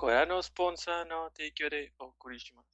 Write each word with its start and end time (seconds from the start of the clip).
Corano 0.00 0.42
Sponsa 0.42 1.04
no 1.04 1.30
Teikyore 1.30 1.84
eh, 1.84 1.92
o 1.98 2.14
Kurishima. 2.16 2.64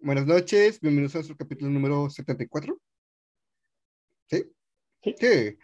Buenas 0.00 0.24
noches, 0.24 0.80
bienvenidos 0.80 1.16
a 1.16 1.18
nuestro 1.18 1.36
capítulo 1.36 1.70
número 1.70 2.08
74. 2.08 2.80
¿Sí? 4.30 4.42
Sí. 5.04 5.14
sí. 5.18 5.58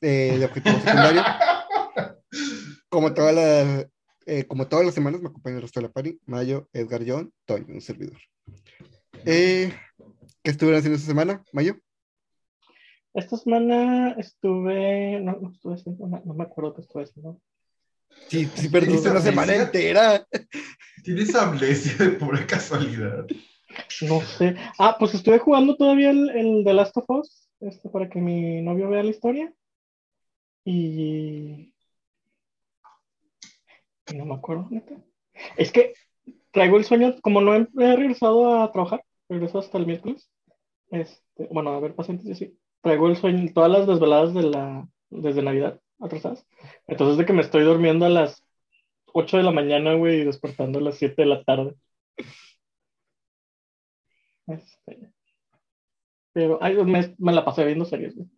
Eh, 0.00 0.30
el 0.36 0.44
objetivo 0.44 0.78
secundario. 0.78 1.22
como, 2.88 3.12
todas 3.12 3.34
las, 3.34 3.86
eh, 4.24 4.46
como 4.46 4.66
todas 4.66 4.86
las 4.86 4.94
semanas 4.94 5.20
me 5.20 5.28
acompaña 5.28 5.56
el 5.56 5.62
resto 5.62 5.78
de 5.78 5.88
la 5.88 5.92
party, 5.92 6.18
Mayo, 6.24 6.70
Edgar 6.72 7.02
John, 7.06 7.30
Toy, 7.44 7.66
un 7.68 7.82
servidor. 7.82 8.18
Eh, 9.26 9.78
¿Qué 10.42 10.50
estuvieron 10.50 10.78
haciendo 10.78 10.96
esta 10.96 11.08
semana, 11.08 11.44
Mayo? 11.52 11.78
Esta 13.14 13.36
semana 13.36 14.16
estuve, 14.18 15.20
no, 15.20 15.38
no 15.40 15.50
estuve 15.52 15.74
haciendo, 15.74 16.06
no, 16.08 16.20
no 16.24 16.34
me 16.34 16.44
acuerdo 16.44 16.74
qué 16.74 16.80
estuve 16.80 17.04
haciendo. 17.04 17.40
Sí, 18.28 18.46
sí, 18.54 18.68
perdiste 18.68 19.10
una 19.10 19.20
semana 19.20 19.54
entera. 19.54 20.26
¿Tienes 21.02 21.34
amnesia 21.34 22.04
de 22.04 22.12
pura 22.16 22.44
casualidad? 22.46 23.26
No 24.02 24.20
sé. 24.20 24.56
Ah, 24.78 24.96
pues 24.98 25.14
estuve 25.14 25.38
jugando 25.38 25.76
todavía 25.76 26.10
el, 26.10 26.28
el 26.30 26.64
The 26.64 26.74
Last 26.74 26.96
of 26.96 27.08
Us, 27.08 27.48
este, 27.60 27.88
para 27.88 28.08
que 28.08 28.20
mi 28.20 28.62
novio 28.62 28.88
vea 28.88 29.02
la 29.02 29.10
historia. 29.10 29.52
Y... 30.64 31.72
y 34.10 34.14
no 34.16 34.24
me 34.24 34.34
acuerdo, 34.34 34.66
neta. 34.70 34.94
Es 35.56 35.70
que 35.70 35.94
traigo 36.50 36.78
el 36.78 36.84
sueño, 36.84 37.16
como 37.20 37.40
no 37.40 37.54
he, 37.54 37.68
he 37.78 37.96
regresado 37.96 38.60
a 38.60 38.72
trabajar, 38.72 39.04
regreso 39.28 39.58
hasta 39.58 39.78
el 39.78 39.86
miércoles. 39.86 40.30
Este, 40.90 41.48
bueno, 41.50 41.70
a 41.70 41.80
ver, 41.80 41.94
pacientes, 41.94 42.26
y 42.26 42.32
así. 42.32 42.58
Traigo 42.84 43.08
el 43.08 43.16
sueño, 43.16 43.50
todas 43.54 43.70
las 43.70 43.86
desveladas 43.86 44.34
de 44.34 44.42
la, 44.42 44.86
desde 45.08 45.42
Navidad 45.42 45.80
atrasadas. 45.98 46.46
Entonces, 46.86 47.16
de 47.16 47.24
que 47.24 47.32
me 47.32 47.40
estoy 47.40 47.64
durmiendo 47.64 48.04
a 48.04 48.10
las 48.10 48.44
8 49.14 49.38
de 49.38 49.42
la 49.42 49.52
mañana, 49.52 49.94
güey, 49.94 50.20
y 50.20 50.24
despertando 50.24 50.78
a 50.78 50.82
las 50.82 50.96
7 50.96 51.22
de 51.22 51.26
la 51.26 51.42
tarde. 51.44 51.74
Este, 54.46 55.14
pero 56.34 56.58
ay, 56.60 56.76
me, 56.84 57.32
la 57.32 57.42
pasé 57.42 57.64
viendo 57.64 57.86
series, 57.86 58.14
güey. 58.14 58.28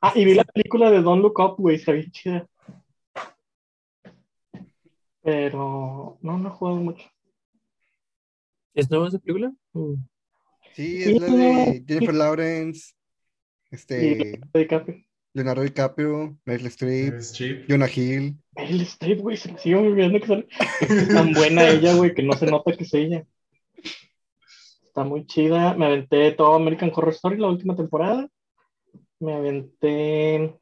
Ah, 0.00 0.12
y 0.16 0.24
vi 0.24 0.34
la 0.34 0.42
película 0.42 0.90
de 0.90 1.02
Don't 1.02 1.22
Look 1.22 1.38
Up, 1.38 1.54
güey, 1.58 1.76
está 1.76 1.92
bien 1.92 2.10
chida. 2.10 2.48
Pero 5.22 6.18
no, 6.20 6.36
no 6.36 6.48
he 6.48 6.52
jugado 6.52 6.78
mucho. 6.78 7.08
¿Es 8.74 8.90
nueva 8.90 9.06
esa 9.06 9.20
película? 9.20 9.52
Mm. 9.72 9.94
Sí, 10.76 11.02
es 11.04 11.22
la 11.22 11.26
de 11.28 11.84
Jennifer 11.88 12.14
Lawrence, 12.14 12.92
este, 13.70 14.38
DiCaprio. 14.52 15.02
Leonardo 15.32 15.62
DiCaprio, 15.62 16.36
Meryl 16.44 16.66
Streep. 16.66 17.14
Jonah 17.66 17.88
Hill. 17.88 18.36
Meryl 18.54 18.82
Streep, 18.82 19.20
güey, 19.20 19.38
se 19.38 19.50
me 19.50 19.58
sigue 19.58 19.76
olvidando 19.76 20.20
que 20.20 20.26
sale. 20.26 20.46
Es 20.82 21.08
tan 21.08 21.32
buena 21.32 21.66
ella, 21.66 21.94
güey, 21.94 22.14
que 22.14 22.22
no 22.22 22.34
se 22.34 22.44
nota 22.44 22.76
que 22.76 22.84
es 22.84 22.92
ella. 22.92 23.26
Está 24.84 25.02
muy 25.04 25.24
chida. 25.24 25.72
Me 25.72 25.86
aventé 25.86 26.32
todo 26.32 26.54
American 26.54 26.92
Horror 26.94 27.14
Story 27.14 27.38
la 27.38 27.48
última 27.48 27.74
temporada. 27.74 28.28
Me 29.18 29.32
aventé 29.32 30.58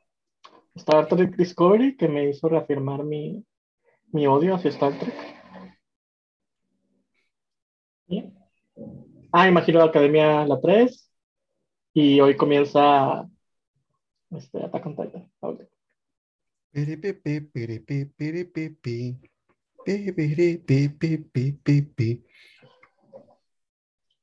Star 0.76 1.08
Trek 1.08 1.34
Discovery, 1.34 1.96
que 1.96 2.06
me 2.06 2.30
hizo 2.30 2.48
reafirmar 2.48 3.02
mi, 3.02 3.44
mi 4.12 4.28
odio 4.28 4.54
hacia 4.54 4.70
Star 4.70 4.96
Trek. 4.96 5.14
¿Sí? 8.06 8.32
Ah, 9.36 9.48
imagino 9.48 9.80
la 9.80 9.86
Academia 9.86 10.46
la 10.46 10.60
3. 10.60 11.10
Y 11.92 12.20
hoy 12.20 12.36
comienza 12.36 13.28
este, 14.30 14.62
Attack 14.62 14.86
on 14.86 14.94
Titan. 14.94 15.28
Perepepe, 16.70 17.40
perepepe. 18.16 19.18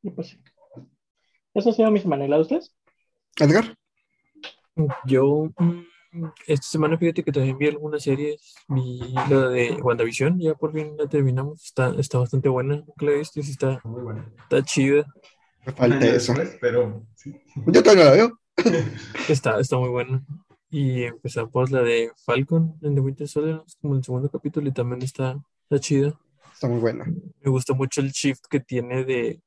Y 0.02 0.10
pues 0.12 0.30
sí. 0.30 0.42
Eso 1.56 1.72
ha 1.72 1.74
sido 1.74 1.92
mi 1.92 2.00
semana. 2.00 2.24
¿Y 2.24 2.30
la 2.30 2.38
de 2.38 2.42
ustedes? 2.44 2.74
Edgar, 3.38 3.76
Yo, 5.04 5.52
mm, 5.58 5.82
esta 6.48 6.68
semana 6.68 6.98
fíjate 6.98 7.24
que 7.24 7.32
también 7.32 7.58
vi 7.58 7.68
algunas 7.68 8.04
series. 8.04 8.56
Vi 8.68 9.00
la 9.30 9.48
de 9.50 9.74
WandaVision, 9.82 10.40
ya 10.40 10.56
por 10.56 10.74
fin 10.74 10.96
la 10.98 11.08
terminamos. 11.08 11.64
Está, 11.64 11.94
está 11.98 12.20
bastante 12.20 12.50
buena. 12.50 12.78
¿Nunca 12.78 13.06
la 13.06 13.12
viste? 13.14 13.42
Sí, 13.44 13.52
está, 13.52 13.80
Muy 13.84 14.02
está 14.44 14.64
chida. 14.64 15.06
me 15.66 15.74
falta 15.74 16.06
eso. 16.06 16.34
pero 16.60 17.06
sí. 17.16 17.34
Yo 17.68 17.84
todavía 17.84 18.06
la 18.06 18.12
veo. 18.12 18.40
Está, 19.30 19.60
está 19.60 19.78
muy 19.78 19.90
buena. 19.90 20.24
Y 20.70 21.04
empezamos 21.04 21.72
la 21.72 21.82
de 21.82 22.12
Falcon 22.26 22.78
en 22.82 22.96
The 22.96 23.02
Winter 23.02 23.28
Soldier, 23.28 23.62
como 23.82 23.96
el 23.96 24.04
segundo 24.04 24.30
capítulo 24.30 24.68
y 24.68 24.74
también 24.74 25.02
está, 25.02 25.38
está 25.64 25.80
chida. 25.80 26.20
Está 26.54 26.68
muy 26.68 26.80
buena. 26.80 27.06
Me 27.06 27.50
gusta 27.50 27.74
mucho 27.74 28.02
el 28.02 28.12
shift 28.12 28.46
que 28.50 28.60
tiene 28.60 29.04
de 29.04 29.42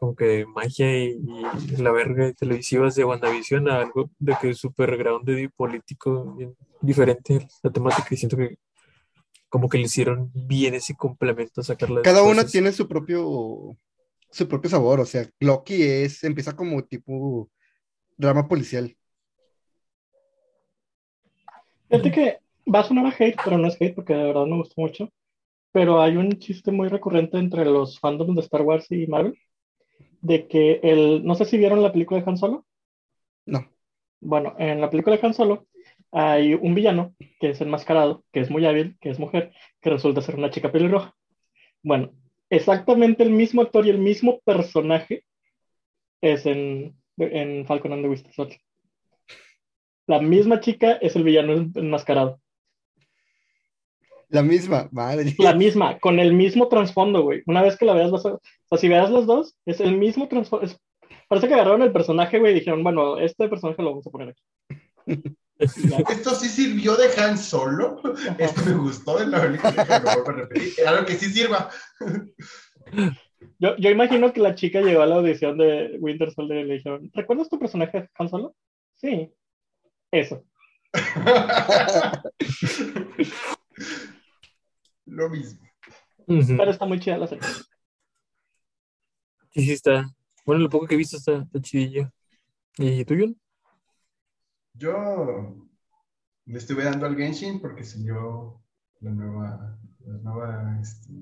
como 0.00 0.16
que 0.16 0.46
magia 0.46 1.04
y, 1.04 1.20
y 1.68 1.76
la 1.76 1.92
verga 1.92 2.24
de 2.24 2.34
televisivas 2.34 2.94
de 2.96 3.04
WandaVision 3.04 3.68
a 3.68 3.82
algo 3.82 4.10
de 4.18 4.34
que 4.40 4.50
es 4.50 4.58
súper 4.58 4.96
grounded 4.96 5.36
y 5.36 5.48
político, 5.48 6.34
bien 6.36 6.56
diferente 6.80 7.46
la 7.62 7.70
temática 7.70 8.08
y 8.10 8.16
siento 8.16 8.38
que 8.38 8.56
como 9.50 9.68
que 9.68 9.76
le 9.78 9.84
hicieron 9.84 10.30
bien 10.34 10.74
ese 10.74 10.96
complemento 10.96 11.60
a 11.60 11.64
sacarla 11.64 12.00
Cada 12.02 12.22
una 12.22 12.36
cosas. 12.36 12.52
tiene 12.52 12.72
su 12.72 12.88
propio, 12.88 13.76
su 14.30 14.48
propio 14.48 14.70
sabor. 14.70 15.00
O 15.00 15.04
sea, 15.04 15.28
Loki 15.40 15.82
es, 15.82 16.24
empieza 16.24 16.56
como 16.56 16.82
tipo 16.84 17.50
drama 18.16 18.48
policial. 18.48 18.96
Fíjate 21.90 22.10
que 22.12 22.38
va 22.72 22.80
a 22.80 22.84
sonar 22.84 23.06
a 23.06 23.10
hate, 23.10 23.36
pero 23.44 23.58
no 23.58 23.68
es 23.68 23.74
hate 23.80 23.94
porque 23.94 24.14
de 24.14 24.24
verdad 24.24 24.46
me 24.46 24.56
gustó 24.56 24.80
mucho. 24.80 25.10
Pero 25.72 26.00
hay 26.00 26.16
un 26.16 26.38
chiste 26.38 26.72
muy 26.72 26.88
recurrente 26.88 27.38
entre 27.38 27.64
los 27.66 28.00
fandoms 28.00 28.34
de 28.36 28.42
Star 28.42 28.62
Wars 28.62 28.86
y 28.90 29.06
Marvel 29.06 29.36
de 30.20 30.48
que 30.48 30.80
el, 30.82 31.24
no 31.24 31.34
sé 31.34 31.44
si 31.44 31.58
vieron 31.58 31.82
la 31.82 31.92
película 31.92 32.20
de 32.20 32.30
Han 32.30 32.36
Solo. 32.36 32.66
No. 33.46 33.70
Bueno, 34.20 34.54
en 34.58 34.80
la 34.80 34.90
película 34.90 35.16
de 35.16 35.26
Han 35.26 35.34
Solo 35.34 35.66
hay 36.12 36.54
un 36.54 36.74
villano 36.74 37.14
que 37.38 37.50
es 37.50 37.60
enmascarado, 37.60 38.24
que 38.32 38.40
es 38.40 38.50
muy 38.50 38.66
hábil, 38.66 38.96
que 39.00 39.10
es 39.10 39.18
mujer, 39.18 39.52
que 39.80 39.90
resulta 39.90 40.22
ser 40.22 40.36
una 40.36 40.50
chica 40.50 40.72
pelirroja. 40.72 41.14
Bueno, 41.82 42.12
exactamente 42.50 43.22
el 43.22 43.30
mismo 43.30 43.62
actor 43.62 43.86
y 43.86 43.90
el 43.90 43.98
mismo 43.98 44.40
personaje 44.40 45.24
es 46.20 46.46
en, 46.46 46.96
en 47.16 47.66
Falcon 47.66 47.92
and 47.92 48.02
the 48.02 48.08
Winter 48.08 48.32
Soldier. 48.32 48.60
La 50.06 50.20
misma 50.20 50.60
chica 50.60 50.92
es 50.94 51.14
el 51.16 51.22
villano 51.22 51.52
enmascarado. 51.74 52.39
La 54.30 54.42
misma, 54.42 54.88
madre. 54.92 55.34
La 55.38 55.54
misma, 55.54 55.98
con 55.98 56.18
el 56.20 56.32
mismo 56.34 56.68
trasfondo, 56.68 57.22
güey. 57.22 57.42
Una 57.46 57.62
vez 57.62 57.76
que 57.76 57.84
la 57.84 57.94
veas, 57.94 58.10
vas 58.10 58.26
a... 58.26 58.34
O 58.34 58.40
sea, 58.68 58.78
si 58.78 58.88
veas 58.88 59.10
las 59.10 59.26
dos, 59.26 59.56
es 59.66 59.80
el 59.80 59.96
mismo 59.96 60.28
trasfondo. 60.28 60.66
es- 60.66 60.78
Parece 61.28 61.48
que 61.48 61.54
agarraron 61.54 61.82
el 61.82 61.92
personaje, 61.92 62.38
güey, 62.40 62.52
y 62.52 62.60
dijeron, 62.60 62.82
bueno, 62.82 63.18
este 63.18 63.48
personaje 63.48 63.82
lo 63.82 63.90
vamos 63.90 64.06
a 64.06 64.10
poner 64.10 64.28
aquí. 64.30 64.42
Esto 65.58 66.34
sí 66.34 66.48
sirvió 66.48 66.96
de 66.96 67.08
Han 67.20 67.38
Solo. 67.38 68.00
Esto 68.38 68.62
me 68.66 68.74
gustó 68.74 69.18
de 69.18 69.26
la 69.26 69.40
película. 69.40 69.72
que 69.72 69.98
lo 69.98 70.04
vuelvo 70.24 70.30
a 70.30 70.32
repetir. 70.32 70.74
Claro 70.76 71.06
que 71.06 71.14
sí 71.14 71.26
sirva. 71.26 71.70
Yo, 73.58 73.76
yo 73.76 73.90
imagino 73.90 74.32
que 74.32 74.40
la 74.40 74.54
chica 74.54 74.80
llegó 74.80 75.02
a 75.02 75.06
la 75.06 75.16
audición 75.16 75.58
de 75.58 75.96
Winter 76.00 76.30
Soldier 76.32 76.64
y 76.64 76.68
le 76.68 76.74
dijeron, 76.74 77.10
¿recuerdas 77.12 77.48
tu 77.48 77.58
personaje 77.58 78.08
Han 78.18 78.28
Solo? 78.28 78.54
Sí. 78.96 79.32
Eso. 80.12 80.42
Lo 85.10 85.28
mismo. 85.28 85.60
Pero 86.26 86.70
está 86.70 86.86
muy 86.86 87.00
chida 87.00 87.18
la 87.18 87.26
serie. 87.26 87.42
Sí, 89.52 89.64
sí 89.64 89.72
está. 89.72 90.08
Bueno, 90.46 90.62
lo 90.62 90.70
poco 90.70 90.86
que 90.86 90.94
he 90.94 90.98
visto 90.98 91.16
está, 91.16 91.38
está 91.42 91.60
chidillo. 91.60 92.12
¿Y 92.78 93.04
tú, 93.04 93.14
John? 93.18 93.40
Yo 94.74 95.68
le 96.46 96.58
estuve 96.58 96.84
dando 96.84 97.06
al 97.06 97.16
Genshin 97.16 97.60
porque 97.60 97.82
salió 97.82 98.62
la 99.00 99.10
nueva, 99.10 99.78
la 99.98 100.18
nueva 100.18 100.78
este, 100.80 101.12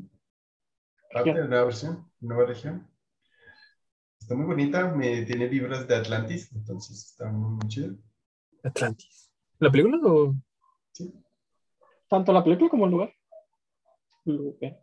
parte, 1.12 1.32
la 1.32 1.46
nueva 1.46 1.64
versión, 1.64 2.12
nueva 2.20 2.44
región. 2.44 2.86
Está 4.20 4.34
muy 4.34 4.44
bonita, 4.44 4.92
me 4.92 5.22
tiene 5.22 5.48
vibras 5.48 5.88
de 5.88 5.96
Atlantis, 5.96 6.52
entonces 6.52 7.10
está 7.10 7.30
muy, 7.30 7.52
muy 7.52 7.68
chido. 7.68 7.96
Atlantis. 8.62 9.32
¿La 9.58 9.70
película 9.70 9.98
o...? 10.02 10.34
Sí. 10.92 11.10
Tanto 12.08 12.32
la 12.32 12.44
película 12.44 12.68
como 12.68 12.84
el 12.84 12.90
lugar. 12.90 13.17
Lugar. 14.32 14.78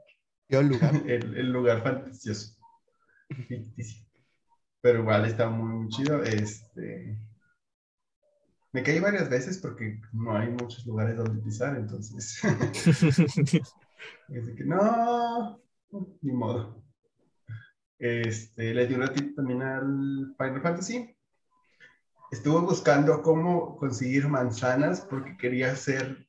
El, 1.07 1.37
el 1.37 1.51
lugar 1.51 1.81
fantasioso. 1.83 2.55
Ficticio. 3.47 4.05
Pero 4.81 4.99
igual 4.99 5.25
está 5.25 5.49
muy, 5.49 5.79
muy 5.79 5.89
chido. 5.89 6.21
Este, 6.21 7.17
me 8.71 8.83
caí 8.83 8.99
varias 8.99 9.29
veces 9.29 9.57
porque 9.57 10.01
no 10.11 10.35
hay 10.35 10.49
muchos 10.49 10.85
lugares 10.85 11.17
donde 11.17 11.41
pisar, 11.41 11.77
entonces. 11.77 12.41
Que 14.27 14.63
no, 14.65 15.59
ni 16.21 16.31
modo. 16.31 16.83
Este, 17.97 18.73
le 18.73 18.85
di 18.85 18.93
un 18.93 19.01
ratito 19.01 19.33
también 19.35 19.63
al 19.63 20.35
Final 20.37 20.61
Fantasy. 20.61 21.15
estuve 22.31 22.59
buscando 22.61 23.23
cómo 23.23 23.77
conseguir 23.77 24.27
manzanas 24.27 25.01
porque 25.01 25.37
quería 25.37 25.75
ser 25.75 26.27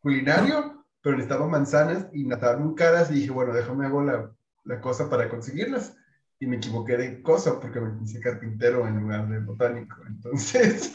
culinario, 0.00 0.73
pero 1.04 1.16
necesitaba 1.18 1.46
manzanas 1.46 2.06
y 2.14 2.24
me 2.24 2.34
estaban 2.34 2.64
muy 2.64 2.74
caras 2.74 3.10
y 3.10 3.16
dije, 3.16 3.30
bueno, 3.30 3.52
déjame 3.52 3.84
hago 3.84 4.02
la, 4.02 4.34
la 4.64 4.80
cosa 4.80 5.10
para 5.10 5.28
conseguirlas. 5.28 5.94
Y 6.40 6.46
me 6.46 6.56
equivoqué 6.56 6.96
de 6.96 7.22
cosa 7.22 7.60
porque 7.60 7.78
me 7.78 8.02
hice 8.02 8.20
carpintero 8.20 8.88
en 8.88 9.00
lugar 9.00 9.28
de 9.28 9.38
botánico. 9.40 9.96
Entonces, 10.06 10.90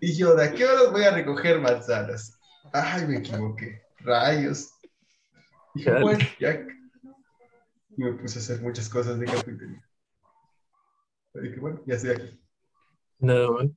y 0.00 0.16
yo, 0.16 0.34
¿de 0.34 0.52
qué 0.54 0.66
horas 0.66 0.90
voy 0.90 1.04
a 1.04 1.12
recoger 1.12 1.60
manzanas? 1.60 2.36
Ay, 2.72 3.06
me 3.06 3.18
equivoqué. 3.18 3.80
Rayos. 4.00 4.70
Dije, 5.74 5.90
Chale. 5.90 6.02
bueno, 6.02 6.24
ya. 6.40 6.66
Y 7.96 8.02
me 8.02 8.12
puse 8.14 8.40
a 8.40 8.42
hacer 8.42 8.60
muchas 8.60 8.88
cosas 8.88 9.20
de 9.20 9.26
carpintería. 9.26 9.88
Pero 11.32 11.46
dije, 11.46 11.60
bueno, 11.60 11.80
ya 11.86 11.94
estoy 11.94 12.10
aquí. 12.10 12.40
Nada 13.20 13.48
mal. 13.52 13.76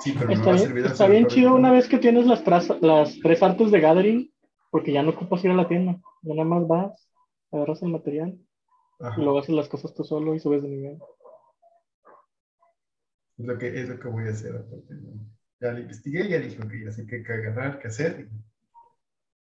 Sí, 0.00 0.12
pero 0.12 0.26
no 0.26 0.32
Está 0.32 0.46
me 0.46 0.50
va 0.50 0.54
a 0.54 0.58
servir 0.58 0.86
está 0.86 1.06
bien 1.06 1.26
chido 1.26 1.54
una 1.54 1.70
vez 1.70 1.88
que 1.88 1.98
tienes 1.98 2.26
las, 2.26 2.42
las 2.80 3.18
tres 3.20 3.42
artes 3.42 3.70
de 3.70 3.80
Gathering, 3.80 4.32
porque 4.70 4.92
ya 4.92 5.02
no 5.02 5.10
ocupas 5.10 5.44
ir 5.44 5.50
a 5.50 5.54
la 5.54 5.68
tienda. 5.68 6.00
Ya 6.22 6.34
nada 6.34 6.48
más 6.48 6.66
vas, 6.66 7.10
agarras 7.52 7.82
el 7.82 7.90
material 7.90 8.38
Ajá. 9.00 9.20
y 9.20 9.24
luego 9.24 9.38
haces 9.38 9.54
las 9.54 9.68
cosas 9.68 9.94
tú 9.94 10.04
solo 10.04 10.34
y 10.34 10.40
subes 10.40 10.62
de 10.62 10.68
nivel. 10.68 10.98
Es 13.38 13.46
lo 13.46 13.58
que, 13.58 13.80
es 13.80 13.88
lo 13.88 13.98
que 13.98 14.08
voy 14.08 14.26
a 14.26 14.30
hacer. 14.30 14.52
¿no? 14.52 15.26
Ya 15.60 15.72
lo 15.72 15.80
investigué, 15.80 16.28
ya 16.28 16.38
dije, 16.38 16.60
ok, 16.62 16.72
ya 16.84 16.92
sé 16.92 17.06
qué 17.06 17.22
qué 17.22 17.32
agarrar, 17.32 17.78
qué 17.78 17.88
hacer. 17.88 18.28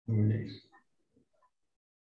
Y 0.07 0.11
me 0.11 0.23
voy 0.23 0.33
a 0.33 0.41
ir. 0.41 0.51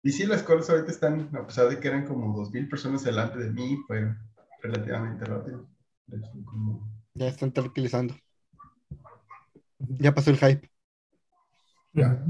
Y 0.05 0.11
sí, 0.11 0.27
las 0.27 0.43
cosas 0.43 0.71
ahorita 0.71 0.91
están, 0.91 1.31
a 1.37 1.47
pesar 1.47 1.69
de 1.69 1.79
que 1.79 1.89
eran 1.89 2.07
como 2.07 2.37
2.000 2.37 2.69
personas 2.69 3.05
delante 3.05 3.39
de 3.39 3.51
mí, 3.51 3.77
fue 3.87 4.15
relativamente 4.61 5.25
rápido. 5.25 5.69
Como- 6.45 7.02
Ya 7.15 7.29
están 7.29 7.53
tranquilizando. 7.53 8.15
Ya 9.99 10.15
pasó 10.15 10.31
el 10.31 10.39
hype. 10.39 10.71
ya. 11.93 12.25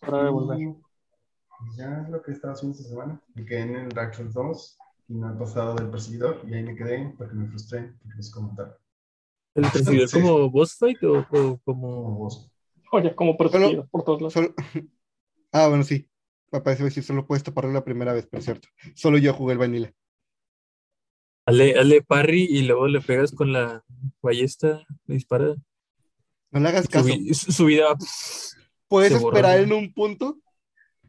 Hora 0.00 0.24
de 0.24 0.30
volver. 0.30 0.58
Y 0.58 1.76
ya 1.76 2.02
es 2.02 2.08
lo 2.08 2.22
que 2.22 2.30
he 2.30 2.34
estado 2.34 2.54
haciendo 2.54 2.76
esta 2.78 2.88
semana. 2.88 3.20
Me 3.34 3.44
quedé 3.44 3.62
en 3.62 3.76
el 3.76 3.88
Dark 3.88 4.14
Souls 4.14 4.32
2 4.32 4.78
y 5.08 5.14
no 5.14 5.34
he 5.34 5.38
pasado 5.38 5.74
del 5.74 5.90
perseguidor 5.90 6.40
y 6.46 6.54
ahí 6.54 6.62
me 6.62 6.76
quedé 6.76 7.14
porque 7.18 7.34
me 7.34 7.48
frustré, 7.48 7.92
porque 8.02 8.18
cómo 8.32 8.48
matar. 8.50 8.78
¿El 9.54 9.62
perseguidor 9.64 10.08
Sí. 10.08 10.20
como 10.20 10.50
boss 10.50 10.76
fight 10.76 11.02
o, 11.02 11.18
o 11.18 11.26
Como 11.28 11.58
como.? 11.64 12.10
vos. 12.18 12.50
Oye, 12.92 13.14
como 13.14 13.36
perseguido 13.36 13.86
por 13.88 14.04
todos 14.04 14.20
lados. 14.20 14.32
Solo... 14.32 14.54
Ah, 15.50 15.66
bueno, 15.68 15.82
sí. 15.82 16.06
Me 16.52 16.60
parece 16.60 16.84
decir, 16.84 17.02
solo 17.02 17.26
puedes 17.26 17.42
taparlo 17.42 17.72
la 17.72 17.84
primera 17.84 18.12
vez, 18.12 18.26
pero 18.30 18.38
es 18.38 18.44
cierto. 18.44 18.68
Solo 18.94 19.16
yo 19.16 19.32
jugué 19.32 19.54
el 19.54 19.58
vanilla. 19.58 19.92
Hazle, 21.48 21.78
hazle 21.78 22.02
parry 22.02 22.44
y 22.44 22.62
luego 22.62 22.88
le 22.88 23.00
pegas 23.00 23.32
con 23.32 23.52
la 23.52 23.82
ballesta, 24.22 24.82
le 25.06 25.14
dispara. 25.14 25.54
No 26.50 26.60
le 26.60 26.68
hagas 26.68 26.88
caso. 26.88 27.08
su- 27.32 27.52
su 27.52 27.64
vida. 27.66 27.86
Puedes 28.88 29.12
se 29.12 29.18
borra, 29.18 29.38
esperar 29.38 29.60
en 29.60 29.72
un 29.72 29.92
punto, 29.92 30.40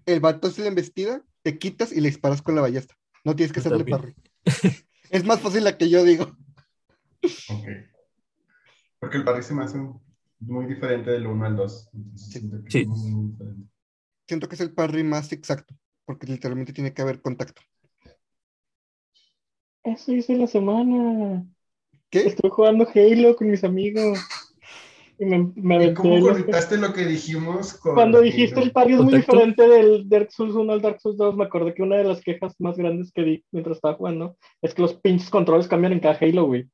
el 0.05 0.19
vato 0.19 0.47
hace 0.47 0.61
la 0.61 0.67
embestida, 0.67 1.23
te 1.43 1.57
quitas 1.57 1.91
y 1.91 2.01
le 2.01 2.09
disparas 2.09 2.41
con 2.41 2.55
la 2.55 2.61
ballesta. 2.61 2.95
No 3.23 3.35
tienes 3.35 3.53
que 3.53 3.59
hacerle 3.59 3.85
parry. 3.85 4.15
es 5.09 5.23
más 5.25 5.39
fácil 5.41 5.63
la 5.63 5.77
que 5.77 5.89
yo 5.89 6.03
digo. 6.03 6.23
Ok. 7.49 7.67
Porque 8.99 9.17
el 9.17 9.23
parry 9.23 9.43
se 9.43 9.53
me 9.53 9.63
hace 9.63 9.77
muy 10.39 10.65
diferente 10.67 11.11
del 11.11 11.27
1 11.27 11.45
al 11.45 11.55
2. 11.55 11.89
Entonces, 11.93 12.27
Sí. 12.27 12.39
siento 12.39 12.63
que 12.63 12.71
Sí. 12.71 12.79
es 12.79 12.87
muy, 12.87 13.11
muy 13.11 13.31
diferente. 13.31 13.69
Siento 14.27 14.47
que 14.49 14.55
es 14.55 14.61
el 14.61 14.73
parry 14.73 15.03
más 15.03 15.31
exacto, 15.31 15.73
porque 16.05 16.27
literalmente 16.27 16.73
tiene 16.73 16.93
que 16.93 17.01
haber 17.01 17.21
contacto. 17.21 17.61
Eso 19.83 20.11
hice 20.11 20.35
la 20.35 20.47
semana. 20.47 21.45
¿Qué? 22.09 22.19
Estuve 22.19 22.49
jugando 22.49 22.87
Halo 22.93 23.35
con 23.35 23.49
mis 23.49 23.63
amigos. 23.63 24.19
Y 25.17 25.25
me, 25.25 25.51
me 25.55 25.85
¿Y 25.87 25.93
cómo 25.93 26.21
conectaste 26.21 26.77
lo 26.77 26.93
que 26.93 27.05
dijimos 27.05 27.73
con 27.73 27.93
Cuando 27.93 28.21
dijiste 28.21 28.61
el 28.61 28.71
parry 28.71 28.93
es 28.93 29.01
muy 29.01 29.15
diferente 29.15 29.67
del 29.67 30.07
Dark 30.07 30.31
Souls 30.31 30.55
1 30.55 30.71
al 30.71 30.81
Dark 30.81 31.01
Souls 31.01 31.17
2, 31.17 31.35
me 31.35 31.43
acordé 31.43 31.73
que 31.73 31.83
una 31.83 31.97
de 31.97 32.05
las 32.05 32.21
quejas 32.21 32.55
más 32.59 32.77
grandes 32.77 33.11
que 33.11 33.23
di 33.23 33.45
mientras 33.51 33.75
estaba 33.77 33.95
jugando 33.95 34.37
es 34.61 34.73
que 34.73 34.81
los 34.81 34.93
pinches 34.93 35.29
controles 35.29 35.67
cambian 35.67 35.91
en 35.91 35.99
cada 35.99 36.17
Halo, 36.21 36.45
güey. 36.45 36.69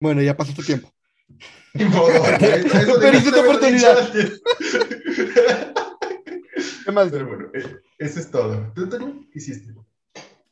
Bueno, 0.00 0.22
ya 0.22 0.36
pasó 0.36 0.54
tu 0.54 0.62
tiempo. 0.62 0.92
Perdiste 1.74 3.32
tu 3.32 3.40
oportunidad. 3.40 4.12
¿Qué 6.84 6.92
más? 6.92 7.10
Pero 7.10 7.26
bueno, 7.26 7.48
eh, 7.52 7.80
eso 7.98 8.20
es 8.20 8.30
todo. 8.30 8.72
¿Tú? 8.74 8.88
¿Qué 9.30 9.38
hiciste? 9.38 9.74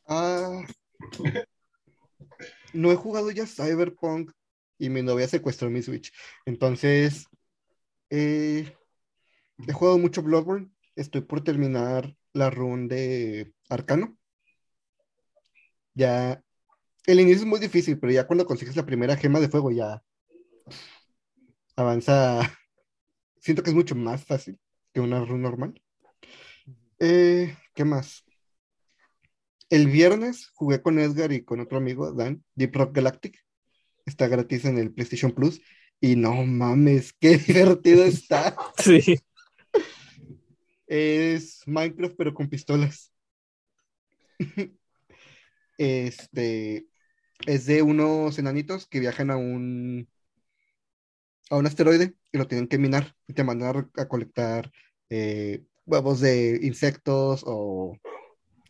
Ah, 0.07 0.63
no 2.73 2.91
he 2.91 2.95
jugado 2.95 3.31
ya 3.31 3.45
Cyberpunk 3.45 4.31
y 4.77 4.89
mi 4.89 5.01
novia 5.01 5.27
secuestró 5.27 5.69
mi 5.69 5.81
Switch. 5.81 6.11
Entonces, 6.45 7.27
eh, 8.09 8.73
he 9.67 9.73
jugado 9.73 9.97
mucho 9.97 10.21
Bloodborne. 10.21 10.69
Estoy 10.95 11.21
por 11.21 11.43
terminar 11.43 12.15
la 12.33 12.49
run 12.49 12.87
de 12.87 13.53
Arcano. 13.69 14.17
Ya, 15.93 16.43
el 17.05 17.19
inicio 17.19 17.41
es 17.41 17.45
muy 17.45 17.59
difícil, 17.59 17.99
pero 17.99 18.13
ya 18.13 18.27
cuando 18.27 18.45
consigues 18.45 18.75
la 18.75 18.85
primera 18.85 19.17
gema 19.17 19.39
de 19.39 19.49
fuego 19.49 19.71
ya 19.71 20.03
avanza. 21.75 22.39
Siento 23.39 23.63
que 23.63 23.69
es 23.69 23.75
mucho 23.75 23.95
más 23.95 24.25
fácil 24.25 24.59
que 24.93 24.99
una 24.99 25.23
run 25.23 25.41
normal. 25.41 25.81
Eh, 26.99 27.55
¿qué 27.73 27.85
más? 27.85 28.23
El 29.69 29.87
viernes 29.87 30.49
jugué 30.53 30.81
con 30.81 30.97
Edgar 30.99 31.31
y 31.31 31.43
con 31.43 31.59
otro 31.59 31.77
amigo, 31.77 32.11
Dan, 32.13 32.43
Deep 32.55 32.75
Rock 32.75 32.95
Galactic. 32.95 33.43
Está 34.05 34.27
gratis 34.27 34.65
en 34.65 34.77
el 34.77 34.93
PlayStation 34.93 35.31
Plus. 35.31 35.61
Y 35.99 36.15
no 36.15 36.45
mames, 36.45 37.13
qué 37.13 37.37
divertido 37.47 38.05
está. 38.05 38.55
Sí. 38.77 39.19
Es 40.87 41.63
Minecraft, 41.67 42.15
pero 42.17 42.33
con 42.33 42.49
pistolas. 42.49 43.11
Este 45.77 46.87
es 47.45 47.67
de 47.67 47.83
unos 47.83 48.39
enanitos 48.39 48.87
que 48.87 48.99
viajan 48.99 49.29
a 49.29 49.37
un 49.37 50.09
a 51.51 51.57
un 51.57 51.67
asteroide 51.67 52.15
y 52.31 52.37
lo 52.37 52.47
tienen 52.47 52.67
que 52.67 52.79
minar 52.79 53.15
y 53.27 53.33
te 53.33 53.43
mandan 53.43 53.91
a, 53.95 54.07
colectar 54.07 54.71
eh, 55.09 55.63
huevos 55.87 56.19
de 56.19 56.59
insectos 56.61 57.43
o 57.47 57.97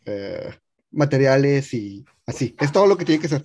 eh, 0.06 0.54
materiales 0.90 1.74
y 1.74 2.06
así. 2.26 2.56
Es 2.58 2.72
todo 2.72 2.86
lo 2.86 2.96
que 2.96 3.04
tiene 3.04 3.20
que 3.20 3.28
ser. 3.28 3.44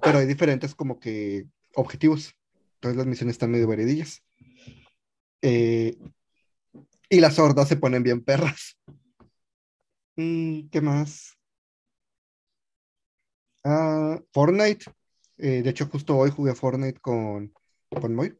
Pero 0.00 0.18
hay 0.18 0.26
diferentes 0.26 0.74
como 0.74 1.00
que 1.00 1.46
objetivos. 1.74 2.36
Entonces 2.74 2.96
las 2.98 3.06
misiones 3.06 3.34
están 3.34 3.50
medio 3.50 3.66
veredillas. 3.66 4.22
Eh, 5.42 5.96
y 7.08 7.20
las 7.20 7.38
hordas 7.38 7.68
se 7.68 7.76
ponen 7.76 8.02
bien 8.02 8.22
perras. 8.22 8.78
¿Qué 10.16 10.80
más? 10.80 11.36
Ah, 13.64 14.20
Fortnite. 14.32 14.84
Eh, 15.38 15.62
de 15.62 15.70
hecho, 15.70 15.86
justo 15.86 16.16
hoy 16.16 16.30
jugué 16.30 16.54
Fortnite 16.54 17.00
con, 17.00 17.52
con 17.88 18.14
Moy. 18.14 18.38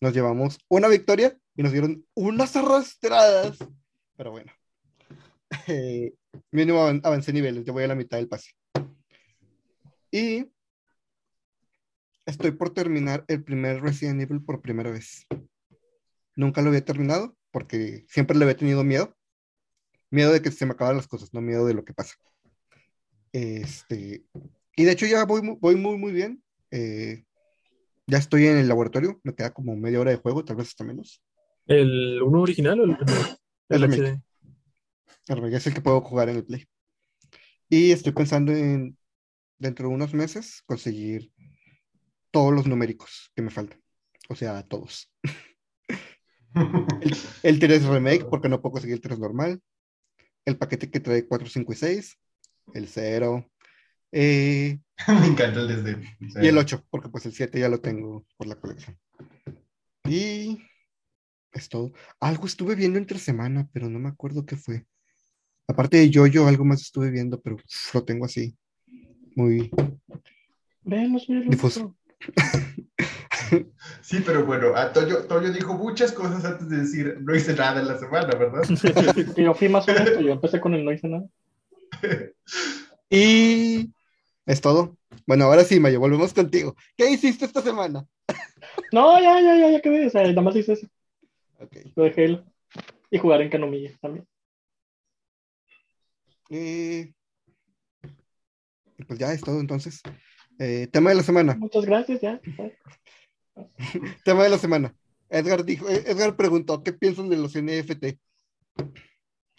Nos 0.00 0.14
llevamos 0.14 0.58
una 0.68 0.88
victoria 0.88 1.36
y 1.56 1.62
nos 1.62 1.72
dieron 1.72 2.06
unas 2.14 2.54
arrastradas. 2.56 3.58
Pero 4.20 4.32
bueno. 4.32 4.52
Eh, 5.66 6.12
mínimo 6.52 6.78
avan- 6.78 7.00
avancé 7.04 7.32
niveles. 7.32 7.64
Yo 7.64 7.72
voy 7.72 7.84
a 7.84 7.88
la 7.88 7.94
mitad 7.94 8.18
del 8.18 8.28
pase. 8.28 8.50
Y 10.10 10.44
estoy 12.26 12.50
por 12.50 12.74
terminar 12.74 13.24
el 13.28 13.42
primer 13.42 13.80
Resident 13.80 14.20
Evil 14.20 14.44
por 14.44 14.60
primera 14.60 14.90
vez. 14.90 15.26
Nunca 16.36 16.60
lo 16.60 16.68
había 16.68 16.84
terminado 16.84 17.34
porque 17.50 18.04
siempre 18.08 18.36
le 18.36 18.44
había 18.44 18.58
tenido 18.58 18.84
miedo. 18.84 19.16
Miedo 20.10 20.34
de 20.34 20.42
que 20.42 20.50
se 20.50 20.66
me 20.66 20.72
acaban 20.72 20.96
las 20.96 21.08
cosas, 21.08 21.32
no 21.32 21.40
miedo 21.40 21.64
de 21.64 21.72
lo 21.72 21.86
que 21.86 21.94
pasa. 21.94 22.16
Este, 23.32 24.26
y 24.76 24.84
de 24.84 24.92
hecho 24.92 25.06
ya 25.06 25.24
voy, 25.24 25.40
voy 25.58 25.76
muy, 25.76 25.96
muy 25.96 26.12
bien. 26.12 26.42
Eh, 26.70 27.24
ya 28.06 28.18
estoy 28.18 28.48
en 28.48 28.58
el 28.58 28.68
laboratorio, 28.68 29.18
me 29.22 29.34
queda 29.34 29.54
como 29.54 29.74
media 29.76 29.98
hora 29.98 30.10
de 30.10 30.18
juego, 30.18 30.44
tal 30.44 30.56
vez 30.56 30.68
hasta 30.68 30.84
menos. 30.84 31.22
¿El 31.64 32.20
uno 32.22 32.42
original 32.42 32.80
o 32.80 32.84
el, 32.84 32.98
El 33.70 33.84
el 33.84 33.90
remake. 33.90 34.22
Pero 35.26 35.48
ya 35.48 35.58
es 35.58 35.66
el 35.66 35.74
que 35.74 35.80
puedo 35.80 36.00
jugar 36.00 36.28
en 36.28 36.36
el 36.36 36.44
Play. 36.44 36.66
Y 37.68 37.92
estoy 37.92 38.12
pensando 38.12 38.52
en, 38.52 38.98
dentro 39.58 39.88
de 39.88 39.94
unos 39.94 40.12
meses, 40.12 40.62
conseguir 40.66 41.30
todos 42.32 42.52
los 42.52 42.66
numéricos 42.66 43.30
que 43.34 43.42
me 43.42 43.50
faltan. 43.50 43.80
O 44.28 44.34
sea, 44.34 44.62
todos. 44.64 45.12
El 47.42 47.58
3 47.60 47.84
Remake, 47.84 48.24
porque 48.24 48.48
no 48.48 48.60
puedo 48.60 48.72
conseguir 48.72 48.96
el 48.96 49.00
3 49.00 49.18
normal. 49.18 49.60
El 50.44 50.56
paquete 50.56 50.90
que 50.90 51.00
trae 51.00 51.26
4, 51.26 51.48
5 51.48 51.72
y 51.72 51.76
6. 51.76 52.18
El 52.74 52.88
0. 52.88 53.48
eh, 54.12 54.80
Me 55.08 55.26
encanta 55.26 55.60
el 55.60 56.30
sea, 56.32 56.42
y 56.42 56.48
el 56.48 56.58
8, 56.58 56.86
porque 56.90 57.08
pues 57.08 57.26
el 57.26 57.32
7 57.32 57.60
ya 57.60 57.68
lo 57.68 57.80
tengo 57.80 58.26
por 58.36 58.48
la 58.48 58.56
colección. 58.56 58.98
Y 60.08 60.58
es 61.52 61.68
todo. 61.68 61.92
Algo 62.20 62.46
estuve 62.46 62.74
viendo 62.74 62.98
entre 62.98 63.18
semana, 63.18 63.68
pero 63.72 63.88
no 63.88 63.98
me 63.98 64.08
acuerdo 64.08 64.46
qué 64.46 64.56
fue. 64.56 64.86
Aparte 65.66 65.98
de 65.98 66.10
Yoyo, 66.10 66.46
algo 66.46 66.64
más 66.64 66.82
estuve 66.82 67.10
viendo, 67.10 67.40
pero 67.40 67.56
uf, 67.56 67.94
lo 67.94 68.04
tengo 68.04 68.24
así. 68.24 68.56
Muy 69.36 69.70
Ven, 70.82 71.12
no 71.12 71.18
soy 71.18 71.36
el 71.36 71.48
Difuso. 71.48 71.96
Sí, 74.02 74.22
pero 74.24 74.44
bueno, 74.44 74.74
a 74.76 74.92
Toyo, 74.92 75.24
Toyo 75.26 75.52
dijo 75.52 75.74
muchas 75.74 76.12
cosas 76.12 76.44
antes 76.44 76.68
de 76.68 76.78
decir 76.78 77.18
no 77.20 77.34
hice 77.34 77.54
nada 77.54 77.80
en 77.80 77.88
la 77.88 77.98
semana, 77.98 78.34
¿verdad? 78.36 78.62
Y 79.36 79.44
Yo 79.44 79.54
fui 79.54 79.68
más 79.68 79.88
honesto, 79.88 80.20
yo 80.20 80.32
empecé 80.32 80.60
con 80.60 80.74
el 80.74 80.84
no 80.84 80.92
hice 80.92 81.08
nada. 81.08 81.26
Y 83.12 83.92
es 84.46 84.60
todo. 84.60 84.96
Bueno, 85.26 85.46
ahora 85.46 85.64
sí, 85.64 85.80
Mayo, 85.80 85.98
volvemos 85.98 86.32
contigo. 86.32 86.76
¿Qué 86.96 87.10
hiciste 87.10 87.44
esta 87.44 87.60
semana? 87.60 88.06
No, 88.92 89.20
ya, 89.20 89.40
ya, 89.40 89.56
ya, 89.56 89.70
ya 89.70 89.80
quedé. 89.80 90.06
O 90.06 90.10
sea, 90.10 90.22
nada 90.22 90.42
más 90.42 90.54
hice 90.54 90.74
eso. 90.74 90.86
Lo 91.94 92.04
de 92.04 92.24
Halo. 92.24 92.44
Y 93.10 93.18
jugar 93.18 93.42
en 93.42 93.50
Canomilla 93.50 93.96
también. 94.00 94.26
Y 96.48 97.12
pues 99.06 99.18
ya 99.18 99.32
es 99.32 99.40
todo 99.40 99.60
entonces. 99.60 100.00
Eh, 100.58 100.86
tema 100.88 101.10
de 101.10 101.16
la 101.16 101.22
semana. 101.22 101.54
Muchas 101.54 101.84
gracias, 101.86 102.20
ya. 102.20 102.40
Tema 104.24 104.44
de 104.44 104.50
la 104.50 104.58
semana. 104.58 104.94
Edgar 105.28 105.64
dijo, 105.64 105.88
eh, 105.88 106.04
Edgar 106.06 106.36
preguntó, 106.36 106.82
¿qué 106.82 106.92
piensan 106.92 107.28
de 107.28 107.36
los 107.36 107.54
NFT? 107.54 108.18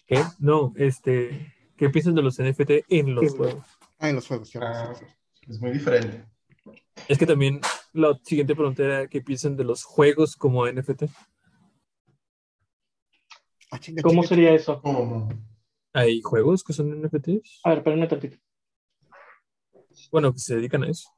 ¿Qué? 0.06 0.22
No, 0.38 0.72
este, 0.76 1.54
¿qué 1.76 1.88
piensan 1.90 2.14
de 2.14 2.22
los 2.22 2.38
NFT 2.38 2.84
en 2.88 3.14
los 3.14 3.34
juegos? 3.34 3.66
Ah, 3.98 4.10
en 4.10 4.16
los 4.16 4.26
juegos, 4.26 4.50
cierto, 4.50 4.68
Ah, 4.68 4.94
es 5.48 5.60
muy 5.60 5.72
diferente. 5.72 6.24
Es 7.08 7.18
que 7.18 7.26
también 7.26 7.60
la 7.92 8.18
siguiente 8.22 8.54
pregunta 8.54 8.84
era 8.84 9.08
¿qué 9.08 9.20
piensan 9.20 9.56
de 9.56 9.64
los 9.64 9.82
juegos 9.84 10.36
como 10.36 10.66
NFT? 10.70 11.04
Ah, 13.72 13.78
chinga, 13.80 14.02
¿Cómo 14.02 14.20
chinga, 14.20 14.28
sería 14.28 14.52
eso? 14.52 14.82
¿Cómo? 14.82 15.30
¿Hay 15.94 16.20
juegos 16.20 16.62
que 16.62 16.74
son 16.74 16.92
NFTs? 16.92 17.60
A 17.64 17.70
ver, 17.70 17.78
espérenme 17.78 18.06
tantito. 18.06 18.36
Bueno, 20.10 20.30
que 20.30 20.40
se 20.40 20.56
dedican 20.56 20.84
a 20.84 20.90
eso. 20.90 21.08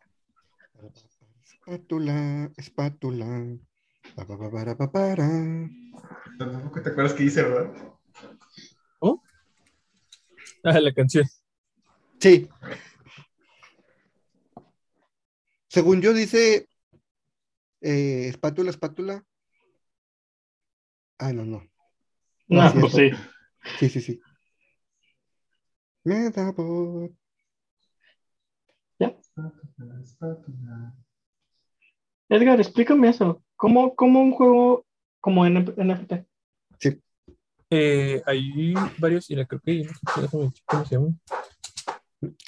Espátula, 1.45 2.53
espátula. 2.57 3.59
Pa, 4.15 4.25
pa, 4.25 4.39
pa, 4.39 4.51
para, 4.53 4.77
pa, 4.77 4.93
para. 4.93 5.29
Tampoco 6.39 6.81
te 6.81 6.91
acuerdas 6.91 7.15
que 7.15 7.25
hice, 7.25 7.43
¿verdad? 7.43 7.73
Ah, 10.63 10.81
la 10.81 10.95
canción. 10.95 11.27
Sí. 12.21 12.49
Según 15.67 16.01
yo 16.01 16.15
dice 16.15 16.69
eh, 17.81 18.29
espátula, 18.29 18.71
espátula. 18.71 19.25
Ah, 21.19 21.33
no, 21.33 21.45
no. 21.45 21.74
No, 22.49 22.61
Ah, 22.63 22.71
sí, 22.71 22.79
pues 22.81 22.93
sí. 22.93 23.11
Sí, 23.79 23.89
sí, 23.89 24.01
sí. 24.01 24.21
Espátula. 30.03 30.95
Edgar, 32.29 32.61
explícame 32.61 33.09
eso. 33.09 33.43
¿Cómo, 33.57 33.95
cómo 33.95 34.21
un 34.23 34.33
juego 34.33 34.87
como 35.21 35.47
N- 35.47 35.75
NFT? 35.77 36.25
Eh, 37.71 38.23
hay 38.27 38.75
varios, 38.99 39.31
y 39.31 39.35
creo 39.47 39.61
que 39.61 39.71
hay 39.71 39.81
uno 39.81 39.91
que- 40.15 40.21
déjame 40.23 40.51
checar 40.53 40.65
¿cómo 40.67 40.85
se 40.85 40.95
llama? 40.95 41.09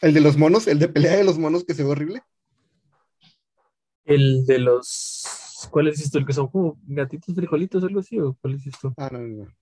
El 0.02 0.14
de 0.14 0.20
los 0.20 0.36
monos, 0.36 0.68
el 0.68 0.78
de 0.78 0.88
pelea 0.88 1.16
de 1.16 1.24
los 1.24 1.38
monos 1.38 1.64
que 1.64 1.74
se 1.74 1.82
ve 1.82 1.90
horrible. 1.90 2.22
El 4.04 4.46
de 4.46 4.58
los. 4.58 5.68
¿Cuál 5.70 5.88
es 5.88 6.00
esto? 6.00 6.18
¿El 6.18 6.26
que 6.26 6.32
son 6.32 6.48
como 6.48 6.78
gatitos 6.86 7.34
frijolitos 7.34 7.82
o 7.82 7.86
algo 7.86 8.00
así? 8.00 8.20
¿O 8.20 8.34
cuál 8.40 8.54
es 8.54 8.66
esto? 8.66 8.94
Ah, 8.96 9.08
no, 9.10 9.18
no, 9.20 9.44
no. 9.44 9.52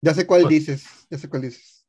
Ya 0.00 0.14
sé 0.14 0.26
cuál 0.26 0.42
¿Cuál? 0.42 0.54
dices, 0.54 0.86
ya 1.10 1.18
sé 1.18 1.28
cuál 1.28 1.42
dices. 1.42 1.86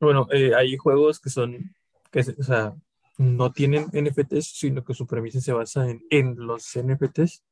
Bueno, 0.00 0.26
eh, 0.32 0.54
hay 0.54 0.76
juegos 0.76 1.20
que 1.20 1.30
son. 1.30 1.74
Que, 2.10 2.20
o 2.20 2.42
sea, 2.42 2.74
no 3.18 3.52
tienen 3.52 3.86
NFTs, 3.92 4.46
sino 4.58 4.84
que 4.84 4.94
su 4.94 5.06
premisa 5.06 5.40
se 5.40 5.52
basa 5.52 5.88
en, 5.88 6.02
en 6.10 6.36
los 6.36 6.76
NFTs. 6.76 7.42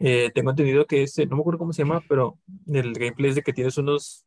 Eh, 0.00 0.30
tengo 0.34 0.50
entendido 0.50 0.86
que 0.86 1.02
este, 1.02 1.26
no 1.26 1.36
me 1.36 1.42
acuerdo 1.42 1.58
cómo 1.58 1.72
se 1.72 1.82
llama, 1.82 2.02
pero 2.08 2.38
el 2.66 2.92
gameplay 2.94 3.30
es 3.30 3.36
de 3.36 3.42
que 3.42 3.52
tienes 3.52 3.78
unos 3.78 4.26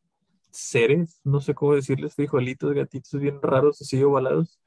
seres, 0.51 1.19
no 1.23 1.41
sé 1.41 1.53
cómo 1.55 1.75
decirles, 1.75 2.15
frijolitos, 2.15 2.73
gatitos 2.73 3.19
bien 3.19 3.39
raros, 3.41 3.81
así 3.81 4.01
ovalados, 4.03 4.59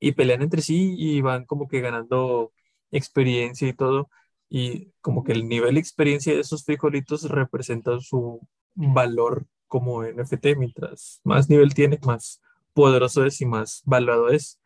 y 0.00 0.12
pelean 0.12 0.42
entre 0.42 0.62
sí 0.62 0.94
y 0.98 1.20
van 1.22 1.46
como 1.46 1.68
que 1.68 1.80
ganando 1.80 2.52
experiencia 2.90 3.68
y 3.68 3.72
todo. 3.74 4.10
Y 4.48 4.92
como 5.00 5.24
que 5.24 5.32
el 5.32 5.48
nivel 5.48 5.74
de 5.74 5.80
experiencia 5.80 6.34
de 6.34 6.40
esos 6.40 6.64
frijolitos 6.64 7.24
representa 7.30 7.98
su 8.00 8.40
valor 8.74 9.46
como 9.66 10.04
NFT. 10.04 10.56
Mientras 10.56 11.20
más 11.24 11.48
nivel 11.48 11.74
tiene, 11.74 11.98
más 12.04 12.40
poderoso 12.74 13.24
es 13.24 13.40
y 13.40 13.46
más 13.46 13.82
valuado 13.84 14.28
es. 14.28 14.60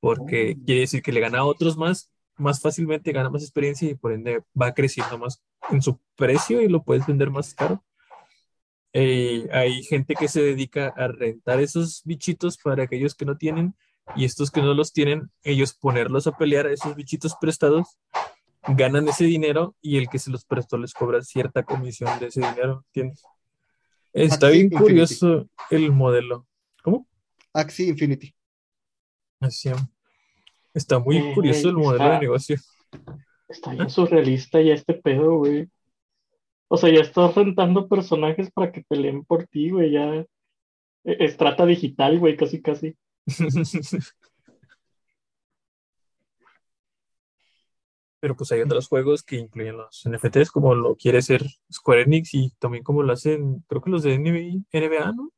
Porque 0.00 0.54
Oh. 0.56 0.64
quiere 0.64 0.82
decir 0.82 1.02
que 1.02 1.12
le 1.12 1.20
gana 1.20 1.38
a 1.38 1.44
otros 1.44 1.76
más, 1.76 2.12
más 2.36 2.60
fácilmente 2.60 3.12
gana 3.12 3.30
más 3.30 3.42
experiencia 3.42 3.90
y 3.90 3.94
por 3.94 4.12
ende 4.12 4.42
va 4.60 4.72
creciendo 4.72 5.18
más 5.18 5.42
en 5.70 5.82
su 5.82 6.00
precio 6.16 6.60
y 6.60 6.68
lo 6.68 6.82
puedes 6.82 7.06
vender 7.06 7.30
más 7.30 7.52
caro. 7.54 7.84
Eh, 8.92 9.48
hay 9.52 9.82
gente 9.82 10.14
que 10.14 10.28
se 10.28 10.42
dedica 10.42 10.88
a 10.96 11.08
rentar 11.08 11.60
esos 11.60 12.02
bichitos 12.04 12.56
para 12.58 12.84
aquellos 12.84 13.14
que 13.14 13.24
no 13.24 13.36
tienen 13.36 13.74
y 14.16 14.24
estos 14.24 14.50
que 14.50 14.62
no 14.62 14.72
los 14.72 14.92
tienen, 14.92 15.30
ellos 15.42 15.74
ponerlos 15.74 16.26
a 16.26 16.36
pelear 16.36 16.66
a 16.66 16.72
esos 16.72 16.94
bichitos 16.94 17.34
prestados, 17.40 17.98
ganan 18.76 19.08
ese 19.08 19.24
dinero 19.24 19.74
y 19.80 19.96
el 19.98 20.08
que 20.08 20.18
se 20.18 20.30
los 20.30 20.44
prestó 20.44 20.76
les 20.78 20.92
cobra 20.94 21.22
cierta 21.22 21.62
comisión 21.62 22.18
de 22.20 22.26
ese 22.26 22.40
dinero, 22.40 22.84
¿entiendes? 22.88 23.22
Está 24.12 24.46
Axie 24.48 24.50
bien 24.52 24.64
Infinity. 24.72 24.82
curioso 24.84 25.48
el 25.70 25.92
modelo. 25.92 26.46
¿Cómo? 26.82 27.06
Axie 27.52 27.88
Infinity. 27.88 28.34
Así. 29.40 29.70
Está 30.74 30.98
muy 30.98 31.18
Eh, 31.18 31.32
curioso 31.34 31.68
el 31.68 31.76
modelo 31.76 32.10
de 32.10 32.18
negocio. 32.20 32.56
Está 33.48 33.72
bien 33.72 33.88
surrealista 33.90 34.60
ya 34.60 34.74
este 34.74 34.94
pedo, 34.94 35.36
güey. 35.38 35.68
O 36.68 36.76
sea, 36.76 36.92
ya 36.92 37.00
estás 37.00 37.34
rentando 37.34 37.88
personajes 37.88 38.50
para 38.50 38.70
que 38.72 38.82
peleen 38.86 39.24
por 39.24 39.46
ti, 39.46 39.70
güey. 39.70 39.92
Ya 39.92 40.14
e- 40.14 40.26
es 41.04 41.36
trata 41.36 41.64
digital, 41.64 42.18
güey, 42.18 42.36
casi, 42.36 42.60
casi. 42.60 42.96
Pero 48.20 48.36
pues 48.36 48.50
hay 48.52 48.60
otros 48.60 48.88
juegos 48.88 49.22
que 49.22 49.36
incluyen 49.36 49.76
los 49.76 50.02
NFTs, 50.04 50.50
como 50.50 50.74
lo 50.74 50.96
quiere 50.96 51.18
hacer 51.18 51.44
Square 51.72 52.02
Enix 52.02 52.34
y 52.34 52.50
también 52.58 52.82
como 52.82 53.02
lo 53.02 53.12
hacen, 53.12 53.64
creo 53.68 53.80
que 53.80 53.90
los 53.90 54.02
de 54.02 54.18
NBA, 54.18 54.64
NBA, 54.72 55.12
¿no? 55.12 55.32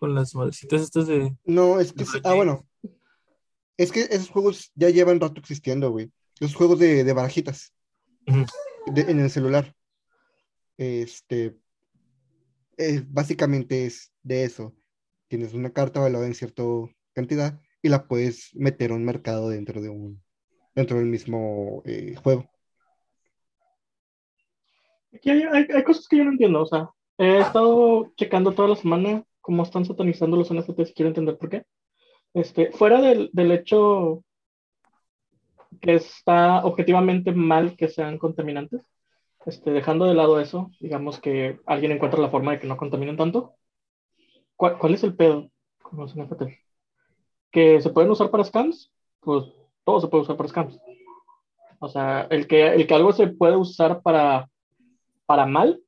Con 0.00 0.14
las 0.14 0.34
madrecitas 0.34 0.82
estas 0.82 1.06
de... 1.06 1.36
No, 1.44 1.78
es 1.80 1.92
que, 1.92 2.04
ah, 2.24 2.34
bueno. 2.34 2.66
Es 3.76 3.92
que 3.92 4.00
esos 4.02 4.28
juegos 4.30 4.72
ya 4.74 4.90
llevan 4.90 5.20
rato 5.20 5.40
existiendo, 5.40 5.90
güey. 5.90 6.10
Esos 6.40 6.54
juegos 6.56 6.78
de, 6.78 7.04
de 7.04 7.12
barajitas. 7.12 7.72
De- 8.86 9.02
en 9.02 9.20
el 9.20 9.30
celular. 9.30 9.74
Este, 10.76 11.56
eh, 12.76 13.02
básicamente 13.06 13.86
es 13.86 14.12
de 14.22 14.44
eso. 14.44 14.74
Tienes 15.28 15.54
una 15.54 15.72
carta 15.72 16.00
valorada 16.00 16.26
en 16.26 16.34
cierta 16.34 16.62
cantidad 17.14 17.60
y 17.82 17.88
la 17.88 18.06
puedes 18.06 18.50
meter 18.54 18.90
a 18.90 18.94
un 18.94 19.04
mercado 19.04 19.48
dentro 19.48 19.80
de 19.80 19.88
un, 19.88 20.22
dentro 20.76 20.98
del 20.98 21.06
mismo 21.06 21.82
eh, 21.86 22.14
juego. 22.22 22.48
Aquí 25.14 25.30
hay, 25.30 25.42
hay- 25.42 25.84
cosas 25.84 26.06
que 26.08 26.16
yo 26.18 26.24
no 26.24 26.30
entiendo. 26.32 26.62
O 26.62 26.66
sea, 26.66 26.90
he 27.18 27.38
estado 27.40 28.12
checando 28.16 28.52
toda 28.52 28.68
la 28.68 28.76
semana 28.76 29.24
cómo 29.40 29.62
están 29.62 29.84
satanizando 29.84 30.36
los 30.36 30.50
NFTs 30.50 30.92
quiero 30.94 31.08
entender 31.08 31.38
por 31.38 31.48
qué. 31.50 31.62
Este, 32.34 32.72
fuera 32.72 33.00
del, 33.02 33.30
del 33.32 33.52
hecho 33.52 34.24
que 35.80 35.94
está 35.94 36.64
objetivamente 36.64 37.32
mal 37.32 37.76
que 37.76 37.88
sean 37.88 38.18
contaminantes, 38.18 38.82
este, 39.46 39.70
dejando 39.72 40.06
de 40.06 40.14
lado 40.14 40.40
eso, 40.40 40.70
digamos 40.80 41.20
que 41.20 41.60
alguien 41.66 41.92
encuentra 41.92 42.20
la 42.20 42.30
forma 42.30 42.52
de 42.52 42.60
que 42.60 42.66
no 42.66 42.76
contaminen 42.76 43.16
tanto. 43.16 43.54
¿Cuál, 44.56 44.78
cuál 44.78 44.94
es 44.94 45.04
el 45.04 45.16
pedo 45.16 45.50
con 45.82 45.98
los 45.98 46.14
NFTs? 46.16 46.54
¿Que 47.52 47.80
se 47.80 47.90
pueden 47.90 48.10
usar 48.10 48.30
para 48.30 48.44
scams? 48.44 48.92
Pues 49.20 49.44
todo 49.86 50.00
se 50.00 50.08
puede 50.08 50.24
usar 50.24 50.36
para 50.36 50.48
scams. 50.48 50.78
O 51.78 51.88
sea, 51.88 52.26
el 52.30 52.46
que, 52.46 52.74
el 52.74 52.86
que 52.86 52.94
algo 52.94 53.12
se 53.12 53.28
puede 53.28 53.56
usar 53.56 54.02
para, 54.02 54.50
para 55.26 55.46
mal, 55.46 55.80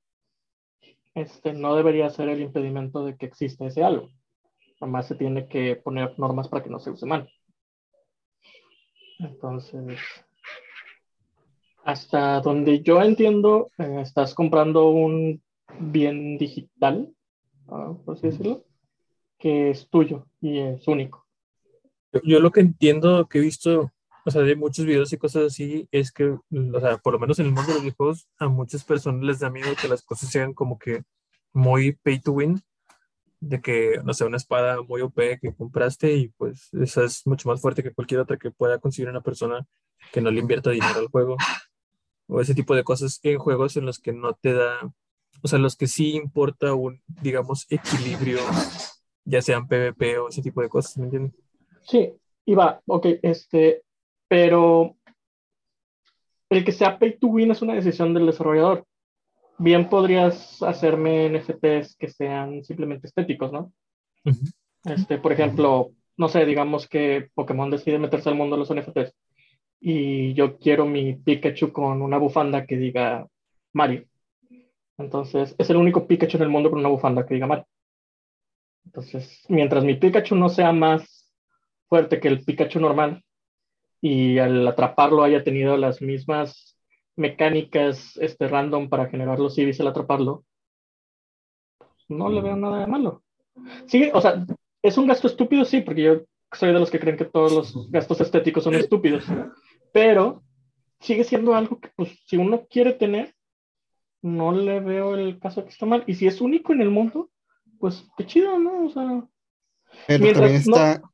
este, 1.14 1.52
no 1.52 1.74
debería 1.74 2.08
ser 2.08 2.28
el 2.28 2.40
impedimento 2.40 3.04
de 3.04 3.16
que 3.16 3.26
exista 3.26 3.66
ese 3.66 3.82
algo. 3.82 4.08
Además 4.80 5.08
se 5.08 5.16
tiene 5.16 5.48
que 5.48 5.76
poner 5.76 6.16
normas 6.18 6.48
para 6.48 6.62
que 6.62 6.70
no 6.70 6.78
se 6.78 6.90
use 6.90 7.06
mal. 7.06 7.28
Entonces, 9.18 9.98
hasta 11.84 12.40
donde 12.40 12.80
yo 12.82 13.02
entiendo, 13.02 13.72
eh, 13.78 14.00
estás 14.02 14.32
comprando 14.32 14.90
un 14.90 15.42
bien 15.80 16.38
digital, 16.38 17.12
por 17.66 18.14
así 18.14 18.28
decirlo, 18.28 18.64
que 19.38 19.70
es 19.70 19.88
tuyo 19.90 20.26
y 20.40 20.58
es 20.58 20.86
único. 20.86 21.27
Yo, 22.24 22.40
lo 22.40 22.50
que 22.50 22.60
entiendo 22.60 23.28
que 23.28 23.38
he 23.38 23.40
visto, 23.40 23.92
o 24.24 24.30
sea, 24.30 24.42
de 24.42 24.56
muchos 24.56 24.84
videos 24.84 25.12
y 25.12 25.18
cosas 25.18 25.44
así, 25.46 25.88
es 25.90 26.12
que, 26.12 26.24
o 26.26 26.80
sea, 26.80 26.98
por 26.98 27.12
lo 27.14 27.18
menos 27.18 27.38
en 27.38 27.46
el 27.46 27.52
mundo 27.52 27.68
de 27.68 27.74
los 27.74 27.82
videojuegos, 27.82 28.28
a 28.38 28.48
muchas 28.48 28.84
personas 28.84 29.22
les 29.22 29.40
da 29.40 29.50
miedo 29.50 29.68
que 29.80 29.88
las 29.88 30.02
cosas 30.02 30.30
sean 30.30 30.54
como 30.54 30.78
que 30.78 31.02
muy 31.52 31.92
pay 31.92 32.20
to 32.20 32.32
win 32.32 32.62
de 33.40 33.60
que, 33.60 34.00
no 34.04 34.14
sé, 34.14 34.24
una 34.24 34.36
espada 34.36 34.82
muy 34.82 35.00
OP 35.00 35.38
que 35.40 35.54
compraste 35.54 36.14
y 36.14 36.28
pues 36.28 36.68
esa 36.74 37.04
es 37.04 37.26
mucho 37.26 37.48
más 37.48 37.60
fuerte 37.60 37.82
que 37.82 37.92
cualquier 37.92 38.20
otra 38.20 38.36
que 38.36 38.50
pueda 38.50 38.78
conseguir 38.78 39.08
una 39.08 39.20
persona 39.20 39.66
que 40.12 40.20
no 40.20 40.30
le 40.30 40.40
invierta 40.40 40.70
dinero 40.70 40.98
al 40.98 41.08
juego. 41.08 41.36
O 42.26 42.40
ese 42.40 42.54
tipo 42.54 42.74
de 42.74 42.84
cosas 42.84 43.20
en 43.22 43.38
juegos 43.38 43.76
en 43.76 43.86
los 43.86 43.98
que 44.00 44.12
no 44.12 44.34
te 44.34 44.52
da, 44.52 44.92
o 45.42 45.48
sea, 45.48 45.58
los 45.58 45.76
que 45.76 45.86
sí 45.86 46.14
importa 46.16 46.74
un, 46.74 47.00
digamos, 47.06 47.66
equilibrio, 47.70 48.40
ya 49.24 49.40
sean 49.40 49.66
PvP 49.68 50.18
o 50.18 50.28
ese 50.28 50.42
tipo 50.42 50.60
de 50.60 50.68
cosas, 50.68 50.98
¿me 50.98 51.04
entiendes? 51.04 51.34
Sí, 51.82 52.12
y 52.44 52.54
va, 52.54 52.80
ok, 52.86 53.06
este, 53.22 53.82
pero 54.28 54.96
el 56.50 56.64
que 56.64 56.72
sea 56.72 56.98
pay 56.98 57.18
to 57.18 57.28
win 57.28 57.50
es 57.50 57.62
una 57.62 57.74
decisión 57.74 58.14
del 58.14 58.26
desarrollador. 58.26 58.86
Bien 59.58 59.88
podrías 59.88 60.62
hacerme 60.62 61.26
NFTs 61.26 61.96
que 61.96 62.08
sean 62.08 62.64
simplemente 62.64 63.06
estéticos, 63.06 63.52
¿no? 63.52 63.72
Ujú. 64.24 64.40
Este, 64.84 65.18
por 65.18 65.32
ejemplo, 65.32 65.90
no 66.16 66.28
sé, 66.28 66.44
digamos 66.46 66.88
que 66.88 67.28
Pokémon 67.34 67.70
decide 67.70 67.98
meterse 67.98 68.28
al 68.28 68.36
mundo 68.36 68.56
de 68.56 68.60
los 68.60 68.70
NFTs 68.70 69.14
y 69.80 70.34
yo 70.34 70.58
quiero 70.58 70.86
mi 70.86 71.14
Pikachu 71.14 71.72
con 71.72 72.02
una 72.02 72.18
bufanda 72.18 72.66
que 72.66 72.76
diga 72.76 73.26
Mario. 73.72 74.06
Entonces, 74.96 75.54
es 75.58 75.70
el 75.70 75.76
único 75.76 76.06
Pikachu 76.06 76.36
en 76.36 76.42
el 76.44 76.48
mundo 76.48 76.70
con 76.70 76.80
una 76.80 76.88
bufanda 76.88 77.26
que 77.26 77.34
diga 77.34 77.46
Mario. 77.46 77.66
Entonces, 78.84 79.44
mientras 79.48 79.84
mi 79.84 79.94
Pikachu 79.94 80.34
no 80.34 80.48
sea 80.48 80.72
más 80.72 81.17
fuerte 81.88 82.20
que 82.20 82.28
el 82.28 82.44
Pikachu 82.44 82.80
normal 82.80 83.24
y 84.00 84.38
al 84.38 84.66
atraparlo 84.66 85.22
haya 85.22 85.42
tenido 85.42 85.76
las 85.76 86.00
mismas 86.00 86.76
mecánicas 87.16 88.16
este, 88.18 88.46
random 88.46 88.88
para 88.88 89.08
generar 89.08 89.38
los 89.40 89.54
civis 89.54 89.80
al 89.80 89.88
atraparlo, 89.88 90.44
no 92.08 92.28
le 92.30 92.40
veo 92.40 92.56
nada 92.56 92.80
de 92.80 92.86
malo. 92.86 93.22
Sí, 93.86 94.10
o 94.14 94.20
sea, 94.20 94.46
es 94.82 94.96
un 94.96 95.06
gasto 95.06 95.26
estúpido, 95.26 95.64
sí, 95.64 95.80
porque 95.80 96.02
yo 96.02 96.20
soy 96.52 96.72
de 96.72 96.78
los 96.78 96.90
que 96.90 97.00
creen 97.00 97.16
que 97.16 97.24
todos 97.24 97.52
los 97.52 97.90
gastos 97.90 98.20
estéticos 98.20 98.64
son 98.64 98.74
estúpidos, 98.74 99.24
pero 99.92 100.42
sigue 101.00 101.24
siendo 101.24 101.54
algo 101.54 101.80
que, 101.80 101.90
pues, 101.96 102.18
si 102.26 102.36
uno 102.36 102.66
quiere 102.70 102.92
tener, 102.92 103.34
no 104.22 104.52
le 104.52 104.80
veo 104.80 105.16
el 105.16 105.38
caso 105.38 105.64
que 105.64 105.70
está 105.70 105.86
mal. 105.86 106.04
Y 106.06 106.14
si 106.14 106.26
es 106.26 106.40
único 106.40 106.72
en 106.72 106.80
el 106.80 106.90
mundo, 106.90 107.30
pues 107.78 108.08
qué 108.16 108.26
chido, 108.26 108.58
¿no? 108.58 108.86
O 108.86 108.90
sea, 108.90 109.24
Pero 110.06 110.24
Mientras 110.24 110.66
también 110.66 111.00
no- 111.00 111.10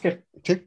Sí, 0.00 0.66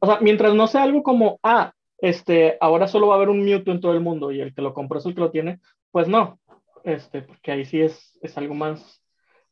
O 0.00 0.06
sea, 0.06 0.18
mientras 0.20 0.54
no 0.54 0.66
sea 0.66 0.82
algo 0.82 1.02
como, 1.02 1.38
ah, 1.42 1.72
este, 1.98 2.56
ahora 2.60 2.86
solo 2.86 3.08
va 3.08 3.14
a 3.14 3.16
haber 3.16 3.30
un 3.30 3.44
Mewtwo 3.44 3.72
en 3.72 3.80
todo 3.80 3.92
el 3.92 4.00
mundo 4.00 4.30
y 4.30 4.40
el 4.40 4.54
que 4.54 4.62
lo 4.62 4.74
compró 4.74 4.98
es 4.98 5.06
el 5.06 5.14
que 5.14 5.20
lo 5.20 5.30
tiene, 5.30 5.60
pues 5.90 6.08
no, 6.08 6.38
este, 6.84 7.22
porque 7.22 7.52
ahí 7.52 7.64
sí 7.64 7.80
es, 7.80 8.18
es 8.20 8.36
algo 8.36 8.54
más 8.54 9.02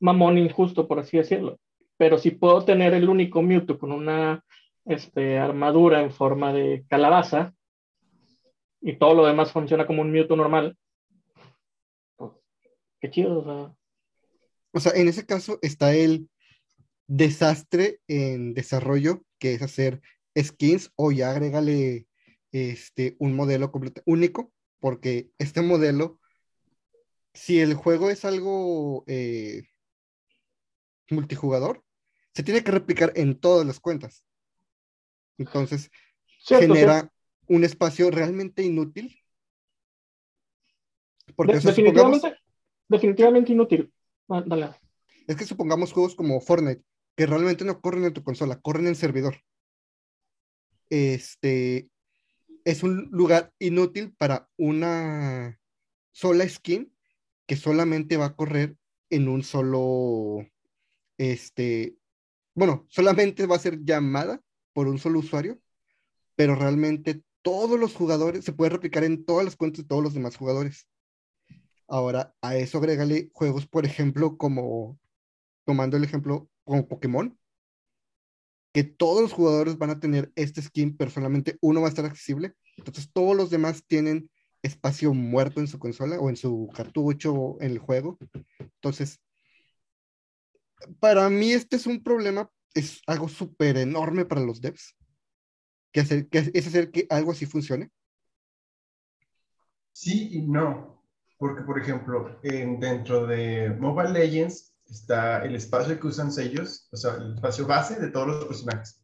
mamón 0.01 0.37
injusto, 0.39 0.87
por 0.87 0.99
así 0.99 1.17
decirlo. 1.17 1.59
Pero 1.97 2.19
si 2.19 2.33
puedo 2.33 2.65
tener 2.65 2.95
el 2.95 3.09
único 3.09 3.43
Mewtwo 3.43 3.79
con 3.79 3.93
una 3.93 4.45
este, 4.85 5.39
armadura 5.39 6.03
en 6.03 6.11
forma 6.11 6.53
de 6.53 6.85
calabaza 6.89 7.55
y 8.81 8.97
todo 8.99 9.15
lo 9.15 9.27
demás 9.27 9.53
funciona 9.53 9.87
como 9.87 10.03
un 10.03 10.11
Mewtwo 10.11 10.37
normal, 10.37 10.77
pues 12.17 12.33
qué 13.01 13.11
chido, 13.11 13.39
o 13.39 13.45
sea. 13.45 13.75
O 14.75 14.81
sea, 14.81 14.93
en 14.95 15.09
ese 15.09 15.25
caso 15.25 15.59
está 15.63 15.95
el 15.95 16.29
desastre 17.07 18.01
en 18.09 18.55
desarrollo, 18.55 19.25
que 19.39 19.55
es 19.55 19.63
hacer 19.63 20.01
skins 20.39 20.91
o 20.97 21.13
ya 21.13 21.31
agrégale 21.31 22.07
este, 22.53 23.17
un 23.19 23.35
modelo 23.35 23.71
completo, 23.71 24.03
único, 24.07 24.53
porque 24.81 25.31
este 25.39 25.63
modelo, 25.63 26.19
si 27.35 27.61
el 27.61 27.75
juego 27.75 28.11
es 28.11 28.25
algo 28.25 29.05
eh, 29.07 29.65
multijugador, 31.11 31.85
se 32.35 32.43
tiene 32.43 32.65
que 32.65 32.71
replicar 32.73 33.13
en 33.17 33.39
todas 33.39 33.67
las 33.67 33.81
cuentas. 33.81 34.25
Entonces, 35.39 35.91
Cierto, 36.38 36.67
genera 36.75 37.01
cierto. 37.01 37.12
un 37.49 37.65
espacio 37.65 38.11
realmente 38.11 38.62
inútil. 38.62 39.19
Porque 41.37 41.53
De- 41.53 41.59
o 41.59 41.61
sea, 41.62 41.73
supongamos- 41.73 42.23
definitivamente, 42.23 42.43
definitivamente 42.88 43.53
inútil. 43.53 43.93
Ah, 44.29 44.43
dale. 44.47 44.71
Es 45.27 45.37
que 45.37 45.45
supongamos 45.45 45.93
juegos 45.93 46.15
como 46.15 46.41
Fortnite, 46.41 46.83
que 47.16 47.27
realmente 47.27 47.64
no 47.64 47.81
corren 47.81 48.05
en 48.05 48.12
tu 48.12 48.22
consola, 48.22 48.61
corren 48.61 48.87
en 48.87 48.94
servidor. 48.94 49.42
Este 50.90 51.88
es 52.64 52.83
un 52.83 53.09
lugar 53.11 53.53
inútil 53.59 54.14
para 54.16 54.48
una 54.57 55.59
sola 56.12 56.48
skin 56.48 56.94
que 57.46 57.57
solamente 57.57 58.16
va 58.16 58.27
a 58.27 58.37
correr 58.37 58.77
en 59.11 59.29
un 59.29 59.42
solo, 59.42 60.46
este, 61.18 61.96
bueno, 62.55 62.87
solamente 62.88 63.46
va 63.46 63.57
a 63.57 63.61
ser 63.61 63.85
llamada 63.85 64.40
por 64.72 64.88
un 64.88 64.98
solo 64.98 65.18
usuario, 65.18 65.61
pero 66.37 66.55
realmente 66.55 67.22
todos 67.42 67.79
los 67.79 67.94
jugadores 67.94 68.44
se 68.44 68.53
puede 68.53 68.70
replicar 68.70 69.05
en 69.05 69.25
todas 69.25 69.44
las 69.44 69.57
cuentas 69.57 69.83
de 69.83 69.88
todos 69.88 70.03
los 70.03 70.14
demás 70.14 70.37
jugadores. 70.37 70.87
Ahora, 71.88 72.35
a 72.40 72.57
eso 72.57 72.79
agrégale 72.79 73.31
juegos, 73.35 73.66
por 73.66 73.85
ejemplo, 73.85 74.38
como 74.38 74.98
tomando 75.64 75.96
el 75.96 76.05
ejemplo 76.05 76.48
como 76.64 76.87
Pokémon, 76.88 77.38
que 78.72 78.85
todos 78.85 79.20
los 79.20 79.33
jugadores 79.33 79.77
van 79.77 79.90
a 79.90 80.01
tener 80.01 80.33
este 80.35 80.62
skin, 80.62 80.96
pero 80.96 81.11
solamente 81.11 81.59
uno 81.61 81.81
va 81.81 81.88
a 81.88 81.90
estar 81.90 82.05
accesible. 82.07 82.55
Entonces 82.79 83.11
todos 83.12 83.37
los 83.37 83.51
demás 83.51 83.85
tienen 83.87 84.31
espacio 84.62 85.12
muerto 85.12 85.61
en 85.61 85.66
su 85.66 85.79
consola 85.79 86.18
o 86.18 86.31
en 86.31 86.37
su 86.37 86.70
cartucho 86.75 87.35
o 87.35 87.61
en 87.61 87.72
el 87.72 87.79
juego. 87.79 88.18
Entonces, 88.59 89.20
para 91.01 91.29
mí 91.29 91.53
este 91.53 91.77
es 91.77 91.87
un 91.87 92.03
problema, 92.03 92.51
es 92.75 93.03
algo 93.07 93.29
súper 93.29 93.77
enorme 93.77 94.25
para 94.25 94.40
los 94.40 94.61
devs, 94.61 94.96
que, 95.92 96.01
hacer, 96.01 96.29
que 96.29 96.51
es 96.55 96.66
hacer 96.66 96.90
que 96.90 97.07
algo 97.11 97.33
así 97.33 97.44
funcione. 97.44 97.90
Sí 99.92 100.31
y 100.33 100.42
no, 100.42 101.03
porque 101.38 101.62
por 101.62 101.79
ejemplo, 101.79 102.40
en- 102.42 102.81
dentro 102.81 103.27
de 103.27 103.70
Mobile 103.79 104.12
Legends 104.12 104.72
está 104.92 105.44
el 105.44 105.55
espacio 105.55 105.98
que 105.98 106.07
usan 106.07 106.31
ellos, 106.38 106.88
o 106.92 106.96
sea, 106.96 107.14
el 107.14 107.35
espacio 107.35 107.66
base 107.66 107.98
de 107.98 108.09
todos 108.09 108.28
los 108.28 108.44
personajes. 108.44 109.00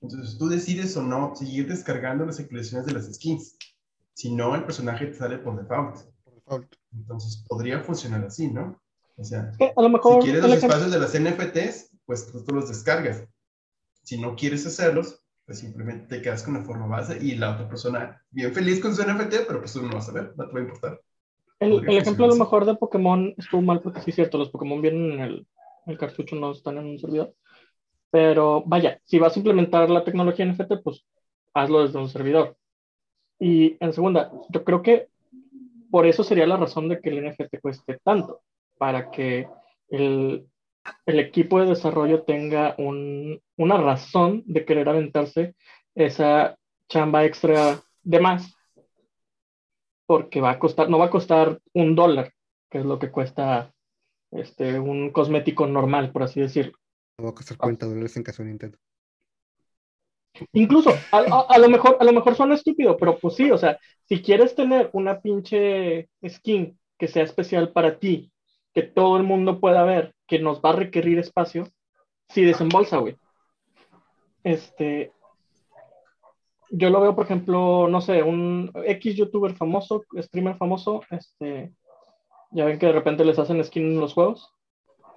Entonces 0.00 0.38
tú 0.38 0.48
decides 0.48 0.96
o 0.96 1.02
no 1.02 1.34
seguir 1.34 1.68
descargando 1.68 2.24
las 2.24 2.40
actualizaciones 2.40 2.86
de 2.86 2.92
las 2.92 3.12
skins. 3.12 3.56
Si 4.14 4.34
no, 4.34 4.54
el 4.54 4.64
personaje 4.64 5.06
te 5.06 5.14
sale 5.14 5.38
por 5.38 5.56
default. 5.56 5.96
Por 6.24 6.34
default. 6.34 6.74
Entonces 6.92 7.44
podría 7.48 7.80
funcionar 7.80 8.24
así, 8.24 8.48
¿no? 8.48 8.80
O 9.16 9.24
sea, 9.24 9.52
Que 9.58 9.72
a 9.74 9.82
lo 9.82 9.88
mejor 9.88 10.22
si 10.22 10.30
quieres 10.30 10.42
los 10.42 10.62
espacios 10.62 10.90
de 10.90 10.98
las 10.98 11.18
NFTs, 11.18 11.90
pues 12.04 12.30
tú, 12.30 12.44
tú 12.44 12.54
los 12.54 12.68
descargas. 12.68 13.24
Si 14.02 14.20
no 14.20 14.36
quieres 14.36 14.66
hacerlos, 14.66 15.22
pues 15.44 15.60
simplemente 15.60 16.16
te 16.16 16.22
quedas 16.22 16.42
con 16.42 16.54
la 16.54 16.64
forma 16.64 16.86
base 16.86 17.18
y 17.22 17.36
la 17.36 17.54
otra 17.54 17.68
persona 17.68 18.22
bien 18.30 18.52
feliz 18.52 18.80
con 18.80 18.94
su 18.94 19.02
NFT, 19.02 19.46
pero 19.46 19.60
pues 19.60 19.72
tú 19.72 19.82
no 19.82 19.94
vas 19.94 20.08
a 20.08 20.12
ver, 20.12 20.34
no 20.36 20.46
te 20.46 20.52
va 20.52 20.60
a 20.60 20.62
importar. 20.62 21.00
El, 21.58 21.88
el 21.88 21.96
ejemplo 21.96 22.26
a 22.26 22.28
lo 22.28 22.34
mejor 22.36 22.64
de 22.66 22.74
Pokémon 22.74 23.34
estuvo 23.36 23.62
mal 23.62 23.80
porque 23.80 24.00
sí 24.00 24.10
es 24.10 24.16
cierto, 24.16 24.36
los 24.38 24.50
Pokémon 24.50 24.82
vienen 24.82 25.12
en 25.12 25.20
el, 25.20 25.46
el 25.86 25.98
cartucho, 25.98 26.36
no 26.36 26.52
están 26.52 26.78
en 26.78 26.86
un 26.86 26.98
servidor. 26.98 27.34
Pero 28.10 28.62
vaya, 28.66 29.00
si 29.04 29.18
vas 29.18 29.34
a 29.36 29.38
implementar 29.38 29.88
la 29.90 30.04
tecnología 30.04 30.44
NFT, 30.44 30.82
pues 30.82 31.04
hazlo 31.54 31.82
desde 31.82 31.98
un 31.98 32.08
servidor. 32.08 32.56
Y 33.38 33.76
en 33.80 33.92
segunda, 33.92 34.32
yo 34.50 34.64
creo 34.64 34.82
que 34.82 35.08
por 35.90 36.06
eso 36.06 36.24
sería 36.24 36.46
la 36.46 36.56
razón 36.56 36.88
de 36.88 37.00
que 37.00 37.10
el 37.10 37.24
NFT 37.24 37.60
cueste 37.60 37.98
tanto, 38.02 38.42
para 38.78 39.10
que 39.10 39.48
el, 39.88 40.46
el 41.06 41.20
equipo 41.20 41.60
de 41.60 41.66
desarrollo 41.66 42.22
tenga 42.22 42.74
un- 42.78 43.40
una 43.56 43.76
razón 43.78 44.42
de 44.46 44.64
querer 44.64 44.88
aventarse 44.88 45.54
esa 45.94 46.56
chamba 46.88 47.24
extra 47.24 47.80
de 48.02 48.20
más 48.20 48.55
porque 50.06 50.40
va 50.40 50.50
a 50.52 50.58
costar, 50.58 50.88
no 50.90 50.98
va 50.98 51.06
a 51.06 51.10
costar 51.10 51.60
un 51.74 51.94
dólar, 51.94 52.32
que 52.70 52.78
es 52.78 52.84
lo 52.84 52.98
que 52.98 53.10
cuesta 53.10 53.72
este, 54.32 54.78
un 54.80 55.10
cosmético 55.10 55.66
normal, 55.66 56.12
por 56.12 56.22
así 56.24 56.40
decirlo. 56.40 56.72
No 57.18 57.24
va 57.26 57.30
a 57.30 57.34
costar 57.34 57.58
40 57.58 57.86
dólares 57.86 58.16
en 58.16 58.22
caso 58.22 58.42
de 58.42 58.48
Nintendo. 58.48 58.78
Incluso, 60.52 60.90
a, 61.12 61.18
a- 61.18 61.46
a 61.48 61.58
lo 61.58 61.68
mejor, 61.68 61.96
a 62.00 62.04
lo 62.04 62.12
mejor 62.12 62.34
suena 62.36 62.54
estúpido, 62.54 62.96
pero 62.96 63.18
pues 63.18 63.34
sí, 63.36 63.50
o 63.50 63.58
sea, 63.58 63.78
si 64.04 64.20
quieres 64.22 64.54
tener 64.54 64.90
una 64.92 65.20
pinche 65.20 66.08
skin 66.26 66.78
que 66.98 67.08
sea 67.08 67.24
especial 67.24 67.72
para 67.72 67.98
ti, 67.98 68.32
que 68.74 68.82
todo 68.82 69.16
el 69.16 69.22
mundo 69.22 69.60
pueda 69.60 69.84
ver, 69.84 70.14
que 70.26 70.38
nos 70.38 70.60
va 70.60 70.70
a 70.70 70.76
requerir 70.76 71.18
espacio, 71.18 71.68
sí 72.28 72.42
desembolsa, 72.44 72.98
güey. 72.98 73.16
Este, 74.44 75.12
yo 76.76 76.90
lo 76.90 77.00
veo, 77.00 77.14
por 77.14 77.24
ejemplo, 77.24 77.88
no 77.88 78.00
sé, 78.00 78.22
un 78.22 78.70
X 78.74 79.16
youtuber 79.16 79.54
famoso, 79.54 80.04
streamer 80.18 80.56
famoso, 80.56 81.02
este, 81.10 81.72
ya 82.50 82.64
ven 82.64 82.78
que 82.78 82.86
de 82.86 82.92
repente 82.92 83.24
les 83.24 83.38
hacen 83.38 83.62
skin 83.64 83.92
en 83.92 84.00
los 84.00 84.14
juegos. 84.14 84.52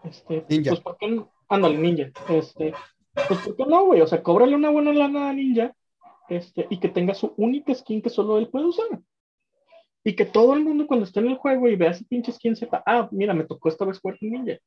Este, 0.04 0.45
Ninja. 0.50 0.72
Pues, 0.72 0.82
¿por 0.82 0.98
qué 0.98 1.10
no? 1.10 1.30
Ándale, 1.50 1.78
ninja. 1.78 2.12
Este, 2.30 2.74
pues, 3.28 3.39
¿por 3.41 3.56
qué 3.56 3.65
no, 3.65 3.86
güey? 3.86 4.02
O 4.02 4.08
sea, 4.08 4.24
cóbrale 4.24 4.56
una 4.56 4.69
buena 4.69 4.93
lana 4.93 5.30
a 5.30 5.34
ninja, 5.34 5.74
este, 6.30 6.67
y 6.69 6.80
que 6.80 6.89
tenga 6.89 7.13
su 7.13 7.34
única 7.38 7.74
skin 7.76 8.02
que 8.02 8.10
solo 8.10 8.38
él 8.38 8.50
puede 8.50 8.65
usar. 8.65 8.88
Y 10.04 10.15
que 10.15 10.26
todo 10.26 10.54
el 10.54 10.63
mundo 10.63 10.88
cuando 10.88 11.06
esté 11.06 11.19
en 11.19 11.28
el 11.28 11.38
juego 11.38 11.67
y 11.67 11.76
vea 11.76 11.91
ese 11.91 12.06
pinche 12.06 12.32
skin 12.32 12.56
sepa, 12.56 12.82
ah, 12.86 13.10
mira, 13.12 13.34
me 13.34 13.43
tocó 13.43 13.67
esta 13.67 13.86
vez 13.86 14.00
jugar 14.00 14.17
con 14.17 14.30
ninja. 14.30 14.58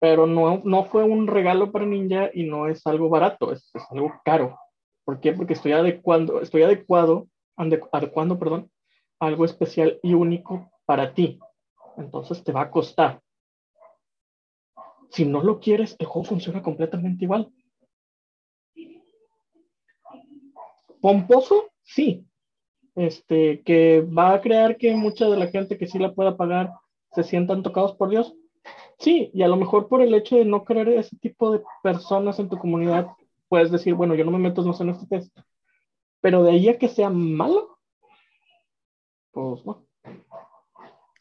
pero 0.00 0.26
no, 0.26 0.62
no 0.64 0.84
fue 0.84 1.04
un 1.04 1.26
regalo 1.26 1.70
para 1.70 1.84
Ninja 1.84 2.30
y 2.32 2.44
no 2.44 2.66
es 2.66 2.86
algo 2.86 3.10
barato, 3.10 3.52
es, 3.52 3.70
es 3.74 3.84
algo 3.90 4.14
caro. 4.24 4.56
¿Por 5.04 5.20
qué? 5.20 5.32
Porque 5.32 5.54
estoy 5.54 5.72
adecuando, 5.72 6.40
estoy 6.40 6.62
adecuado, 6.62 7.28
adecuando, 7.56 8.38
perdón, 8.38 8.70
algo 9.18 9.44
especial 9.44 9.98
y 10.02 10.14
único 10.14 10.70
para 10.86 11.14
ti. 11.14 11.38
Entonces 11.96 12.42
te 12.42 12.52
va 12.52 12.62
a 12.62 12.70
costar. 12.70 13.20
Si 15.10 15.24
no 15.24 15.42
lo 15.42 15.58
quieres, 15.60 15.96
el 15.98 16.06
juego 16.06 16.24
funciona 16.28 16.62
completamente 16.62 17.24
igual. 17.24 17.52
Pomposo, 21.00 21.70
sí. 21.82 22.26
Este, 22.94 23.62
que 23.62 24.02
va 24.02 24.34
a 24.34 24.40
crear 24.40 24.76
que 24.76 24.94
mucha 24.94 25.28
de 25.28 25.36
la 25.36 25.46
gente 25.46 25.78
que 25.78 25.86
sí 25.86 25.98
la 25.98 26.14
pueda 26.14 26.36
pagar 26.36 26.72
se 27.12 27.24
sientan 27.24 27.62
tocados 27.62 27.94
por 27.94 28.10
Dios. 28.10 28.34
Sí, 28.98 29.30
y 29.32 29.42
a 29.42 29.48
lo 29.48 29.56
mejor 29.56 29.88
por 29.88 30.02
el 30.02 30.14
hecho 30.14 30.36
de 30.36 30.44
no 30.44 30.64
querer 30.64 30.88
ese 30.88 31.16
tipo 31.16 31.50
de 31.52 31.62
personas 31.82 32.38
en 32.38 32.48
tu 32.48 32.58
comunidad, 32.58 33.08
puedes 33.50 33.70
decir, 33.70 33.92
bueno, 33.94 34.14
yo 34.14 34.24
no 34.24 34.30
me 34.30 34.38
meto 34.38 34.62
más 34.62 34.80
en 34.80 34.88
este 34.90 35.06
test. 35.06 35.36
Pero 36.22 36.42
de 36.44 36.52
ahí 36.52 36.68
a 36.68 36.78
que 36.78 36.88
sea 36.88 37.10
malo, 37.10 37.78
pues 39.32 39.64
no. 39.66 39.86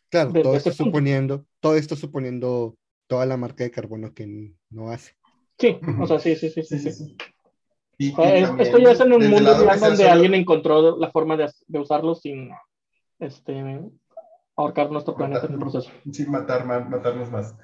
Claro, 0.09 0.29
Desde 0.31 0.43
todo 0.43 0.55
esto 0.55 0.69
punto. 0.71 0.83
suponiendo, 0.85 1.45
todo 1.59 1.75
esto 1.75 1.95
suponiendo 1.95 2.75
toda 3.07 3.25
la 3.25 3.35
marca 3.37 3.63
de 3.63 3.71
carbono 3.71 4.13
que 4.13 4.53
no 4.69 4.89
hace. 4.91 5.15
Sí, 5.57 5.77
o 5.99 6.07
sea, 6.07 6.19
sí, 6.19 6.35
sí, 6.35 6.49
sí, 6.49 6.63
sí. 6.63 6.77
Sí, 6.77 6.79
sí, 6.79 6.91
sí. 6.91 7.05
sí. 7.05 7.17
Y- 7.97 8.13
O 8.13 8.15
sea, 8.15 8.25
y 8.39 8.41
es- 8.43 8.47
también, 8.47 8.67
esto 8.67 8.77
ya 8.79 8.91
es 8.91 8.99
en 9.01 9.13
un 9.13 9.29
mundo 9.29 9.55
sea 9.59 9.75
donde 9.77 9.97
solo- 9.97 10.11
alguien 10.11 10.33
encontró 10.35 10.97
la 10.97 11.11
forma 11.11 11.35
de, 11.35 11.51
de 11.67 11.79
usarlo 11.79 12.15
sin 12.15 12.49
este, 13.19 13.81
ahorcar 14.55 14.89
nuestro 14.91 15.15
planeta 15.15 15.45
en 15.47 15.53
el 15.53 15.59
proceso. 15.59 15.91
Sí, 16.11 16.25
matar, 16.27 16.65
ma- 16.65 16.79
matarnos 16.79 17.29
más. 17.29 17.55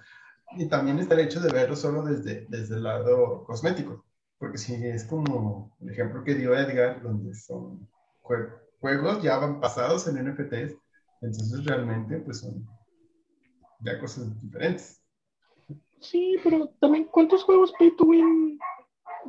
Y 0.57 0.67
también 0.67 0.99
está 0.99 1.13
el 1.15 1.21
hecho 1.21 1.39
de 1.39 1.51
verlo 1.51 1.75
solo 1.75 2.03
desde, 2.03 2.45
desde 2.49 2.75
el 2.75 2.83
lado 2.83 3.43
cosmético, 3.45 4.05
porque 4.37 4.57
si 4.57 4.73
es 4.85 5.05
como 5.05 5.75
el 5.81 5.89
ejemplo 5.89 6.23
que 6.23 6.35
dio 6.35 6.55
Edgar, 6.55 7.01
donde 7.01 7.33
son 7.33 7.87
jue- 8.21 8.51
juegos 8.79 9.21
ya 9.23 9.37
van 9.37 9.59
pasados 9.59 10.07
en 10.07 10.17
NFTs, 10.17 10.77
entonces 11.21 11.65
realmente 11.65 12.17
pues 12.19 12.41
son 12.41 12.67
ya 13.79 13.99
cosas 13.99 14.41
diferentes. 14.41 15.01
Sí, 15.99 16.37
pero 16.43 16.69
también, 16.79 17.05
¿cuántos 17.05 17.43
juegos 17.43 17.73
pay 17.79 17.95
to 17.95 18.03
win 18.05 18.59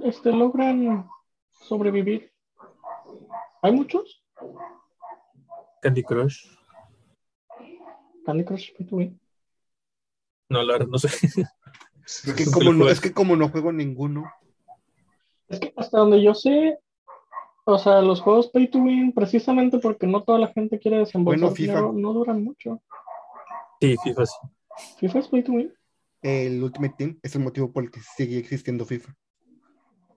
este, 0.03 0.31
logran 0.33 1.09
sobrevivir? 1.53 2.31
¿Hay 3.63 3.73
muchos? 3.73 4.23
Candy 5.81 6.03
Crush. 6.03 6.47
Candy 8.27 8.45
Crush 8.45 8.73
pay 8.77 8.87
to 8.87 8.97
win. 8.97 9.21
No, 10.49 10.63
la 10.63 10.75
verdad, 10.75 10.89
no 10.89 10.99
sé. 10.99 11.09
Es 12.07 12.35
que, 12.37 12.45
como 12.53 12.73
no, 12.73 12.89
es 12.89 13.01
que 13.01 13.13
como 13.13 13.37
no 13.37 13.49
juego 13.49 13.73
ninguno, 13.73 14.31
Es 15.49 15.61
que 15.61 15.73
hasta 15.77 15.99
donde 15.99 16.23
yo 16.23 16.35
sé, 16.35 16.79
o 17.65 17.79
sea, 17.79 18.01
los 18.03 18.21
juegos 18.21 18.49
pay 18.51 18.69
to 18.69 18.79
win, 18.79 19.13
precisamente 19.13 19.79
porque 19.79 20.07
no 20.07 20.23
toda 20.25 20.39
la 20.39 20.49
gente 20.49 20.79
quiere 20.79 20.99
desembolsar 20.99 21.41
Bueno, 21.41 21.55
FIFA. 21.57 21.73
dinero, 21.73 21.93
no 21.93 22.13
duran 22.13 22.43
mucho. 22.45 22.83
Sí, 23.81 23.97
FIFA 24.03 24.27
sí. 24.27 24.35
FIFA 24.99 25.19
es 25.21 25.29
pay 25.29 25.43
to 25.43 25.53
win. 25.53 25.73
el 26.23 26.63
Ultimate 26.63 26.95
Team 26.99 27.19
es 27.23 27.35
el 27.35 27.43
motivo 27.43 27.73
por 27.73 27.85
el 27.85 27.91
que 27.91 28.01
sigue 28.01 28.39
existiendo 28.39 28.85
FIFA. 28.85 29.15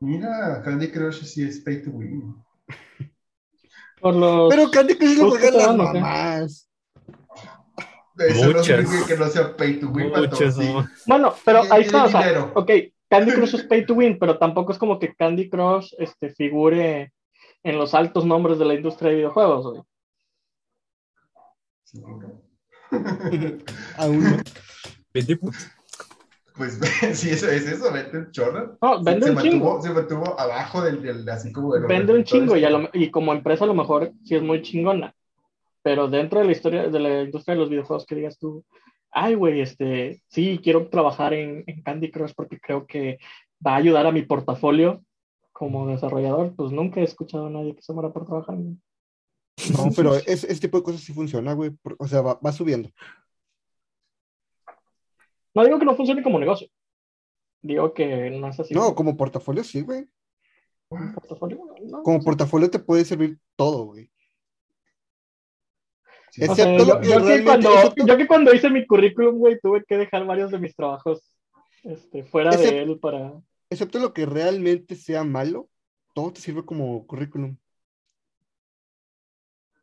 Mira, 0.01 0.61
Candy 0.63 0.89
Crush 0.91 1.23
sí 1.23 1.43
es 1.43 1.59
pay 1.59 1.83
to 1.83 1.91
win. 1.91 2.35
Por 4.01 4.15
los... 4.15 4.49
Pero 4.49 4.71
Candy 4.71 4.95
Crush 4.95 5.17
lo 5.17 5.29
juegan 5.31 5.57
las 5.57 5.75
mamás. 5.75 6.69
Eso 8.17 8.47
no 8.47 8.57
Muchas. 8.59 8.65
significa 8.65 9.07
que 9.07 9.17
no 9.17 9.27
sea 9.27 9.55
pay 9.57 9.79
to 9.79 9.89
win, 9.89 10.09
Muchas, 10.09 10.55
sí. 10.55 10.73
no. 10.73 10.87
Bueno, 11.05 11.33
pero 11.45 11.63
Sí, 11.63 11.69
ahí 11.71 11.81
está, 11.83 12.05
o 12.05 12.09
sea, 12.09 12.51
ok, 12.55 12.71
Candy 13.09 13.31
Crush 13.31 13.55
es 13.55 13.63
pay 13.63 13.85
to 13.85 13.93
win, 13.95 14.17
pero 14.19 14.37
tampoco 14.37 14.71
es 14.71 14.77
como 14.77 14.99
que 14.99 15.13
Candy 15.15 15.49
Crush 15.49 15.93
este, 15.97 16.29
figure 16.29 17.11
en 17.63 17.77
los 17.77 17.93
altos 17.93 18.25
nombres 18.25 18.59
de 18.59 18.65
la 18.65 18.75
industria 18.75 19.09
de 19.09 19.17
videojuegos, 19.17 19.65
güey. 19.65 19.81
Seguro. 21.83 22.41
Aún 23.97 24.23
no. 24.23 24.37
Vete, 25.13 25.37
pues, 25.37 25.71
Pues 26.55 26.79
sí, 27.19 27.29
eso 27.31 27.49
es 27.49 27.65
eso, 27.67 27.91
vete 27.91 28.17
un 28.17 28.31
chorro. 28.31 28.77
No, 28.81 29.03
vende 29.03 29.25
se, 29.27 29.31
un 29.31 29.37
chingo. 29.37 29.65
mantuvo, 29.65 29.81
se 29.81 29.89
mantuvo 29.91 30.39
abajo 30.39 30.81
del, 30.81 31.01
del 31.01 31.27
así 31.29 31.51
como 31.51 31.73
de 31.73 31.87
Vende 31.87 32.13
un 32.13 32.23
chingo 32.23 32.55
y, 32.57 32.63
a 32.63 32.69
reflectores. 32.69 32.93
lo- 32.93 33.01
y 33.07 33.11
como 33.11 33.33
empresa 33.33 33.63
a 33.63 33.67
lo 33.67 33.73
mejor 33.73 34.11
sí 34.23 34.35
es 34.35 34.41
muy 34.43 34.61
chingona. 34.61 35.15
Pero 35.81 36.07
dentro 36.09 36.39
de 36.39 36.45
la 36.45 36.51
historia 36.51 36.87
de 36.89 36.99
la 36.99 37.21
industria 37.21 37.55
de 37.55 37.61
los 37.61 37.69
videojuegos 37.69 38.05
que 38.05 38.15
digas 38.15 38.37
tú, 38.37 38.63
ay, 39.11 39.35
güey, 39.35 39.61
este, 39.61 40.21
sí, 40.27 40.59
quiero 40.63 40.87
trabajar 40.89 41.33
en, 41.33 41.63
en 41.67 41.81
Candy 41.83 42.11
Crush 42.11 42.33
porque 42.35 42.59
creo 42.59 42.85
que 42.87 43.17
va 43.65 43.73
a 43.73 43.77
ayudar 43.77 44.05
a 44.07 44.11
mi 44.11 44.21
portafolio 44.23 45.03
como 45.51 45.87
desarrollador, 45.87 46.55
pues 46.55 46.71
nunca 46.71 47.01
he 47.01 47.03
escuchado 47.03 47.47
a 47.47 47.49
nadie 47.49 47.75
que 47.75 47.81
se 47.81 47.91
muera 47.93 48.13
por 48.13 48.25
trabajar 48.25 48.55
No, 48.57 48.75
pero 49.95 50.15
es- 50.15 50.43
ese 50.45 50.61
tipo 50.61 50.77
de 50.77 50.83
cosas 50.83 51.01
sí 51.01 51.13
funciona, 51.13 51.53
güey. 51.53 51.71
O 51.97 52.07
sea, 52.07 52.21
va, 52.21 52.39
va 52.43 52.51
subiendo. 52.51 52.89
No 55.53 55.63
digo 55.65 55.79
que 55.79 55.85
no 55.85 55.95
funcione 55.95 56.23
como 56.23 56.39
negocio. 56.39 56.67
Digo 57.61 57.93
que 57.93 58.29
no 58.29 58.47
es 58.47 58.59
así. 58.59 58.73
No, 58.73 58.95
como 58.95 59.17
portafolio 59.17 59.63
sí, 59.63 59.81
güey. 59.81 60.07
como 60.87 61.13
portafolio. 61.13 61.59
No, 61.83 62.03
Como 62.03 62.21
portafolio 62.23 62.69
te 62.69 62.79
puede 62.79 63.03
servir 63.03 63.37
todo, 63.55 63.85
güey. 63.85 64.09
Sí. 66.31 66.43
O 66.43 66.55
sea, 66.55 66.65
excepto 66.71 66.85
yo, 66.85 66.93
lo 66.93 67.01
que 67.01 67.07
yo 67.07 67.13
que 67.13 67.19
realmente- 67.19 67.43
cuando, 67.45 67.69
excepto- 67.73 68.07
yo 68.07 68.17
que 68.17 68.27
cuando 68.27 68.53
hice 68.53 68.69
mi 68.69 68.85
currículum, 68.85 69.37
güey, 69.37 69.59
tuve 69.59 69.83
que 69.85 69.97
dejar 69.97 70.25
varios 70.25 70.51
de 70.51 70.59
mis 70.59 70.75
trabajos 70.75 71.33
este, 71.83 72.23
fuera 72.23 72.55
de 72.55 72.81
él 72.81 72.99
para... 72.99 73.33
Excepto 73.69 73.99
lo 73.99 74.13
que 74.13 74.25
realmente 74.25 74.95
sea 74.95 75.23
malo, 75.23 75.69
todo 76.13 76.33
te 76.33 76.41
sirve 76.41 76.65
como 76.65 77.05
currículum. 77.05 77.55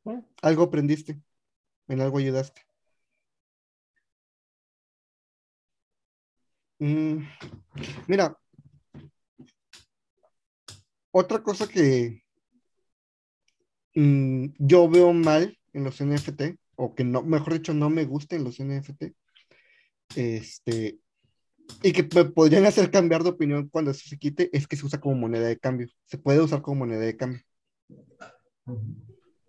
Bueno. 0.04 0.24
Algo 0.42 0.64
aprendiste, 0.64 1.20
en 1.88 2.00
algo 2.00 2.18
ayudaste. 2.18 2.62
Mm, 6.78 7.24
mira, 8.06 8.37
otra 11.11 11.42
cosa 11.42 11.66
que 11.66 12.22
mm, 13.94 14.46
yo 14.59 14.88
veo 14.88 15.12
mal 15.14 15.56
en 15.77 15.85
los 15.85 16.01
NFT, 16.01 16.59
o 16.77 16.95
que 16.95 17.05
no, 17.05 17.23
mejor 17.23 17.53
dicho, 17.53 17.75
no 17.75 17.91
me 17.91 18.05
gusta 18.05 18.35
en 18.35 18.45
los 18.45 18.59
NFT, 18.59 19.12
este, 20.17 20.99
y 21.83 21.93
que 21.93 22.05
podrían 22.05 22.65
hacer 22.67 22.91
cambiar 22.91 23.23
de 23.23 23.31
opinión 23.31 23.69
cuando 23.69 23.91
eso 23.91 24.09
se 24.09 24.19
quite, 24.19 24.51
es 24.57 24.67
que 24.67 24.77
se 24.77 24.87
usa 24.87 25.01
como 25.01 25.17
moneda 25.17 25.47
de 25.47 25.59
cambio. 25.59 25.89
Se 26.07 26.19
puede 26.19 26.41
usar 26.41 26.62
como 26.62 26.81
moneda 26.81 27.01
de 27.01 27.17
cambio. 27.17 27.43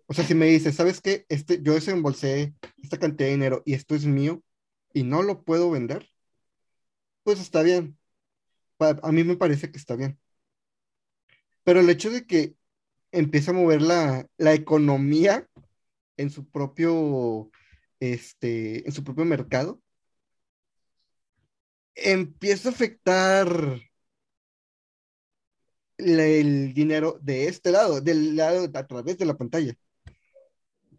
O 0.06 0.14
sea, 0.14 0.24
si 0.24 0.34
me 0.34 0.46
dices, 0.46 0.74
¿sabes 0.74 1.00
qué? 1.00 1.24
Este, 1.28 1.62
yo 1.62 1.74
desembolsé 1.74 2.54
esta 2.82 2.98
cantidad 2.98 3.28
de 3.28 3.34
dinero 3.34 3.62
y 3.64 3.74
esto 3.74 3.94
es 3.94 4.04
mío 4.04 4.42
y 4.92 5.02
no 5.04 5.22
lo 5.22 5.42
puedo 5.42 5.70
vender, 5.70 6.10
pues 7.22 7.40
está 7.40 7.62
bien. 7.62 7.98
A 8.78 9.12
mí 9.12 9.24
me 9.24 9.36
parece 9.36 9.70
que 9.70 9.78
está 9.78 9.96
bien. 9.96 10.18
Pero 11.64 11.80
el 11.80 11.90
hecho 11.90 12.10
de 12.10 12.26
que 12.26 12.54
empiece 13.12 13.50
a 13.50 13.54
mover 13.54 13.82
la, 13.82 14.26
la 14.36 14.54
economía 14.54 15.48
en 16.18 16.30
su 16.30 16.48
propio, 16.50 17.50
este, 18.00 18.86
en 18.86 18.92
su 18.92 19.04
propio 19.04 19.24
mercado, 19.24 19.82
empieza 21.94 22.68
a 22.68 22.72
afectar 22.72 23.48
el 25.98 26.72
dinero 26.74 27.18
de 27.22 27.48
este 27.48 27.70
lado, 27.72 28.00
del 28.00 28.36
lado 28.36 28.68
a 28.74 28.86
través 28.86 29.18
de 29.18 29.26
la 29.26 29.36
pantalla. 29.36 29.74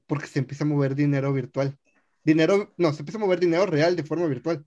Porque 0.08 0.28
se 0.28 0.40
empieza 0.40 0.64
a 0.64 0.68
mover 0.68 0.96
dinero 0.96 1.32
virtual. 1.34 1.78
Dinero, 2.24 2.74
no, 2.78 2.94
se 2.94 3.02
empieza 3.02 3.18
a 3.18 3.22
mover 3.22 3.40
dinero 3.40 3.66
real 3.66 3.96
de 3.96 4.04
forma 4.04 4.28
virtual. 4.28 4.66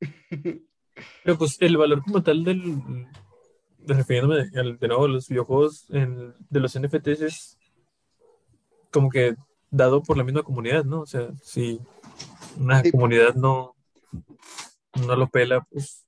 Pero 1.24 1.38
pues 1.38 1.56
el 1.60 1.76
valor 1.76 2.02
como 2.02 2.22
tal 2.22 2.44
del, 2.44 3.06
refiriéndome 3.86 4.50
al- 4.54 4.78
de 4.78 4.88
nuevo 4.88 5.04
a 5.04 5.08
los 5.08 5.28
videojuegos 5.28 5.86
en- 5.90 6.34
de 6.50 6.60
los 6.60 6.74
NFTs 6.76 7.20
es 7.22 7.58
como 8.90 9.10
que 9.10 9.36
dado 9.70 10.02
por 10.02 10.16
la 10.16 10.24
misma 10.24 10.42
comunidad, 10.42 10.84
¿no? 10.84 11.00
O 11.02 11.06
sea, 11.06 11.28
si 11.42 11.80
una 12.58 12.82
Sí. 12.82 12.90
comunidad 12.92 13.34
no, 13.34 13.74
no 15.06 15.16
lo 15.16 15.28
pela, 15.28 15.60
pues 15.70 16.04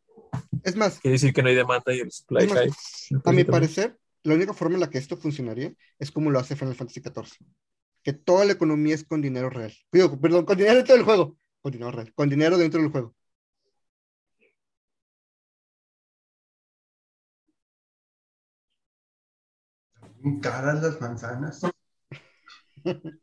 Es 0.62 0.76
más, 0.76 0.98
quiere 1.00 1.12
decir 1.14 1.32
que 1.32 1.42
no 1.42 1.48
hay 1.48 1.54
demanda 1.54 1.94
y 1.94 2.00
el 2.00 2.10
supply 2.12 2.46
más, 2.48 3.08
a 3.24 3.32
mi 3.32 3.44
parecer, 3.44 3.98
la 4.22 4.34
única 4.34 4.52
forma 4.52 4.74
en 4.74 4.80
la 4.80 4.90
que 4.90 4.98
esto 4.98 5.16
funcionaría 5.16 5.72
es 5.98 6.10
como 6.10 6.30
lo 6.30 6.38
hace 6.38 6.56
Final 6.56 6.74
Fantasy 6.74 7.00
XIV. 7.00 7.36
Que 8.02 8.12
toda 8.12 8.44
la 8.44 8.52
economía 8.52 8.94
es 8.94 9.04
con 9.04 9.20
dinero 9.20 9.50
real. 9.50 9.72
Digo, 9.92 10.18
perdón, 10.20 10.44
con 10.44 10.56
dinero 10.56 10.76
dentro 10.76 10.94
del 10.94 11.04
juego. 11.04 11.36
Con 11.62 11.72
dinero 11.72 11.90
real. 11.92 12.12
Con 12.14 12.28
dinero 12.28 12.56
dentro 12.58 12.80
del 12.80 12.90
juego. 12.90 13.14
Bien 20.20 20.40
caras 20.40 20.82
las 20.82 21.00
manzanas. 21.00 21.62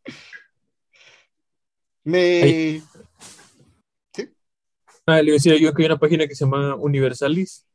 Me. 2.03 2.41
Ay. 2.43 2.83
Ah, 5.07 5.21
le 5.21 5.25
iba 5.25 5.33
a 5.33 5.37
decir 5.37 5.55
yo 5.59 5.73
que 5.73 5.83
hay 5.83 5.87
una 5.87 5.99
página 5.99 6.27
que 6.27 6.35
se 6.35 6.45
llama 6.45 6.75
Universalis. 6.75 7.65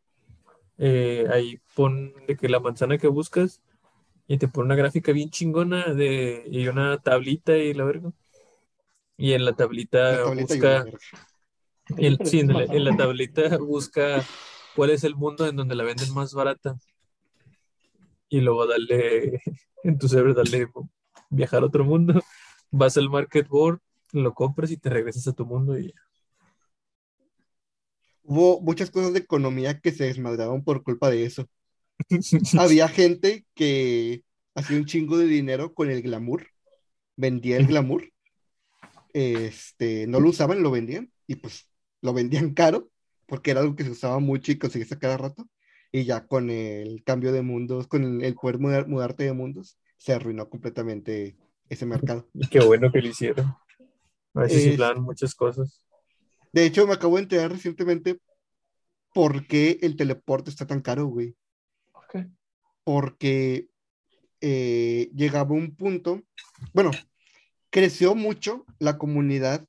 Eh, 0.79 1.27
ahí 1.33 1.61
pon 1.75 2.13
de 2.27 2.37
que 2.37 2.49
la 2.49 2.59
manzana 2.59 2.97
que 2.99 3.07
buscas 3.07 3.61
y 4.27 4.39
te 4.39 4.49
pone 4.49 4.67
una 4.67 4.77
gráfica 4.77 5.13
bien 5.13 5.29
chingona 5.31 5.93
de, 5.93 6.45
y 6.51 6.69
una 6.69 6.99
tablita 6.99 7.57
y 7.57 7.75
la 7.75 7.85
verga. 7.85 8.13
Y 9.17 9.33
en 9.33 9.45
la 9.45 9.53
tablita, 9.53 10.13
La 10.13 10.25
tablita 10.25 10.55
y 10.55 10.59
busca, 10.59 10.85
sí, 12.25 12.41
en 12.41 12.53
la, 12.53 12.65
en 12.65 12.85
la 12.85 12.97
tablita 12.97 13.59
busca 13.59 14.25
cuál 14.75 14.91
es 14.91 15.05
el 15.05 15.17
mundo 15.17 15.47
en 15.47 15.57
donde 15.57 15.75
la 15.75 15.85
venden 15.85 16.15
más 16.15 16.33
barata. 16.33 16.79
Y 18.31 18.41
luego 18.41 18.67
dale, 18.67 19.43
en 19.85 19.99
tu 19.99 20.09
server, 20.09 20.35
dale 20.35 20.69
viajar 21.29 21.63
a 21.63 21.67
otro 21.67 21.85
mundo. 21.85 22.23
Vas 22.71 22.97
al 22.97 23.11
market 23.11 23.47
board, 23.49 23.81
lo 24.13 24.33
compras 24.33 24.71
y 24.71 24.79
te 24.79 24.89
regresas 24.89 25.29
a 25.29 25.33
tu 25.33 25.45
mundo 25.45 25.79
y 25.79 25.93
Hubo 28.23 28.61
muchas 28.61 28.91
cosas 28.93 29.13
de 29.13 29.19
economía 29.19 29.81
que 29.81 29.91
se 29.91 30.05
desmadraron 30.05 30.63
por 30.63 30.85
culpa 30.85 31.11
de 31.11 31.25
eso. 31.25 31.49
Había 32.61 32.87
gente 32.87 33.45
que 33.55 34.23
hacía 34.55 34.77
un 34.77 34.85
chingo 34.85 35.19
de 35.19 35.27
dinero 35.27 35.75
con 35.75 35.91
el 35.91 36.01
glamour, 36.01 36.47
vendía 37.17 37.57
el 37.57 37.67
glamour, 37.67 38.09
este, 39.13 40.07
no 40.07 40.21
lo 40.21 40.29
usaban, 40.29 40.63
lo 40.63 40.71
vendían 40.71 41.11
y 41.27 41.37
pues 41.37 41.69
lo 42.03 42.13
vendían 42.13 42.55
caro 42.55 42.89
porque 43.27 43.51
era 43.51 43.63
algo 43.63 43.75
que 43.75 43.83
se 43.85 43.91
usaba 43.91 44.21
mucho 44.21 44.53
y 44.53 44.59
conseguías 44.59 44.93
a 44.93 44.99
cada 45.01 45.17
rato 45.17 45.49
y 45.93 46.05
ya 46.05 46.27
con 46.27 46.51
el 46.51 47.03
cambio 47.05 47.33
de 47.33 47.43
mundos, 47.43 47.87
con 47.87 48.23
el, 48.23 48.35
poder 48.35 48.59
mudar- 48.59 48.87
mudarte 48.87 49.25
de 49.25 49.33
mundos, 49.33 49.79
se 49.97 50.13
arruinó 50.13 50.49
completamente 50.49 51.37
ese 51.69 51.87
mercado. 51.87 52.29
Y 52.35 52.47
qué 52.49 52.61
bueno 52.61 52.91
que 52.93 53.03
lo 53.03 53.09
hicieron. 53.09 53.55
A 54.35 54.43
veces 54.43 54.79
muchas 55.01 55.35
cosas. 55.35 55.85
De 56.53 56.65
hecho, 56.65 56.87
me 56.87 56.95
acabo 56.95 57.17
de 57.17 57.23
enterar 57.23 57.51
recientemente 57.51 58.21
por 59.13 59.47
qué 59.47 59.79
el 59.83 59.97
teleporte 59.97 60.51
está 60.51 60.67
tan 60.67 60.81
caro, 60.81 61.07
güey. 61.07 61.37
¿Por 61.93 62.07
qué? 62.09 62.27
porque 62.85 63.69
eh, 64.41 65.11
llegaba 65.15 65.53
un 65.53 65.77
punto, 65.77 66.23
bueno, 66.73 66.91
creció 67.71 68.15
mucho 68.15 68.65
la 68.79 68.99
comunidad 68.99 69.67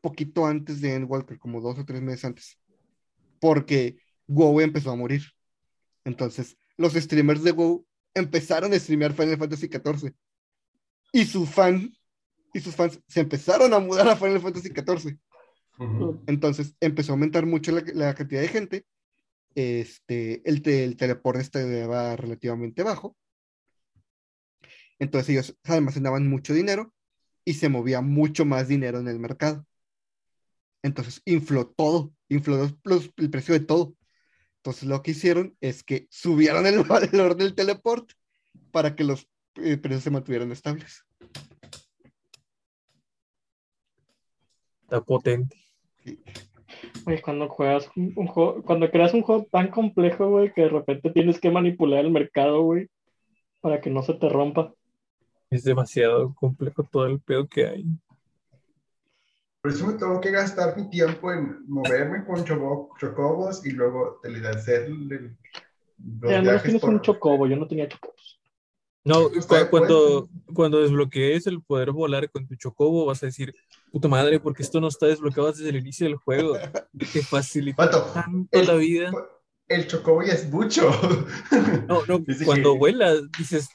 poquito 0.00 0.46
antes 0.46 0.80
de 0.80 0.94
Endwalker, 0.94 1.38
como 1.38 1.60
dos 1.60 1.78
o 1.78 1.84
tres 1.84 2.02
meses 2.02 2.24
antes, 2.24 2.58
porque 3.40 3.98
WoW 4.26 4.60
empezó 4.60 4.90
a 4.90 4.96
morir. 4.96 5.22
Entonces, 6.04 6.56
los 6.76 6.92
streamers 6.94 7.42
de 7.42 7.52
WoW 7.52 7.86
empezaron 8.14 8.72
a 8.72 8.78
streamear 8.78 9.12
Final 9.14 9.38
Fantasy 9.38 9.68
XIV 9.68 10.12
y 11.12 11.24
su 11.24 11.46
fan 11.46 11.92
y 12.52 12.60
sus 12.60 12.74
fans 12.76 13.00
se 13.08 13.20
empezaron 13.20 13.72
a 13.74 13.78
mudar 13.80 14.08
a 14.08 14.16
Final 14.16 14.40
Fantasy 14.40 14.68
XIV. 14.68 15.18
Entonces 16.28 16.74
empezó 16.80 17.12
a 17.12 17.14
aumentar 17.14 17.46
mucho 17.46 17.72
la, 17.72 17.82
la 17.94 18.14
cantidad 18.14 18.40
de 18.40 18.48
gente. 18.48 18.86
Este, 19.56 20.48
el, 20.48 20.62
te- 20.62 20.84
el 20.84 20.96
teleporte 20.96 21.40
estaba 21.42 22.14
relativamente 22.16 22.82
bajo. 22.82 23.16
Entonces 24.98 25.30
ellos 25.30 25.56
almacenaban 25.64 26.28
mucho 26.28 26.54
dinero 26.54 26.92
y 27.44 27.54
se 27.54 27.68
movía 27.68 28.00
mucho 28.00 28.44
más 28.44 28.68
dinero 28.68 28.98
en 29.00 29.08
el 29.08 29.18
mercado. 29.18 29.66
Entonces 30.82 31.22
infló 31.24 31.66
todo, 31.68 32.12
infló 32.28 32.56
los- 32.56 32.74
los- 32.84 33.10
el 33.16 33.30
precio 33.30 33.54
de 33.54 33.60
todo. 33.60 33.94
Entonces 34.64 34.88
lo 34.88 35.02
que 35.02 35.10
hicieron 35.10 35.54
es 35.60 35.84
que 35.84 36.06
subieron 36.08 36.64
el 36.64 36.82
valor 36.88 37.36
del 37.36 37.54
teleporte 37.54 38.14
para 38.72 38.96
que 38.96 39.04
los 39.04 39.28
eh, 39.56 39.76
precios 39.76 40.04
se 40.04 40.10
mantuvieran 40.10 40.50
estables. 40.52 41.04
Está 44.84 45.02
potente. 45.02 45.58
Güey, 47.04 47.20
cuando 47.20 47.46
juegas 47.50 47.90
un, 47.94 48.14
un 48.16 48.26
juego, 48.26 48.62
cuando 48.62 48.90
creas 48.90 49.12
un 49.12 49.20
juego 49.20 49.46
tan 49.52 49.70
complejo, 49.70 50.30
güey, 50.30 50.50
que 50.54 50.62
de 50.62 50.70
repente 50.70 51.10
tienes 51.10 51.38
que 51.38 51.50
manipular 51.50 52.02
el 52.02 52.10
mercado, 52.10 52.62
güey, 52.62 52.88
para 53.60 53.82
que 53.82 53.90
no 53.90 54.02
se 54.02 54.14
te 54.14 54.30
rompa. 54.30 54.72
Es 55.50 55.64
demasiado 55.64 56.34
complejo 56.34 56.84
todo 56.84 57.04
el 57.04 57.20
pedo 57.20 57.46
que 57.46 57.66
hay. 57.66 57.84
Por 59.64 59.72
eso 59.72 59.86
me 59.86 59.94
tengo 59.94 60.20
que 60.20 60.30
gastar 60.30 60.76
mi 60.76 60.90
tiempo 60.90 61.32
en 61.32 61.64
moverme 61.66 62.22
con 62.26 62.44
chocobos 62.44 63.64
y 63.64 63.70
luego 63.70 64.20
hacer 64.52 64.82
el- 64.82 65.10
el- 65.10 65.36
los 66.20 66.30
Ya 66.30 66.36
no 66.36 66.42
viajes 66.42 66.62
tienes 66.64 66.82
por- 66.82 66.90
un 66.90 67.00
chocobo, 67.00 67.46
yo 67.46 67.56
no 67.56 67.66
tenía 67.66 67.88
chocobos. 67.88 68.38
No, 69.04 69.30
cu- 69.30 69.70
cuando, 69.70 70.28
cuando 70.52 70.82
desbloquees 70.82 71.46
el 71.46 71.62
poder 71.62 71.92
volar 71.92 72.30
con 72.30 72.46
tu 72.46 72.56
chocobo, 72.56 73.06
vas 73.06 73.22
a 73.22 73.26
decir, 73.26 73.54
puta 73.90 74.06
madre, 74.06 74.38
porque 74.38 74.62
esto 74.62 74.82
no 74.82 74.88
está 74.88 75.06
desbloqueado 75.06 75.50
desde 75.50 75.70
el 75.70 75.76
inicio 75.76 76.06
del 76.08 76.16
juego. 76.16 76.58
Te 76.98 77.22
facilita 77.22 77.86
Vato, 77.86 78.02
tanto 78.12 78.60
el- 78.60 78.66
la 78.66 78.74
vida. 78.74 79.12
El 79.66 79.86
chocobo 79.86 80.22
ya 80.22 80.34
es 80.34 80.50
mucho. 80.50 80.90
No, 81.88 82.04
no, 82.04 82.22
cuando 82.44 82.72
que- 82.74 82.78
vuelas, 82.78 83.22
dices, 83.38 83.70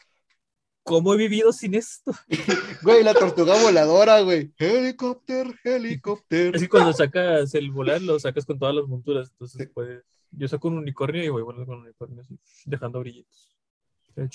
¿cómo 0.90 1.14
he 1.14 1.18
vivido 1.18 1.54
sin 1.54 1.76
esto? 1.76 2.12
Güey, 2.82 3.04
la 3.04 3.14
tortuga 3.14 3.62
voladora, 3.62 4.22
güey. 4.22 4.52
Helicóptero, 4.58 5.54
helicóptero. 5.64 6.56
Así 6.56 6.68
cuando 6.68 6.94
sacas 6.94 7.54
el 7.54 7.72
volar, 7.72 8.02
lo 8.02 8.20
sacas 8.20 8.46
con 8.46 8.58
todas 8.58 8.74
las 8.74 8.88
monturas. 8.88 9.30
Entonces, 9.30 9.70
pues, 9.74 10.02
yo 10.32 10.48
saco 10.48 10.70
un 10.70 10.78
unicornio 10.80 11.24
y 11.24 11.30
voy 11.30 11.44
volando 11.44 11.68
con 11.68 11.76
un 11.76 11.84
unicornio, 11.84 12.22
así, 12.22 12.40
dejando 12.66 13.02
brillitos. 13.02 13.56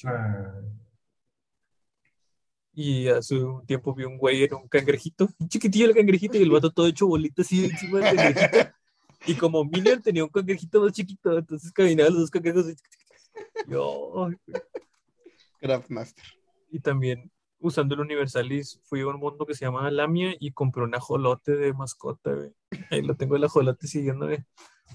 Ah, 0.04 0.60
Y 2.72 3.08
hace 3.08 3.36
un 3.36 3.66
tiempo 3.66 3.94
vi 3.94 4.04
un 4.04 4.18
güey 4.18 4.44
en 4.44 4.54
un 4.54 4.68
cangrejito, 4.68 5.28
un 5.38 5.48
chiquitillo 5.48 5.86
el 5.86 5.94
cangrejito, 5.94 6.38
y 6.38 6.42
el 6.42 6.50
vato 6.50 6.70
todo 6.70 6.86
hecho 6.86 7.06
bolita 7.06 7.42
así 7.42 7.64
encima 7.64 7.98
del 7.98 8.16
cangrejito. 8.16 8.74
Y 9.26 9.34
como 9.34 9.64
Minion 9.64 10.02
tenía 10.02 10.22
un 10.22 10.30
cangrejito 10.30 10.82
más 10.82 10.92
chiquito, 10.92 11.38
entonces 11.38 11.72
caminaba 11.72 12.10
los 12.10 12.20
dos 12.20 12.30
cangrejos. 12.30 12.66
así, 12.66 12.76
Yo, 13.66 14.28
Craftmaster. 15.60 16.24
Y 16.74 16.80
también 16.80 17.30
usando 17.60 17.94
el 17.94 18.00
Universalis 18.00 18.80
fui 18.84 19.00
a 19.02 19.06
un 19.06 19.20
mundo 19.20 19.46
que 19.46 19.54
se 19.54 19.64
llama 19.64 19.88
Lamia 19.92 20.34
y 20.40 20.50
compré 20.50 20.82
un 20.82 20.94
ajolote 20.94 21.52
de 21.56 21.72
mascota, 21.72 22.32
güey. 22.32 22.50
Ahí 22.90 23.00
lo 23.02 23.14
tengo 23.14 23.36
el 23.36 23.44
ajolote 23.44 23.86
siguiéndome. 23.86 24.44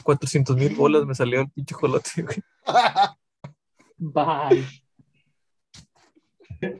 400 0.03 0.57
mil 0.57 0.75
bolas 0.75 1.05
me 1.05 1.15
salió 1.15 1.39
el 1.41 1.49
pinche 1.49 1.73
ajolote, 1.73 2.21
güey. 2.23 2.37
Bye. 3.97 4.65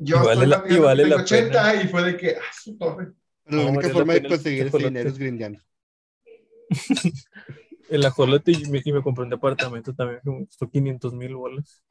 Yo 0.01 0.17
Y 0.17 0.25
vale 0.25 0.47
la- 0.47 0.63
y 0.69 0.77
vale 0.77 1.07
la 1.07 1.15
80 1.17 1.81
y 1.83 1.87
fue 1.87 2.03
de 2.03 2.17
que, 2.17 2.35
ah, 2.35 2.41
su 2.53 2.77
torre. 2.77 3.13
La 3.45 3.55
No, 3.55 3.61
única 3.69 3.75
vale 3.77 3.87
la 3.87 3.93
forma 3.93 4.13
de 4.13 4.19
pena 4.21 4.27
el 4.33 4.37
conseguir 4.39 4.67
ese 4.67 4.77
dinero 4.77 5.09
es 5.09 5.17
grindeando. 5.17 5.59
El 7.89 8.05
ajolote 8.05 8.51
y 8.51 8.65
me, 8.69 8.81
y 8.85 8.93
me 8.93 9.01
compré 9.01 9.23
un 9.23 9.31
departamento 9.31 9.93
también 9.95 10.19
que 10.23 10.29
me 10.29 10.45
costó 10.45 10.69
500 10.69 11.13
mil 11.13 11.33
bolas. 11.35 11.83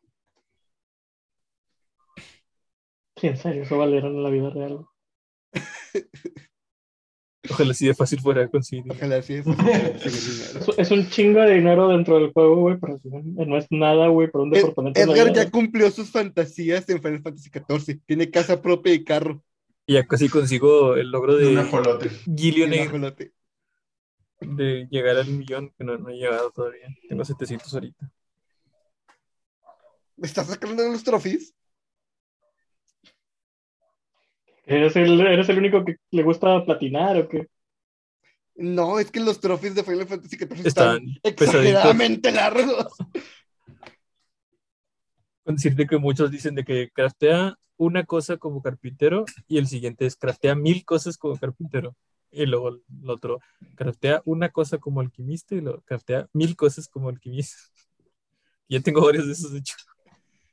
En 3.23 3.37
serio, 3.37 3.63
eso 3.63 3.79
valieron 3.79 4.15
en 4.17 4.23
la 4.23 4.31
vida 4.31 4.51
real. 4.51 4.85
Ojalá 7.51 7.71
así 7.71 7.87
de 7.87 7.95
fácil 7.95 8.21
fuera 8.21 8.43
de 8.43 8.51
conseguir. 8.51 8.85
Ojalá 8.91 9.17
así 9.17 9.35
es. 9.35 9.45
conseguir 9.45 9.95
dinero. 10.03 10.75
Es, 10.77 10.91
un 10.91 11.09
chingo 11.09 11.41
de 11.41 11.55
dinero 11.55 11.89
dentro 11.89 12.19
del 12.19 12.33
juego, 12.33 12.57
güey, 12.57 12.79
pero 12.79 12.99
no 13.03 13.57
es 13.57 13.67
nada, 13.71 14.09
güey, 14.09 14.31
para 14.31 14.45
un 14.45 14.51
departamento. 14.51 15.01
Edgar 15.01 15.33
ya 15.33 15.51
cumplió 15.51 15.91
sus 15.91 16.11
fantasías 16.11 16.89
en 16.89 17.01
Final 17.01 17.23
Fantasy 17.23 17.51
XIV. 17.51 18.01
Tiene 18.05 18.31
casa 18.31 18.61
propia 18.61 18.93
y 18.93 19.05
carro. 19.05 19.43
Y 19.87 19.95
ya 19.95 20.07
casi 20.07 20.29
consigo 20.29 20.97
el 20.97 21.11
logro 21.11 21.37
De 21.37 21.49
un 21.49 21.55
de 21.55 21.61
ajolote. 21.63 22.11
Ajolote. 22.87 23.33
de 24.41 24.87
llegar 24.91 25.17
al 25.17 25.29
millón, 25.29 25.73
que 25.79 25.85
no, 25.85 25.97
no 25.97 26.11
he 26.11 26.17
llegado 26.17 26.51
todavía. 26.51 26.89
Tengo 27.09 27.25
700 27.25 27.73
ahorita. 27.73 28.13
¿Me 30.17 30.27
estás 30.27 30.49
sacando 30.49 30.83
de 30.83 30.91
los 30.91 31.05
trophies? 31.05 31.55
¿Eres 34.69 34.97
el, 34.97 35.19
¿Eres 35.23 35.49
el 35.49 35.59
único 35.59 35.83
que 35.83 35.97
le 36.11 36.23
gusta 36.23 36.63
platinar 36.63 37.17
o 37.17 37.27
qué? 37.27 37.49
No, 38.55 38.99
es 38.99 39.11
que 39.11 39.19
los 39.19 39.41
trophies 39.41 39.75
de 39.75 39.83
Final 39.83 40.07
Fantasy 40.07 40.37
XIV 40.37 40.67
Están 40.67 41.09
están 41.09 41.21
exageradamente 41.23 42.31
largos. 42.31 42.87
Con 45.43 45.55
decirte 45.57 45.87
que 45.87 45.97
muchos 45.97 46.31
dicen 46.31 46.55
de 46.55 46.65
que 46.65 46.91
craftea 46.91 47.57
una 47.79 48.05
cosa 48.05 48.37
como 48.37 48.61
carpintero 48.61 49.25
y 49.47 49.57
el 49.57 49.69
siguiente 49.69 50.05
es 50.05 50.17
craftea 50.17 50.55
mil 50.55 50.85
cosas 50.85 51.17
como 51.17 51.39
carpintero. 51.39 51.97
Y 52.31 52.45
luego 52.45 52.69
el 52.69 52.83
otro, 53.09 53.41
craftea 53.75 54.21
una 54.27 54.51
cosa 54.51 54.77
como 54.77 55.01
alquimista 55.01 55.55
y 55.55 55.63
luego 55.63 55.81
craftea 55.87 56.29
mil 56.35 56.57
cosas 56.57 56.89
como 56.89 57.09
alquimista. 57.09 57.57
Ya 58.71 58.81
tengo 58.81 59.03
varios 59.03 59.25
de 59.25 59.33
esos, 59.33 59.51
de 59.51 59.61
hecho. 59.61 59.77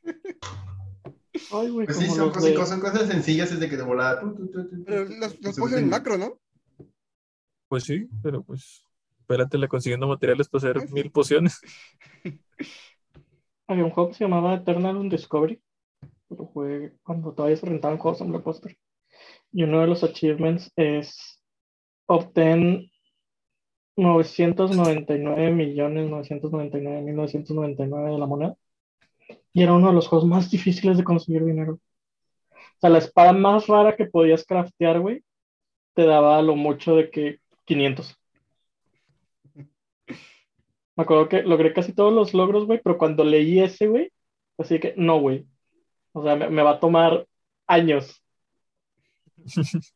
Ay, 1.52 1.70
güey, 1.70 1.86
Pues 1.86 1.98
sí, 1.98 2.08
son, 2.08 2.18
los 2.20 2.34
cosas, 2.34 2.44
de- 2.50 2.66
son 2.66 2.80
cosas 2.80 3.08
sencillas 3.08 3.52
desde 3.52 3.70
que 3.70 3.78
de 3.78 3.84
volada. 3.84 4.22
tu, 4.22 4.34
tu, 4.36 4.48
tu, 4.52 4.70
tu, 4.70 4.78
tu. 4.78 4.84
Pero 4.86 5.06
los, 5.06 5.42
los 5.42 5.56
Se 5.56 5.62
puse 5.62 5.80
en 5.80 5.90
macro, 5.90 6.18
¿no? 6.18 6.40
Pues 7.68 7.84
sí, 7.84 8.08
pero 8.22 8.44
pues 8.44 8.84
espérate 9.20 9.58
la 9.58 9.68
consiguiendo 9.68 10.08
materiales 10.08 10.48
para 10.48 10.70
hacer 10.70 10.90
mil 10.92 11.12
pociones. 11.12 11.60
Había 13.68 13.84
un 13.86 13.90
juego 13.92 14.10
que 14.10 14.16
se 14.16 14.24
llamaba 14.24 14.54
Eternal 14.54 15.10
Discovery, 15.10 15.60
Lo 16.30 16.46
jugué 16.46 16.94
cuando 17.04 17.34
todavía 17.34 17.58
se 17.58 17.66
rentaban 17.66 17.98
cosas 17.98 18.22
en 18.22 18.30
Blockbuster. 18.32 18.78
Y 19.52 19.64
uno 19.64 19.82
de 19.82 19.88
los 19.88 20.04
achievements 20.04 20.72
es 20.76 21.42
obtén 22.08 22.92
999 23.98 25.52
millones 25.52 26.10
999 26.10 27.02
mil 27.02 27.16
999 27.16 28.12
de 28.12 28.18
la 28.20 28.26
moneda. 28.26 28.56
Y 29.56 29.64
era 29.64 29.74
uno 29.74 29.88
de 29.88 29.94
los 29.94 30.10
juegos 30.10 30.28
más 30.28 30.52
difíciles 30.52 30.98
de 30.98 31.06
conseguir 31.06 31.46
dinero. 31.46 31.80
O 32.52 32.80
sea, 32.82 32.90
la 32.90 32.98
espada 32.98 33.32
más 33.32 33.68
rara 33.68 33.96
que 33.96 34.06
podías 34.06 34.46
craftear, 34.46 35.00
güey, 35.00 35.24
te 35.94 36.06
daba 36.06 36.42
lo 36.42 36.58
mucho 36.58 36.98
de 36.98 37.10
que 37.10 37.40
500. 37.64 38.20
Me 40.98 41.04
acuerdo 41.04 41.30
que 41.30 41.44
logré 41.44 41.74
casi 41.74 41.94
todos 41.94 42.12
los 42.12 42.34
logros, 42.34 42.66
güey, 42.66 42.82
pero 42.84 42.98
cuando 42.98 43.24
leí 43.24 43.62
ese, 43.62 43.88
güey, 43.88 44.12
así 44.58 44.78
que 44.78 44.94
no, 44.98 45.22
güey. 45.22 45.48
O 46.12 46.22
sea, 46.22 46.36
me, 46.36 46.62
va 46.62 46.72
a 46.72 46.80
tomar 46.82 47.26
años. 47.66 48.22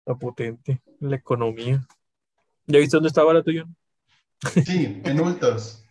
Está 0.00 0.18
potente. 0.18 0.80
La 1.00 1.16
economía. 1.16 1.86
¿Ya 2.66 2.78
viste 2.78 2.96
dónde 2.96 3.08
está 3.08 3.22
barato, 3.24 3.50
John? 3.54 3.76
Sí, 4.64 5.00
en 5.04 5.20
ultos. 5.20 5.84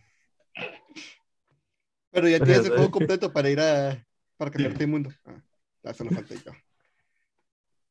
Pero 2.12 2.28
ya 2.30 2.38
tienes 2.38 2.58
el 2.60 2.68
juego 2.68 2.76
sabes. 2.84 2.92
completo 2.92 3.32
para 3.34 3.50
ir 3.50 3.60
a. 3.60 4.06
para 4.38 4.52
cambiarte 4.52 4.80
de 4.80 4.88
mundo. 4.88 5.12
Ah, 5.26 5.42
eso 5.92 6.04
no 6.04 6.12
falta 6.12 6.34
yo. 6.36 6.52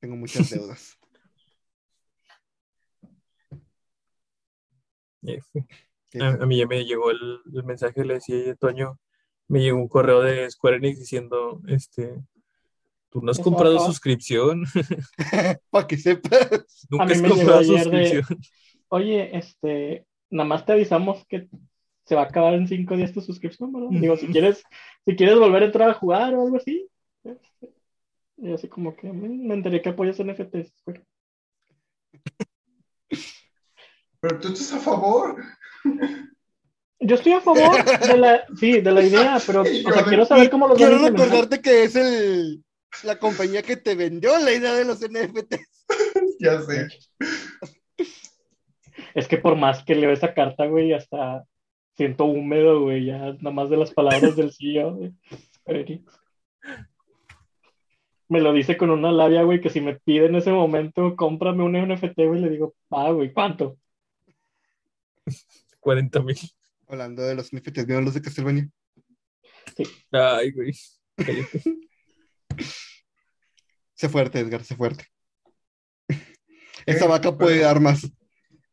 Tengo 0.00 0.16
muchas 0.16 0.50
deudas. 0.50 0.98
A, 6.20 6.26
a 6.42 6.46
mí 6.46 6.56
ya 6.58 6.66
me 6.66 6.84
llegó 6.84 7.10
el, 7.10 7.40
el 7.54 7.64
mensaje, 7.64 8.04
le 8.04 8.14
decía 8.14 8.52
a 8.52 8.54
Toño, 8.54 8.98
me 9.48 9.60
llegó 9.60 9.78
un 9.78 9.88
correo 9.88 10.22
de 10.22 10.50
Square 10.50 10.76
Enix 10.76 10.98
diciendo, 11.00 11.60
este, 11.66 12.22
tú 13.10 13.20
no 13.22 13.32
has 13.32 13.38
comprado 13.38 13.78
suscripción, 13.80 14.64
Para 15.70 15.86
que 15.86 15.96
sepas. 15.98 16.86
nunca 16.88 17.04
mí 17.06 17.12
has 17.12 17.20
me 17.22 17.28
llegó 17.28 17.36
comprado 17.36 17.58
ayer 17.60 17.90
de- 17.90 18.08
suscripción. 18.08 18.40
Oye, 18.88 19.36
este, 19.36 20.06
nada 20.30 20.48
más 20.48 20.64
te 20.64 20.72
avisamos 20.72 21.24
que 21.26 21.48
se 22.04 22.14
va 22.14 22.22
a 22.22 22.24
acabar 22.26 22.54
en 22.54 22.68
cinco 22.68 22.96
días 22.96 23.12
tu 23.12 23.20
suscripción, 23.20 23.72
¿verdad? 23.72 23.88
Digo, 23.90 24.16
si 24.16 24.28
quieres, 24.28 24.62
si 25.04 25.16
quieres 25.16 25.38
volver 25.38 25.62
a 25.62 25.66
entrar 25.66 25.90
a 25.90 25.94
jugar 25.94 26.34
o 26.34 26.42
algo 26.42 26.56
así. 26.56 26.88
este, 27.24 27.74
Y 28.36 28.52
así 28.52 28.68
como 28.68 28.94
que 28.94 29.12
mm, 29.12 29.46
me 29.46 29.54
enteré 29.54 29.82
que 29.82 29.88
apoyas 29.88 30.22
NFTs. 30.22 30.72
Pero 34.20 34.40
tú 34.40 34.48
estás 34.48 34.72
a 34.74 34.78
favor. 34.78 35.42
Yo 37.00 37.16
estoy 37.16 37.32
a 37.32 37.40
favor 37.40 37.84
de 37.84 38.16
la, 38.16 38.46
sí, 38.58 38.80
de 38.80 38.92
la 38.92 39.02
idea, 39.02 39.38
pero 39.46 39.62
o 39.62 39.64
sea, 39.64 40.04
quiero 40.04 40.24
saber 40.24 40.48
cómo 40.48 40.68
los 40.68 40.80
van 40.80 40.94
a 40.94 40.96
Quiero 40.96 41.08
recordarte 41.10 41.60
que 41.60 41.84
es 41.84 41.96
el, 41.96 42.64
la 43.02 43.18
compañía 43.18 43.62
que 43.62 43.76
te 43.76 43.94
vendió 43.94 44.38
la 44.38 44.52
idea 44.52 44.74
de 44.74 44.84
los 44.84 45.00
NFTs. 45.00 45.86
Ya 46.40 46.62
sé. 46.62 46.88
Es 49.16 49.28
que 49.28 49.38
por 49.38 49.56
más 49.56 49.82
que 49.82 49.94
leo 49.94 50.10
esa 50.10 50.34
carta, 50.34 50.66
güey, 50.66 50.92
hasta 50.92 51.46
siento 51.96 52.26
húmedo, 52.26 52.82
güey, 52.82 53.06
ya 53.06 53.18
nada 53.18 53.50
más 53.50 53.70
de 53.70 53.78
las 53.78 53.90
palabras 53.90 54.36
del 54.36 54.52
CEO 54.52 54.94
de. 54.94 55.14
Me 58.28 58.40
lo 58.40 58.52
dice 58.52 58.76
con 58.76 58.90
una 58.90 59.10
labia, 59.10 59.42
güey, 59.42 59.62
que 59.62 59.70
si 59.70 59.80
me 59.80 59.98
pide 59.98 60.26
en 60.26 60.34
ese 60.34 60.52
momento, 60.52 61.16
cómprame 61.16 61.62
un 61.62 61.72
NFT, 61.72 62.26
güey, 62.26 62.42
le 62.42 62.50
digo, 62.50 62.74
ah, 62.90 63.10
güey, 63.10 63.32
¿cuánto? 63.32 63.78
40 65.80 66.22
mil. 66.22 66.36
Hablando 66.86 67.22
de 67.22 67.36
los 67.36 67.54
NFTs, 67.54 67.86
¿vieron 67.86 68.04
los 68.04 68.12
de 68.12 68.20
Castlevania? 68.20 68.68
Ay, 70.12 70.50
güey. 70.50 70.72
Sé 73.94 74.10
fuerte, 74.10 74.40
Edgar, 74.40 74.62
sé 74.62 74.76
fuerte. 74.76 75.06
Esa 76.84 77.06
vaca 77.06 77.34
puede 77.34 77.60
dar 77.60 77.80
más. 77.80 78.06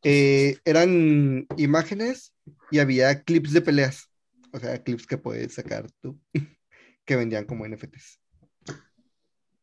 Eh, 0.04 0.58
eran 0.66 1.48
imágenes 1.58 2.34
y 2.72 2.80
había 2.80 3.24
clips 3.24 3.54
de 3.54 3.62
peleas. 3.62 4.10
O 4.52 4.60
sea, 4.60 4.84
clips 4.84 5.08
que 5.08 5.18
puedes 5.18 5.54
sacar 5.54 5.90
tú, 6.02 6.20
que 7.06 7.16
vendían 7.16 7.46
como 7.46 7.66
NFTs. 7.66 8.20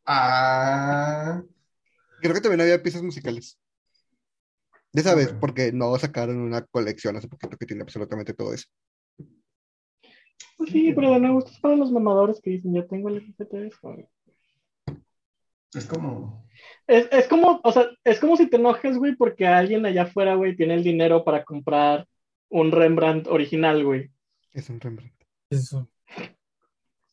Ah, 0.04 1.42
Creo 2.20 2.34
que 2.34 2.40
también 2.40 2.60
había 2.60 2.82
piezas 2.82 3.02
musicales. 3.02 3.58
De 4.92 5.00
esa 5.00 5.14
vez, 5.14 5.32
porque 5.32 5.72
no 5.72 5.96
sacaron 5.98 6.38
una 6.38 6.62
colección 6.66 7.16
hace 7.16 7.28
poquito 7.28 7.56
que 7.56 7.66
tiene 7.66 7.82
absolutamente 7.82 8.34
todo 8.34 8.52
eso. 8.52 8.66
Pues 10.56 10.70
sí, 10.70 10.92
pero 10.94 11.12
de 11.12 11.20
nuevo, 11.20 11.38
esto 11.38 11.52
es 11.52 11.60
para 11.60 11.76
los 11.76 11.92
mamadores 11.92 12.40
que 12.42 12.50
dicen, 12.50 12.74
ya 12.74 12.86
tengo 12.86 13.08
el 13.08 13.24
NFT 13.24 13.52
de 13.52 13.66
eso. 13.68 13.96
Es 15.74 15.86
como. 15.86 16.46
Es, 16.86 17.08
es 17.12 17.28
como, 17.28 17.60
o 17.62 17.72
sea, 17.72 17.88
es 18.04 18.18
como 18.18 18.36
si 18.36 18.48
te 18.48 18.56
enojes, 18.56 18.98
güey, 18.98 19.14
porque 19.14 19.46
alguien 19.46 19.86
allá 19.86 20.02
afuera, 20.02 20.34
güey, 20.34 20.56
tiene 20.56 20.74
el 20.74 20.82
dinero 20.82 21.24
para 21.24 21.44
comprar 21.44 22.06
un 22.48 22.72
Rembrandt 22.72 23.28
original, 23.28 23.84
güey. 23.84 24.10
Es 24.52 24.68
un 24.68 24.80
Rembrandt. 24.80 25.14
Eso. 25.50 25.88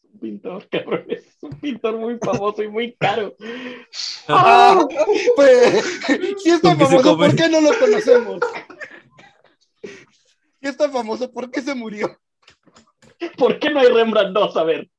Un 0.03 0.19
pintor, 0.19 0.67
cabrón, 0.69 1.05
es 1.09 1.37
un 1.41 1.59
pintor 1.59 1.97
muy 1.97 2.17
famoso 2.17 2.63
y 2.63 2.67
muy 2.67 2.95
caro. 2.95 3.35
¡Ah! 4.27 4.85
Pues, 5.35 6.01
si 6.43 6.49
es 6.49 6.61
tan 6.61 6.77
¿Con 6.77 6.79
qué 6.79 6.85
se 6.85 7.03
famoso? 7.03 7.17
¿por 7.17 7.35
qué 7.35 7.49
no 7.49 7.61
lo 7.61 7.79
conocemos? 7.79 8.39
Si 10.59 10.67
es 10.67 10.77
tan 10.77 10.91
famoso, 10.91 11.31
¿por 11.31 11.51
qué 11.51 11.61
se 11.61 11.75
murió? 11.75 12.19
¿Por 13.37 13.59
qué 13.59 13.69
no 13.69 13.79
hay 13.79 13.87
Rembrandt 13.87 14.33
2? 14.33 14.57
A 14.57 14.63
ver. 14.63 14.89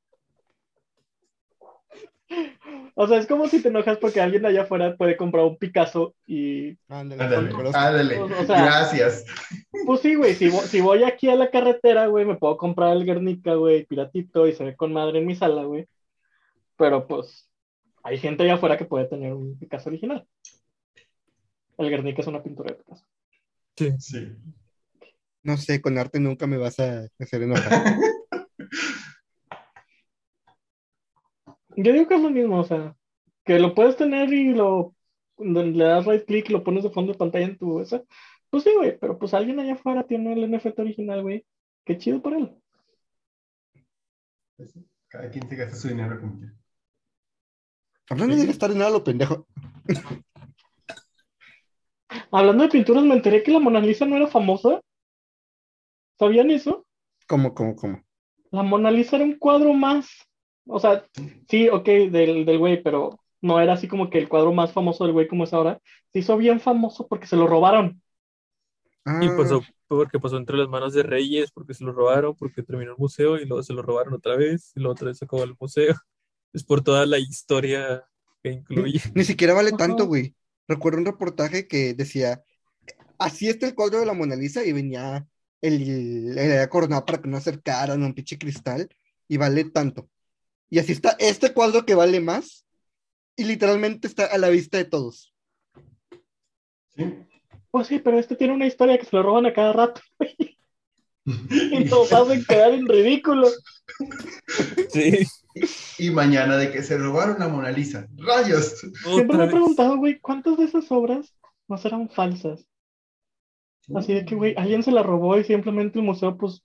O 3.01 3.07
sea, 3.07 3.17
es 3.17 3.27
como 3.27 3.47
si 3.47 3.61
te 3.61 3.69
enojas 3.69 3.97
porque 3.97 4.19
alguien 4.19 4.45
allá 4.45 4.63
afuera 4.63 4.97
puede 4.97 5.15
comprar 5.15 5.45
un 5.45 5.57
Picasso 5.57 6.15
y... 6.27 6.77
Ándale, 6.89 7.23
Ándale. 7.73 8.19
O- 8.19 8.27
sea- 8.45 8.65
Gracias. 8.65 9.23
Pues 9.85 10.01
sí, 10.01 10.15
güey, 10.15 10.35
si, 10.35 10.51
si 10.51 10.81
voy 10.81 11.05
aquí 11.05 11.29
a 11.29 11.35
la 11.35 11.49
carretera, 11.49 12.07
güey, 12.07 12.25
me 12.25 12.35
puedo 12.35 12.57
comprar 12.57 12.97
el 12.97 13.05
Guernica, 13.05 13.53
güey, 13.55 13.85
piratito 13.85 14.47
y 14.47 14.51
se 14.51 14.65
ve 14.65 14.75
con 14.75 14.91
madre 14.91 15.19
en 15.19 15.27
mi 15.27 15.33
sala, 15.33 15.63
güey. 15.63 15.87
Pero 16.75 17.07
pues, 17.07 17.49
hay 18.03 18.17
gente 18.17 18.43
allá 18.43 18.55
afuera 18.55 18.75
que 18.77 18.83
puede 18.83 19.05
tener 19.05 19.33
un 19.33 19.57
Picasso 19.57 19.87
original. 19.87 20.27
El 21.77 21.89
Guernica 21.89 22.21
es 22.21 22.27
una 22.27 22.43
pintura 22.43 22.73
de 22.73 22.79
Picasso. 22.83 23.05
Sí. 23.77 23.91
Sí. 23.99 24.27
No 25.43 25.55
sé, 25.55 25.79
con 25.79 25.97
arte 25.97 26.19
nunca 26.19 26.47
me 26.47 26.57
vas 26.57 26.77
a 26.81 27.07
hacer 27.17 27.43
enojar. 27.43 27.95
Yo 31.81 31.93
digo 31.93 32.07
que 32.09 32.15
es 32.15 32.21
lo 32.21 32.29
mismo, 32.29 32.59
o 32.59 32.63
sea, 32.65 32.93
que 33.45 33.57
lo 33.57 33.73
puedes 33.73 33.95
tener 33.95 34.33
y 34.33 34.53
lo 34.53 34.95
le 35.37 35.85
das 35.85 36.05
right 36.05 36.25
click 36.25 36.49
y 36.49 36.53
lo 36.53 36.61
pones 36.61 36.83
de 36.83 36.89
fondo 36.89 37.13
de 37.13 37.17
pantalla 37.17 37.45
en 37.45 37.57
tu 37.57 37.79
esa. 37.79 38.03
Pues 38.49 38.63
sí, 38.63 38.71
güey, 38.75 38.97
pero 38.99 39.17
pues 39.17 39.33
alguien 39.33 39.61
allá 39.61 39.75
afuera 39.75 40.05
tiene 40.05 40.33
el 40.33 40.51
NFT 40.51 40.79
original, 40.79 41.21
güey. 41.21 41.45
Qué 41.85 41.97
chido 41.97 42.21
por 42.21 42.33
él. 42.33 42.53
Pues 44.57 44.77
Cada 45.07 45.29
quien 45.29 45.47
se 45.47 45.55
gasta 45.55 45.75
su 45.77 45.87
dinero 45.87 46.19
como 46.19 46.37
quiera. 46.37 46.53
Hablando 48.09 48.35
de 48.35 48.45
gastar 48.47 48.75
nada 48.75 48.89
lo 48.89 49.03
pendejo. 49.03 49.47
Hablando 52.31 52.63
de 52.63 52.69
pinturas, 52.69 53.05
me 53.05 53.13
enteré 53.15 53.41
que 53.41 53.51
la 53.51 53.59
Mona 53.59 53.79
Lisa 53.79 54.05
no 54.05 54.17
era 54.17 54.27
famosa. 54.27 54.81
¿Sabían 56.17 56.51
eso? 56.51 56.85
¿Cómo, 57.25 57.53
cómo, 57.53 57.77
cómo? 57.77 58.03
La 58.51 58.63
Mona 58.63 58.91
Lisa 58.91 59.15
era 59.15 59.23
un 59.23 59.39
cuadro 59.39 59.73
más. 59.73 60.28
O 60.69 60.79
sea, 60.79 61.05
sí, 61.49 61.69
ok, 61.69 61.85
del, 61.85 62.45
del 62.45 62.57
güey, 62.57 62.81
pero 62.81 63.19
no 63.41 63.59
era 63.59 63.73
así 63.73 63.87
como 63.87 64.09
que 64.09 64.17
el 64.17 64.29
cuadro 64.29 64.53
más 64.53 64.71
famoso 64.71 65.03
del 65.03 65.13
güey 65.13 65.27
como 65.27 65.43
es 65.43 65.53
ahora. 65.53 65.79
Se 66.13 66.19
hizo 66.19 66.37
bien 66.37 66.59
famoso 66.59 67.07
porque 67.07 67.27
se 67.27 67.35
lo 67.35 67.47
robaron. 67.47 68.01
Ah, 69.05 69.19
Y 69.23 69.29
pasó 69.29 69.63
porque 69.87 70.19
pasó 70.19 70.37
entre 70.37 70.57
las 70.57 70.69
manos 70.69 70.93
de 70.93 71.01
Reyes, 71.03 71.51
porque 71.51 71.73
se 71.73 71.83
lo 71.83 71.91
robaron, 71.91 72.35
porque 72.35 72.61
terminó 72.61 72.91
el 72.91 72.97
museo 72.97 73.37
y 73.37 73.45
luego 73.45 73.63
se 73.63 73.73
lo 73.73 73.81
robaron 73.81 74.13
otra 74.13 74.35
vez, 74.35 74.71
y 74.75 74.79
luego 74.79 74.93
otra 74.93 75.07
vez 75.07 75.17
se 75.17 75.25
acabó 75.25 75.43
el 75.43 75.55
museo. 75.59 75.95
Es 76.53 76.63
por 76.63 76.81
toda 76.83 77.05
la 77.05 77.19
historia 77.19 78.03
que 78.41 78.51
incluye. 78.51 78.99
Ni 79.13 79.23
siquiera 79.23 79.53
vale 79.53 79.69
Ajá. 79.69 79.77
tanto, 79.77 80.07
güey. 80.07 80.35
Recuerdo 80.67 80.97
un 80.99 81.05
reportaje 81.05 81.67
que 81.67 81.93
decía, 81.93 82.43
así 83.19 83.47
está 83.49 83.67
el 83.67 83.75
cuadro 83.75 83.99
de 83.99 84.05
la 84.07 84.13
Mona 84.13 84.35
Lisa 84.35 84.65
y 84.65 84.73
venía 84.73 85.27
el, 85.61 86.35
el, 86.37 86.37
el 86.37 86.69
coronado 86.69 87.05
para 87.05 87.21
que 87.21 87.29
no 87.29 87.37
acercaran 87.37 88.01
a 88.01 88.05
un 88.05 88.13
pinche 88.15 88.37
cristal 88.39 88.89
y 89.27 89.37
vale 89.37 89.65
tanto. 89.65 90.09
Y 90.69 90.79
así 90.79 90.91
está 90.91 91.15
este 91.19 91.53
cuadro 91.53 91.85
que 91.85 91.95
vale 91.95 92.19
más 92.19 92.65
y 93.35 93.43
literalmente 93.45 94.07
está 94.07 94.25
a 94.25 94.37
la 94.37 94.49
vista 94.49 94.77
de 94.77 94.85
todos. 94.85 95.33
¿Sí? 96.95 97.05
Pues 97.71 97.87
sí, 97.87 97.99
pero 97.99 98.19
este 98.19 98.35
tiene 98.35 98.53
una 98.53 98.67
historia 98.67 98.97
que 98.97 99.05
se 99.05 99.15
lo 99.15 99.23
roban 99.23 99.45
a 99.45 99.53
cada 99.53 99.73
rato. 99.73 100.01
Y 101.25 101.83
nos 101.83 102.11
hacen 102.11 102.43
quedar 102.43 102.71
en 102.73 102.87
ridículo. 102.87 103.47
Sí. 104.91 105.27
Y 105.99 106.09
mañana 106.09 106.57
de 106.57 106.71
que 106.71 106.81
se 106.81 106.97
robaron 106.97 107.37
la 107.37 107.47
Mona 107.47 107.69
Lisa. 107.71 108.07
¡Rayos! 108.17 108.79
Siempre 109.03 109.37
me 109.37 109.45
he 109.45 109.49
preguntado, 109.49 109.97
güey, 109.97 110.19
¿cuántas 110.19 110.57
de 110.57 110.63
esas 110.65 110.91
obras 110.91 111.35
no 111.67 111.77
serán 111.77 112.09
falsas? 112.09 112.65
Así 113.93 114.13
de 114.15 114.25
que, 114.25 114.33
güey, 114.33 114.55
alguien 114.57 114.81
se 114.81 114.91
la 114.91 115.03
robó 115.03 115.37
y 115.37 115.43
simplemente 115.43 115.99
el 115.99 116.05
museo, 116.05 116.35
pues, 116.35 116.63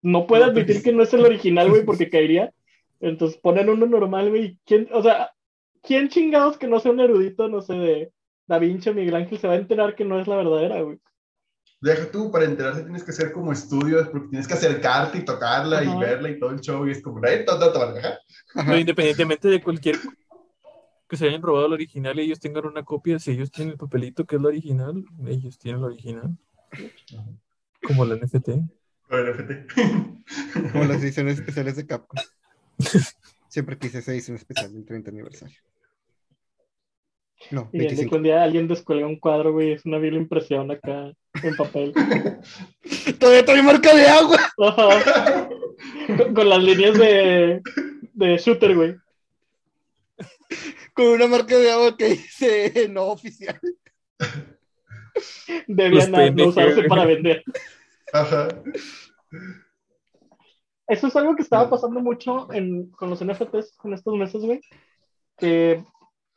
no 0.00 0.26
puede 0.26 0.46
No, 0.46 0.50
admitir 0.50 0.76
pues- 0.76 0.84
que 0.84 0.92
no 0.92 1.02
es 1.04 1.12
el 1.14 1.24
original, 1.24 1.70
güey, 1.70 1.84
porque 1.86 2.10
caería. 2.10 2.52
Entonces 3.02 3.38
ponen 3.38 3.68
uno 3.68 3.84
normal, 3.84 4.30
güey. 4.30 4.58
¿Quién, 4.64 4.88
o 4.92 5.02
sea, 5.02 5.32
¿quién 5.82 6.08
chingados 6.08 6.56
que 6.56 6.68
no 6.68 6.78
sea 6.78 6.92
un 6.92 7.00
erudito, 7.00 7.48
no 7.48 7.60
sé, 7.60 7.74
de 7.74 8.12
Da 8.46 8.58
Vinci 8.58 8.90
o 8.90 8.94
Miguel 8.94 9.16
Ángel 9.16 9.38
se 9.38 9.48
va 9.48 9.54
a 9.54 9.56
enterar 9.56 9.94
que 9.96 10.04
no 10.04 10.20
es 10.20 10.28
la 10.28 10.36
verdadera, 10.36 10.80
güey? 10.82 10.98
Deja 11.80 12.08
tú, 12.12 12.30
para 12.30 12.44
enterarse 12.44 12.82
tienes 12.84 13.02
que 13.02 13.10
hacer 13.10 13.32
como 13.32 13.52
estudios, 13.52 14.08
porque 14.08 14.28
tienes 14.28 14.46
que 14.46 14.54
acercarte 14.54 15.18
y 15.18 15.24
tocarla 15.24 15.80
Ajá. 15.80 15.96
y 15.96 15.98
verla 15.98 16.30
y 16.30 16.38
todo 16.38 16.50
el 16.50 16.60
show, 16.60 16.86
y 16.86 16.92
es 16.92 17.02
como, 17.02 17.20
"Ay, 17.24 17.44
ta, 17.44 17.58
ta, 17.58 17.72
ta, 17.72 17.90
ajá". 17.90 18.18
Pero 18.54 18.78
independientemente 18.78 19.48
de 19.48 19.60
cualquier 19.60 19.96
que 21.08 21.16
se 21.16 21.26
hayan 21.26 21.42
robado 21.42 21.66
el 21.66 21.72
original 21.72 22.16
y 22.20 22.22
ellos 22.22 22.38
tengan 22.38 22.66
una 22.66 22.84
copia, 22.84 23.18
si 23.18 23.32
ellos 23.32 23.50
tienen 23.50 23.72
el 23.72 23.78
papelito 23.78 24.24
que 24.24 24.36
es 24.36 24.42
la 24.42 24.48
original, 24.48 25.04
ellos 25.26 25.58
tienen 25.58 25.80
la 25.80 25.88
original. 25.88 26.38
Como 27.84 28.04
la 28.04 28.14
NFT. 28.14 28.48
El 29.10 29.26
NFT. 29.34 30.72
Como 30.72 30.84
las 30.84 31.02
ediciones 31.02 31.40
especiales 31.40 31.74
de 31.74 31.86
Capcom. 31.86 32.16
Siempre 33.48 33.78
quise 33.78 33.98
esa 33.98 34.12
edición 34.12 34.36
especial 34.36 34.72
del 34.72 34.84
30 34.84 35.10
aniversario. 35.10 35.58
No, 37.50 37.68
Y 37.72 37.78
de 37.78 37.84
que 37.84 37.94
25. 37.94 38.16
un 38.16 38.22
día 38.22 38.42
alguien 38.42 38.68
descuelga 38.68 39.06
un 39.06 39.18
cuadro, 39.18 39.52
güey, 39.52 39.72
es 39.72 39.84
una 39.84 39.98
vil 39.98 40.14
impresión 40.14 40.70
acá 40.70 41.12
en 41.42 41.56
papel. 41.56 41.92
Todavía 43.18 43.44
trae 43.44 43.62
marca 43.62 43.94
de 43.94 44.06
agua. 44.06 44.38
Ajá. 44.58 45.48
con, 46.16 46.34
con 46.34 46.48
las 46.48 46.62
líneas 46.62 46.96
de, 46.96 47.60
de 48.12 48.38
shooter, 48.38 48.74
güey. 48.74 48.96
Con 50.94 51.06
una 51.08 51.26
marca 51.26 51.56
de 51.58 51.72
agua 51.72 51.96
que 51.96 52.10
dice 52.10 52.88
no 52.90 53.06
oficial. 53.06 53.60
Debían 55.66 56.12
no 56.36 56.46
usarse 56.48 56.84
para 56.84 57.06
vender. 57.06 57.42
Ajá. 58.12 58.48
Eso 60.92 61.06
es 61.06 61.16
algo 61.16 61.34
que 61.36 61.42
estaba 61.42 61.70
pasando 61.70 62.00
mucho 62.00 62.52
en, 62.52 62.90
con 62.90 63.08
los 63.10 63.24
NFTs 63.24 63.78
en 63.84 63.92
estos 63.94 64.14
meses, 64.16 64.42
güey. 64.44 64.60
Que 65.38 65.84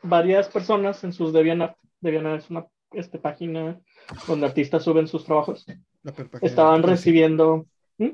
varias 0.01 0.47
personas 0.49 1.03
en 1.03 1.11
sus 1.13 1.33
DeviantArt, 1.33 1.77
DeviantArt 1.99 2.43
es 2.43 2.49
una 2.49 2.65
este, 2.91 3.17
página 3.19 3.79
donde 4.27 4.45
artistas 4.45 4.83
suben 4.83 5.07
sus 5.07 5.25
trabajos, 5.25 5.65
La 6.03 6.13
peor 6.13 6.29
página 6.29 6.47
estaban 6.49 6.73
de 6.73 6.77
arte, 6.77 6.85
pero 6.87 6.97
sí. 6.97 7.01
recibiendo... 7.03 7.65
¿Mm? 7.97 8.09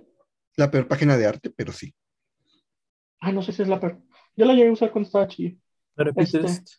La 0.57 0.71
peor 0.71 0.87
página 0.87 1.17
de 1.17 1.27
arte, 1.27 1.49
pero 1.55 1.71
sí. 1.71 1.93
Ay, 3.19 3.33
no 3.33 3.41
sé 3.43 3.51
si 3.51 3.61
es 3.61 3.67
la 3.67 3.79
peor. 3.79 3.99
Yo 4.35 4.45
la 4.45 4.53
llegué 4.53 4.69
a 4.69 4.73
usar 4.73 4.91
cuando 4.91 5.07
estaba 5.07 5.27
chido. 5.27 5.57
Este. 6.15 6.39
esto. 6.39 6.71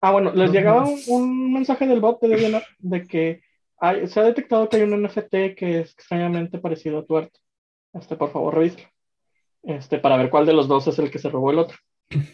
Ah, 0.00 0.12
bueno, 0.12 0.32
les 0.32 0.48
No, 0.48 0.52
llegaba 0.52 0.82
no. 0.84 0.90
un, 0.92 1.00
un 1.22 1.52
mensaje 1.52 1.86
del 1.86 2.00
bot 2.00 2.20
de 2.20 2.28
DeviantArt 2.28 2.66
de 2.78 3.06
que 3.06 3.42
hay- 3.78 4.06
se 4.06 4.20
ha 4.20 4.24
detectado 4.24 4.68
que 4.68 4.76
hay 4.76 4.82
un 4.82 4.94
NFT 5.02 5.54
que 5.56 5.80
es 5.80 5.92
extrañamente 5.92 6.58
parecido 6.58 6.98
a 7.00 7.04
tu 7.06 7.16
arte. 7.16 7.38
Este, 7.92 8.16
por 8.16 8.30
favor, 8.30 8.54
revísalo. 8.54 8.86
Este, 9.62 9.98
para 9.98 10.16
ver 10.16 10.30
cuál 10.30 10.46
de 10.46 10.52
los 10.54 10.66
dos 10.68 10.86
es 10.88 10.98
el 10.98 11.10
que 11.10 11.18
se 11.18 11.28
robó 11.30 11.50
el 11.50 11.58
otro. 11.58 11.76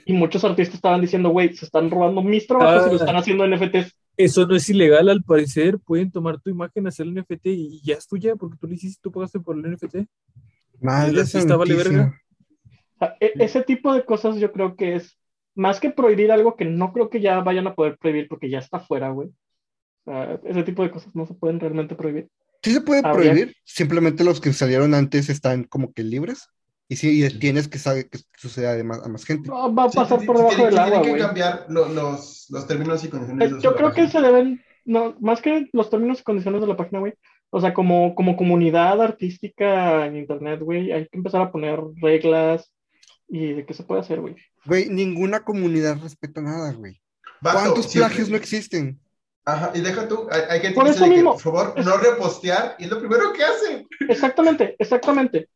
Y 0.07 0.13
muchos 0.13 0.43
artistas 0.45 0.77
estaban 0.77 1.01
diciendo, 1.01 1.29
güey, 1.31 1.55
se 1.55 1.65
están 1.65 1.91
robando 1.91 2.23
mis 2.23 2.47
trabajos 2.47 2.87
y 2.87 2.91
lo 2.91 2.93
Ah. 2.95 3.05
están 3.05 3.17
haciendo 3.17 3.45
NFTs. 3.47 3.95
Eso 4.17 4.47
no 4.47 4.57
es 4.57 4.69
ilegal 4.69 5.09
al 5.09 5.23
parecer. 5.23 5.79
Pueden 5.79 6.11
tomar 6.11 6.41
tu 6.41 6.51
imagen, 6.51 6.87
hacer 6.89 7.07
el 7.07 7.13
NFT 7.15 7.47
y 7.47 7.81
ya 7.83 7.95
es 7.95 8.09
tuya 8.09 8.35
porque 8.35 8.57
tú 8.61 8.67
lo 8.67 8.75
hiciste, 8.75 8.99
tú 9.03 9.13
pagaste 9.13 9.39
por 9.39 9.57
el 9.57 9.63
NFT. 9.73 10.07
Madre 10.81 11.25
santísima. 11.27 11.57
verga. 11.77 12.21
O 12.95 12.99
sea, 12.99 13.17
e- 13.21 13.33
ese 13.39 13.63
tipo 13.63 13.93
de 13.93 14.05
cosas 14.05 14.39
yo 14.41 14.51
creo 14.53 14.75
que 14.75 14.97
es 14.97 15.17
más 15.55 15.79
que 15.81 15.91
prohibir 15.91 16.33
algo 16.33 16.57
que 16.57 16.65
no 16.65 16.93
creo 16.93 17.11
que 17.11 17.21
ya 17.21 17.41
vayan 17.41 17.67
a 17.69 17.75
poder 17.75 17.97
prohibir 17.99 18.27
porque 18.29 18.51
ya 18.51 18.59
está 18.59 18.81
fuera, 18.81 19.11
güey. 19.11 19.29
O 20.05 20.11
sea, 20.11 20.41
ese 20.45 20.63
tipo 20.65 20.83
de 20.83 20.91
cosas 20.91 21.15
no 21.15 21.27
se 21.27 21.35
pueden 21.35 21.61
realmente 21.61 21.95
prohibir. 21.95 22.29
Sí 22.63 22.73
se 22.73 22.81
puede 22.81 23.03
Habría- 23.05 23.31
prohibir, 23.33 23.57
simplemente 23.65 24.25
los 24.25 24.41
que 24.41 24.53
salieron 24.53 24.95
antes 24.95 25.29
están 25.29 25.65
como 25.65 25.93
que 25.93 26.03
libres. 26.03 26.49
Y 26.91 26.97
sí, 26.97 27.23
y 27.23 27.29
tienes 27.39 27.69
que 27.69 27.79
saber 27.79 28.09
que 28.09 28.19
suceda 28.37 28.73
a 28.79 28.83
más, 28.83 29.05
a 29.05 29.09
más 29.09 29.25
gente. 29.25 29.49
No, 29.49 29.75
va 29.75 29.85
a 29.85 29.91
pasar 29.91 30.21
sí, 30.21 30.27
por 30.27 30.37
sí, 30.37 30.43
debajo 30.43 30.57
tienen- 30.57 30.65
del 30.67 30.75
tienen 30.75 30.93
agua, 30.95 31.03
que 31.03 31.09
güey. 31.11 31.21
cambiar 31.23 31.67
lo- 31.69 31.89
los, 31.91 32.47
los 32.51 32.67
términos 32.67 33.05
y 33.05 33.09
condiciones 33.09 33.51
Eh, 33.51 33.55
de 33.57 33.61
Yo 33.61 33.75
creo 33.77 33.93
que 33.93 34.09
se 34.09 34.21
deben, 34.23 34.63
no, 34.87 35.15
más 35.21 35.43
que 35.43 35.69
los 35.73 35.91
términos 35.91 36.21
y 36.21 36.23
condiciones 36.23 36.61
de 36.63 36.67
la 36.67 36.77
página, 36.77 37.01
güey. 37.01 37.13
O 37.51 37.61
sea, 37.61 37.75
como, 37.75 38.15
como 38.15 38.37
comunidad 38.37 39.01
artística 39.03 40.07
en 40.07 40.17
internet, 40.17 40.61
güey, 40.61 40.91
hay 40.93 41.05
que 41.09 41.17
empezar 41.19 41.43
a 41.43 41.53
poner 41.53 41.79
reglas 42.01 42.73
y 43.29 43.53
de 43.53 43.67
qué 43.67 43.75
se 43.75 43.83
puede 43.83 44.01
hacer, 44.01 44.21
güey. 44.21 44.37
Güey, 44.65 44.89
ninguna 44.89 45.41
comunidad 45.45 45.99
respeta 46.03 46.41
nada, 46.41 46.73
güey. 46.73 47.01
¿Cuántos 47.43 47.87
siempre- 47.91 48.09
plagios 48.09 48.31
no 48.31 48.37
existen? 48.37 48.99
Ajá, 49.49 49.73
y 49.75 49.81
deja 49.81 50.07
tú, 50.07 50.29
hay, 50.31 50.61
gente 50.61 50.75
Por 50.75 50.87
eso 50.87 51.05
dice 51.05 51.17
que, 51.17 51.25
por 51.25 51.41
favor, 51.41 51.75
no 51.83 51.97
repostear, 51.97 52.77
y 52.79 52.85
es 52.85 52.91
lo 52.91 52.99
primero 52.99 53.33
que 53.33 53.45
hacen. 53.45 53.87
Exactamente, 54.07 54.77
exactamente. 54.79 55.49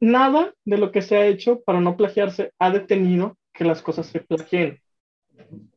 Nada 0.00 0.52
de 0.66 0.76
lo 0.76 0.92
que 0.92 1.00
se 1.00 1.16
ha 1.16 1.24
hecho 1.24 1.62
para 1.62 1.80
no 1.80 1.96
plagiarse 1.96 2.52
ha 2.58 2.70
detenido 2.70 3.38
que 3.54 3.64
las 3.64 3.80
cosas 3.80 4.08
se 4.08 4.20
plagien. 4.20 4.82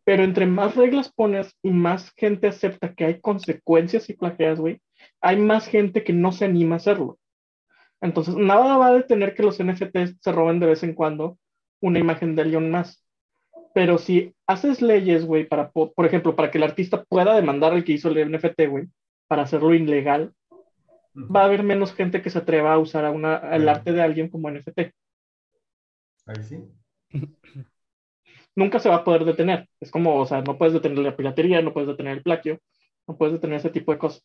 Pero 0.03 0.23
entre 0.23 0.45
más 0.47 0.75
reglas 0.75 1.09
pones 1.13 1.55
y 1.63 1.71
más 1.71 2.11
gente 2.17 2.49
acepta 2.49 2.93
que 2.93 3.05
hay 3.05 3.21
consecuencias 3.21 4.03
si 4.03 4.13
plagias, 4.13 4.59
güey, 4.59 4.81
hay 5.21 5.37
más 5.37 5.67
gente 5.67 6.03
que 6.03 6.11
no 6.11 6.33
se 6.33 6.43
anima 6.43 6.75
a 6.75 6.77
hacerlo. 6.77 7.17
Entonces, 8.01 8.35
nada 8.35 8.75
va 8.75 8.87
a 8.87 8.93
detener 8.93 9.33
que 9.33 9.43
los 9.43 9.63
NFTs 9.63 10.17
se 10.19 10.31
roben 10.33 10.59
de 10.59 10.67
vez 10.67 10.83
en 10.83 10.93
cuando 10.93 11.37
una 11.79 11.99
imagen 11.99 12.35
de 12.35 12.41
alguien 12.41 12.69
más. 12.69 13.00
Pero 13.73 13.97
si 13.97 14.33
haces 14.47 14.81
leyes, 14.81 15.25
güey, 15.25 15.45
para, 15.47 15.71
po- 15.71 15.93
por 15.93 16.05
ejemplo, 16.05 16.35
para 16.35 16.51
que 16.51 16.57
el 16.57 16.63
artista 16.63 17.03
pueda 17.03 17.35
demandar 17.35 17.73
al 17.73 17.83
que 17.83 17.93
hizo 17.93 18.09
el 18.09 18.17
NFT, 18.17 18.67
güey, 18.67 18.87
para 19.27 19.43
hacerlo 19.43 19.73
ilegal, 19.73 20.33
va 21.15 21.41
a 21.41 21.45
haber 21.45 21.63
menos 21.63 21.93
gente 21.93 22.21
que 22.21 22.29
se 22.29 22.39
atreva 22.39 22.73
a 22.73 22.79
usar 22.79 23.05
a 23.05 23.11
una, 23.11 23.37
el 23.55 23.67
arte 23.69 23.93
de 23.93 24.01
alguien 24.01 24.29
como 24.29 24.49
NFT. 24.49 24.91
Ahí 26.25 26.43
sí. 26.43 26.57
Nunca 28.55 28.79
se 28.79 28.89
va 28.89 28.97
a 28.97 29.03
poder 29.03 29.25
detener. 29.25 29.67
Es 29.79 29.91
como, 29.91 30.15
o 30.19 30.25
sea, 30.25 30.41
no 30.41 30.57
puedes 30.57 30.73
detener 30.73 30.99
la 30.99 31.15
piratería, 31.15 31.61
no 31.61 31.73
puedes 31.73 31.87
detener 31.87 32.17
el 32.17 32.23
plagio, 32.23 32.59
no 33.07 33.17
puedes 33.17 33.33
detener 33.33 33.57
ese 33.57 33.69
tipo 33.69 33.91
de 33.91 33.97
cosas. 33.99 34.23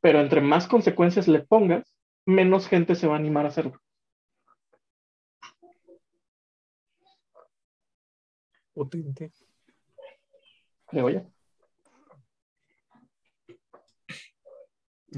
Pero 0.00 0.20
entre 0.20 0.40
más 0.40 0.68
consecuencias 0.68 1.28
le 1.28 1.40
pongas, 1.40 1.94
menos 2.26 2.68
gente 2.68 2.94
se 2.94 3.06
va 3.06 3.14
a 3.16 3.18
animar 3.18 3.44
a 3.46 3.48
hacerlo. 3.48 3.80
Potente. 8.78 9.32
Creo 10.86 11.10
yo. 11.10 11.22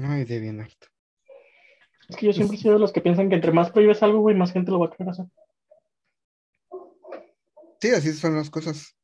Ay, 0.03 0.25
de 0.25 0.39
bien 0.39 0.61
alto. 0.61 0.87
Es 2.09 2.15
que 2.15 2.25
yo 2.25 2.33
siempre 2.33 2.57
he 2.57 2.59
sido 2.59 2.73
de 2.73 2.79
los 2.79 2.91
que 2.91 3.01
piensan 3.01 3.29
que 3.29 3.35
entre 3.35 3.51
más 3.51 3.69
prohíbes 3.69 4.01
algo, 4.01 4.21
güey, 4.21 4.35
más 4.35 4.51
gente 4.51 4.71
lo 4.71 4.79
va 4.79 4.87
a 4.87 4.89
querer 4.89 5.09
hacer. 5.09 5.25
Sí, 7.79 7.89
así 7.91 8.13
son 8.13 8.35
las 8.35 8.49
cosas. 8.49 8.97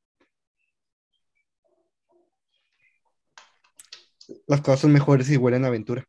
Las 4.48 4.62
cosas 4.62 4.80
son 4.80 4.92
mejores 4.92 5.30
y 5.30 5.38
huelen 5.38 5.66
a 5.66 5.68
aventura. 5.68 6.04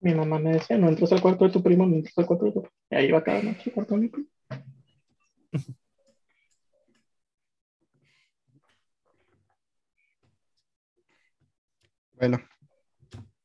Mi 0.00 0.14
mamá 0.14 0.38
me 0.38 0.52
decía, 0.52 0.78
no 0.78 0.88
entres 0.88 1.12
al 1.12 1.20
cuarto 1.20 1.44
de 1.44 1.50
tu 1.50 1.62
primo, 1.62 1.86
no 1.86 1.96
entres 1.96 2.16
al 2.16 2.24
cuarto 2.24 2.46
de 2.46 2.52
tu 2.52 2.62
primo. 2.62 2.74
Y 2.90 2.94
ahí 2.94 3.08
iba 3.08 3.22
cada 3.22 3.42
noche 3.42 3.70
cuarto 3.70 3.94
de 3.94 4.00
mi 4.00 4.08
primo. 4.08 4.28
Bueno, 12.22 12.40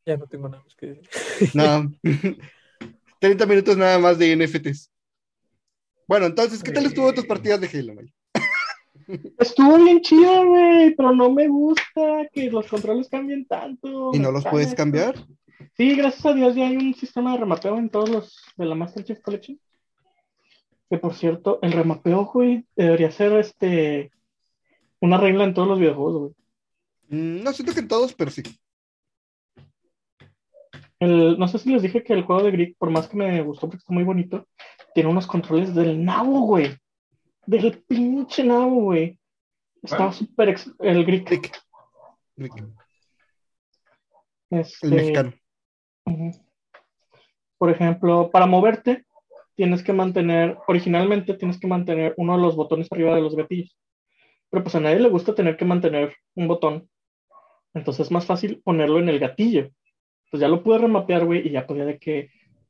Ya 0.06 0.18
no 0.18 0.28
tengo 0.28 0.48
nada 0.50 0.62
más 0.64 0.76
que 0.76 0.86
decir. 0.86 1.50
nada. 1.56 1.90
30 3.20 3.46
minutos 3.48 3.76
nada 3.76 3.98
más 3.98 4.20
de 4.20 4.36
NFTs. 4.36 4.92
Bueno, 6.08 6.28
entonces, 6.28 6.62
¿qué 6.62 6.72
tal 6.72 6.86
estuvo 6.86 7.12
tus 7.12 7.26
partidas 7.26 7.60
de 7.60 7.68
Halo, 7.68 7.96
güey? 7.96 8.14
Estuvo 9.40 9.78
bien 9.84 10.02
chido, 10.02 10.46
güey, 10.46 10.94
pero 10.96 11.12
no 11.16 11.32
me 11.32 11.48
gusta 11.48 12.28
que 12.32 12.52
los 12.52 12.68
controles 12.68 13.10
cambien 13.10 13.46
tanto. 13.48 14.12
¿Y 14.14 14.20
no 14.20 14.32
los 14.32 14.46
puedes 14.46 14.76
cambiar? 14.76 15.16
Sí, 15.76 15.96
gracias 15.96 16.24
a 16.28 16.34
Dios 16.34 16.56
ya 16.56 16.68
hay 16.68 16.78
un 16.78 16.94
sistema 16.94 17.32
de 17.32 17.40
remapeo 17.40 17.80
en 17.80 17.90
todos 17.90 18.10
los 18.10 18.44
de 18.58 18.66
la 18.66 18.76
Master 18.76 19.04
Chief 19.04 19.20
Collection. 19.22 19.60
Que 20.88 21.00
por 21.00 21.16
cierto, 21.16 21.58
el 21.64 21.72
remapeo, 21.72 22.26
güey, 22.26 22.64
debería 22.76 23.10
ser 23.10 23.34
este 23.40 24.12
una 25.00 25.18
regla 25.18 25.46
en 25.46 25.56
todos 25.56 25.68
los 25.68 25.80
videojuegos, 25.80 26.20
güey. 26.22 26.34
Mm, 27.10 27.44
No 27.44 27.54
siento 27.54 27.74
que 27.74 27.80
en 27.80 27.88
todos, 27.88 28.14
pero 28.14 28.30
sí. 28.30 28.44
El- 31.00 31.38
no 31.38 31.48
sé 31.48 31.60
si 31.60 31.72
les 31.72 31.82
dije 31.84 32.04
que 32.04 32.14
el 32.14 32.24
juego 32.24 32.44
de 32.44 32.52
Greek, 32.52 32.78
por 32.78 32.90
más 32.90 33.08
que 33.08 33.18
me 33.18 33.42
gustó 33.44 33.68
porque 33.68 33.78
está 33.78 33.94
muy 33.94 34.04
bonito, 34.04 34.48
tiene 34.94 35.10
unos 35.10 35.28
controles 35.28 35.76
del 35.76 36.04
nabo, 36.04 36.42
güey. 36.42 36.76
Del 37.46 37.84
pinche 37.84 38.44
nabo, 38.44 38.82
güey. 38.82 39.20
Estaba 39.84 40.12
súper... 40.12 40.50
ex- 40.50 40.74
El 40.80 41.06
Greek. 41.06 41.30
Rick. 41.30 41.54
Rick, 42.36 42.64
este, 44.50 44.88
el 44.88 44.94
mexicano. 44.94 45.34
Por 47.58 47.70
ejemplo, 47.72 48.30
para 48.32 48.46
moverte, 48.46 49.06
tienes 49.56 49.84
que 49.84 49.94
mantener, 49.94 50.58
originalmente 50.68 51.34
tienes 51.34 51.60
que 51.60 51.68
mantener 51.68 52.14
uno 52.18 52.36
de 52.36 52.42
los 52.44 52.56
botones 52.56 52.88
arriba 52.92 53.16
de 53.16 53.22
los 53.22 53.36
gatillos. 53.36 53.76
Pero 54.50 54.64
pues 54.64 54.76
a 54.76 54.80
nadie 54.80 55.00
le 55.00 55.10
gusta 55.10 55.34
tener 55.36 55.58
que 55.58 55.66
mantener 55.66 56.16
un 56.36 56.48
botón. 56.48 56.90
Entonces 57.74 58.08
es 58.08 58.12
más 58.12 58.26
fácil 58.26 58.62
ponerlo 58.64 59.00
en 59.00 59.10
el 59.10 59.20
gatillo. 59.20 59.70
Pues 60.30 60.42
ya 60.42 60.48
lo 60.48 60.64
pude 60.64 60.80
remapear, 60.80 61.26
güey, 61.26 61.48
y 61.48 61.52
ya 61.52 61.66
podía 61.66 61.86
de 61.86 61.98
que 61.98 62.30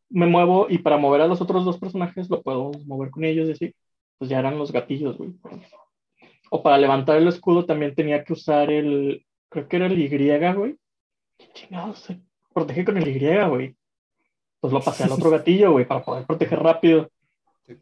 me 0.09 0.25
muevo 0.25 0.67
y 0.69 0.77
para 0.79 0.97
mover 0.97 1.21
a 1.21 1.27
los 1.27 1.41
otros 1.41 1.65
dos 1.65 1.77
personajes 1.77 2.29
lo 2.29 2.41
puedo 2.41 2.71
mover 2.85 3.09
con 3.09 3.25
ellos 3.25 3.47
y 3.47 3.51
así. 3.51 3.75
Pues 4.17 4.29
ya 4.29 4.39
eran 4.39 4.57
los 4.57 4.71
gatillos, 4.71 5.17
güey. 5.17 5.33
O 6.49 6.63
para 6.63 6.77
levantar 6.77 7.17
el 7.17 7.27
escudo 7.27 7.65
también 7.65 7.93
tenía 7.93 8.23
que 8.23 8.33
usar 8.33 8.71
el, 8.71 9.25
creo 9.49 9.67
que 9.67 9.75
era 9.75 9.87
el 9.87 9.99
Y, 9.99 10.53
güey. 10.53 10.75
¿Qué 11.37 11.47
chingados 11.53 11.99
se 11.99 12.21
protege 12.53 12.85
con 12.85 12.97
el 12.97 13.07
Y, 13.07 13.47
güey? 13.47 13.75
Pues 14.59 14.73
lo 14.73 14.81
pasé 14.81 15.03
al 15.03 15.11
otro 15.11 15.29
gatillo, 15.31 15.71
güey, 15.71 15.85
para 15.85 16.03
poder 16.03 16.25
proteger 16.25 16.59
rápido. 16.59 17.09
Sí, 17.65 17.75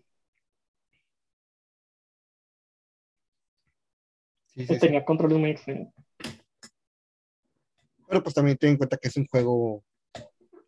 sí, 4.56 4.66
sí. 4.66 4.80
Tenía 4.80 5.06
controles 5.06 5.38
muy 5.38 5.52
extraños. 5.52 5.94
Pero 8.16 8.24
pues 8.24 8.34
también 8.36 8.56
ten 8.58 8.70
en 8.70 8.78
cuenta 8.78 8.96
que 8.96 9.10
es 9.10 9.18
un 9.18 9.28
juego 9.28 9.84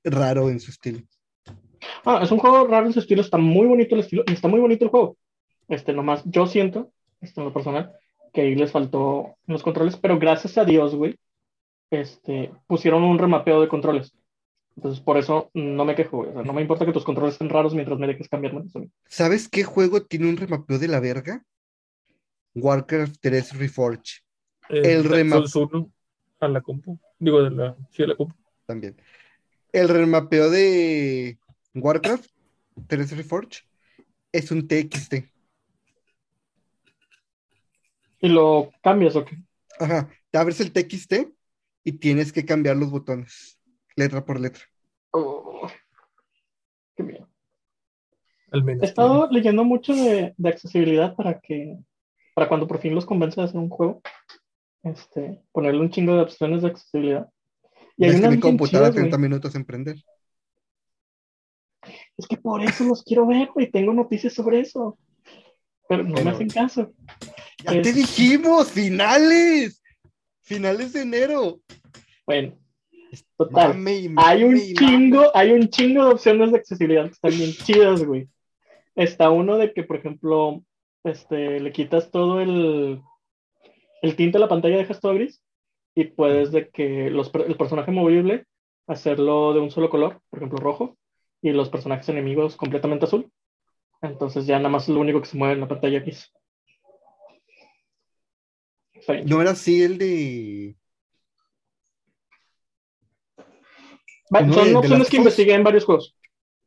raro 0.03 0.49
en 0.49 0.59
su 0.59 0.69
estilo. 0.69 0.99
Ah, 2.03 2.19
es 2.21 2.29
un 2.29 2.39
juego 2.39 2.67
raro 2.67 2.87
en 2.87 2.91
su 2.91 2.99
estilo, 2.99 3.21
está 3.21 3.37
muy 3.37 3.65
bonito 3.67 3.95
el 3.95 4.01
estilo 4.01 4.23
y 4.27 4.33
está 4.33 4.49
muy 4.49 4.59
bonito 4.59 4.83
el 4.83 4.91
juego. 4.91 5.15
Este, 5.69 5.93
nomás, 5.93 6.23
yo 6.25 6.45
siento, 6.45 6.91
este, 7.21 7.39
en 7.39 7.45
lo 7.47 7.53
personal, 7.53 7.93
que 8.33 8.41
ahí 8.41 8.55
les 8.55 8.69
faltó 8.73 9.37
los 9.45 9.63
controles, 9.63 9.95
pero 9.95 10.19
gracias 10.19 10.57
a 10.57 10.65
Dios, 10.65 10.93
güey, 10.93 11.15
este, 11.89 12.51
pusieron 12.67 13.05
un 13.05 13.17
remapeo 13.17 13.61
de 13.61 13.69
controles. 13.69 14.13
Entonces, 14.75 14.99
por 15.01 15.17
eso 15.17 15.49
no 15.53 15.85
me 15.85 15.95
quejo, 15.95 16.17
güey. 16.17 16.31
O 16.31 16.33
sea, 16.33 16.43
no 16.43 16.51
me 16.51 16.61
importa 16.61 16.85
que 16.85 16.91
tus 16.91 17.05
controles 17.05 17.35
estén 17.35 17.47
raros 17.47 17.73
mientras 17.73 17.97
me 17.97 18.07
dejes 18.07 18.27
cambiarme. 18.27 18.65
¿Sabes 19.07 19.47
qué 19.47 19.63
juego 19.63 20.03
tiene 20.03 20.27
un 20.27 20.35
remapeo 20.35 20.79
de 20.79 20.89
la 20.89 20.99
verga? 20.99 21.41
Warcraft 22.55 23.15
3 23.21 23.57
Reforge. 23.57 24.19
Eh, 24.67 24.81
El 24.95 25.03
Dark 25.03 25.15
rema- 25.15 25.47
Souls 25.47 25.71
1 25.73 25.91
a 26.39 26.47
la 26.47 26.61
compu. 26.61 26.99
Digo, 27.19 27.43
de 27.43 27.51
la, 27.51 27.75
sí, 27.91 28.03
a 28.03 28.07
la 28.07 28.15
compu. 28.15 28.35
También. 28.65 28.95
El 29.71 29.89
remapeo 29.89 30.49
de 30.49 31.37
Warcraft 31.75 32.29
3 32.87 33.17
Reforge 33.17 33.63
es 34.31 34.51
un 34.51 34.67
TXT. 34.67 35.15
¿Y 38.19 38.29
lo 38.29 38.71
cambias 38.81 39.15
o 39.15 39.25
qué? 39.25 39.37
Ajá. 39.79 40.09
Te 40.31 40.37
abres 40.37 40.59
el 40.59 40.71
TXT 40.71 41.13
y 41.83 41.93
tienes 41.93 42.33
que 42.33 42.45
cambiar 42.45 42.75
los 42.75 42.91
botones, 42.91 43.59
letra 43.95 44.25
por 44.25 44.39
letra. 44.39 44.63
Oh, 45.11 45.67
qué 46.95 47.03
miedo. 47.03 47.29
Al 48.51 48.63
menos. 48.63 48.83
He 48.83 48.87
estado 48.87 49.29
leyendo 49.31 49.63
mucho 49.63 49.93
de, 49.93 50.33
de 50.35 50.49
accesibilidad 50.49 51.15
para 51.15 51.39
que, 51.39 51.77
para 52.33 52.47
cuando 52.47 52.67
por 52.67 52.79
fin 52.79 52.95
los 52.95 53.05
convence 53.05 53.39
de 53.39 53.45
hacer 53.45 53.57
un 53.57 53.69
juego, 53.69 54.01
este, 54.89 55.41
ponerle 55.51 55.81
un 55.81 55.89
chingo 55.89 56.15
de 56.15 56.21
opciones 56.21 56.61
de 56.61 56.69
accesibilidad. 56.69 57.29
Y 57.97 58.05
hay 58.05 58.21
que 58.21 58.29
mi 58.29 58.39
computadora 58.39 58.89
chidas, 58.89 59.01
güey. 59.01 59.09
30 59.09 59.17
minutos 59.17 59.55
en 59.55 59.65
prender. 59.65 59.97
Es 62.17 62.27
que 62.27 62.37
por 62.37 62.63
eso 62.63 62.83
los 62.83 63.03
quiero 63.03 63.25
ver, 63.27 63.49
güey. 63.53 63.69
Tengo 63.69 63.93
noticias 63.93 64.33
sobre 64.33 64.59
eso. 64.59 64.97
Pero 65.87 66.03
no 66.03 66.21
me 66.21 66.31
hacen 66.31 66.49
caso. 66.49 66.91
¡Ya 67.63 67.81
te 67.81 67.93
dijimos! 67.93 68.69
¡Finales! 68.71 69.81
¡Finales 70.41 70.93
de 70.93 71.01
enero! 71.01 71.59
Bueno, 72.25 72.57
total. 73.37 73.83
Hay 74.17 74.43
un 74.43 74.57
chingo, 74.57 75.31
hay 75.33 75.51
un 75.51 75.69
chingo 75.69 76.05
de 76.05 76.11
opciones 76.11 76.51
de 76.51 76.57
accesibilidad 76.57 77.05
que 77.05 77.11
están 77.11 77.31
bien 77.31 77.51
chidas, 77.51 78.03
güey. 78.03 78.27
Está 78.95 79.29
uno 79.29 79.57
de 79.57 79.73
que, 79.73 79.83
por 79.83 79.97
ejemplo, 79.97 80.63
este, 81.03 81.59
le 81.59 81.71
quitas 81.71 82.11
todo 82.11 82.41
el, 82.41 83.01
el 84.01 84.15
tinte 84.15 84.37
a 84.37 84.41
la 84.41 84.47
pantalla, 84.47 84.77
dejas 84.77 84.99
todo 84.99 85.13
gris, 85.13 85.41
y 85.95 86.05
puedes 86.05 86.51
de 86.51 86.69
que 86.69 87.09
los, 87.09 87.31
el 87.33 87.57
personaje 87.57 87.91
movible 87.91 88.45
hacerlo 88.87 89.53
de 89.53 89.59
un 89.59 89.71
solo 89.71 89.89
color, 89.89 90.21
por 90.29 90.39
ejemplo, 90.39 90.59
rojo, 90.59 90.97
y 91.41 91.51
los 91.51 91.69
personajes 91.69 92.07
enemigos 92.09 92.55
completamente 92.55 93.05
azul. 93.05 93.31
Entonces 94.01 94.45
ya 94.45 94.57
nada 94.57 94.69
más 94.69 94.83
es 94.83 94.89
lo 94.89 95.01
único 95.01 95.19
que 95.21 95.27
se 95.27 95.37
mueve 95.37 95.55
en 95.55 95.61
la 95.61 95.67
pantalla 95.67 95.99
gris. 95.99 96.31
No 99.25 99.41
era 99.41 99.51
así 99.51 99.83
el 99.83 99.97
de. 99.97 100.75
Va- 104.33 104.41
¿No 104.41 104.53
son 104.53 104.65
de- 104.65 104.69
de 104.71 104.75
opciones 104.77 105.09
que 105.09 105.17
investigué 105.17 105.53
en 105.53 105.63
varios 105.63 105.85
juegos. 105.85 106.15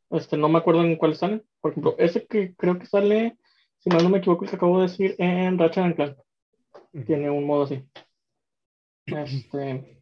Este, 0.09 0.35
no 0.37 0.49
me 0.49 0.57
acuerdo 0.59 0.83
en 0.83 0.95
cuáles 0.95 1.19
salen. 1.19 1.43
Por 1.61 1.71
ejemplo, 1.71 1.95
ese 1.97 2.25
que 2.25 2.53
creo 2.55 2.79
que 2.79 2.85
sale, 2.85 3.37
si 3.79 3.89
mal 3.89 4.03
no 4.03 4.09
me 4.09 4.17
equivoco, 4.17 4.43
el 4.43 4.49
que 4.49 4.55
acabo 4.55 4.77
de 4.79 4.87
decir 4.87 5.15
en 5.19 5.57
Ratchet 5.57 5.83
and 5.83 5.95
Clank. 5.95 6.17
Tiene 7.05 7.29
un 7.29 7.45
modo 7.45 7.63
así. 7.63 7.83
Este, 9.05 9.97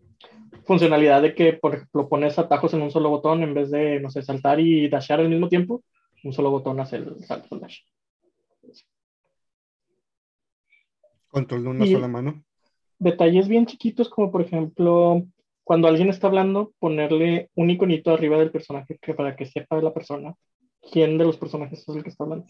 funcionalidad 0.65 1.21
de 1.21 1.33
que, 1.35 1.53
por 1.53 1.75
ejemplo, 1.75 2.09
pones 2.09 2.37
atajos 2.37 2.73
en 2.73 2.81
un 2.81 2.91
solo 2.91 3.09
botón 3.09 3.43
en 3.43 3.53
vez 3.53 3.71
de, 3.71 3.99
no 3.99 4.09
sé, 4.09 4.21
saltar 4.23 4.59
y 4.59 4.89
dashear 4.89 5.19
al 5.19 5.29
mismo 5.29 5.47
tiempo. 5.47 5.83
Un 6.23 6.33
solo 6.33 6.51
botón 6.51 6.79
hace 6.79 6.97
el 6.97 7.23
salto 7.25 7.55
el 7.55 7.61
dash. 7.61 7.79
Control 11.29 11.63
de 11.63 11.69
una 11.69 11.85
Y- 11.85 11.91
sola 11.93 12.07
mano. 12.07 12.43
Detalles 12.97 13.47
bien 13.47 13.65
chiquitos, 13.65 14.09
como 14.09 14.29
por 14.29 14.41
ejemplo, 14.41 15.23
cuando 15.63 15.87
alguien 15.87 16.09
está 16.09 16.27
hablando, 16.27 16.73
ponerle 16.79 17.49
un 17.55 17.69
iconito 17.69 18.11
arriba 18.11 18.37
del 18.37 18.51
personaje 18.51 18.97
que 19.01 19.13
para 19.13 19.37
que 19.37 19.45
sepa 19.45 19.81
la 19.81 19.93
persona 19.93 20.35
quién 20.91 21.17
de 21.17 21.23
los 21.23 21.37
personajes 21.37 21.87
es 21.87 21.95
el 21.95 22.03
que 22.03 22.09
está 22.09 22.25
hablando. 22.25 22.45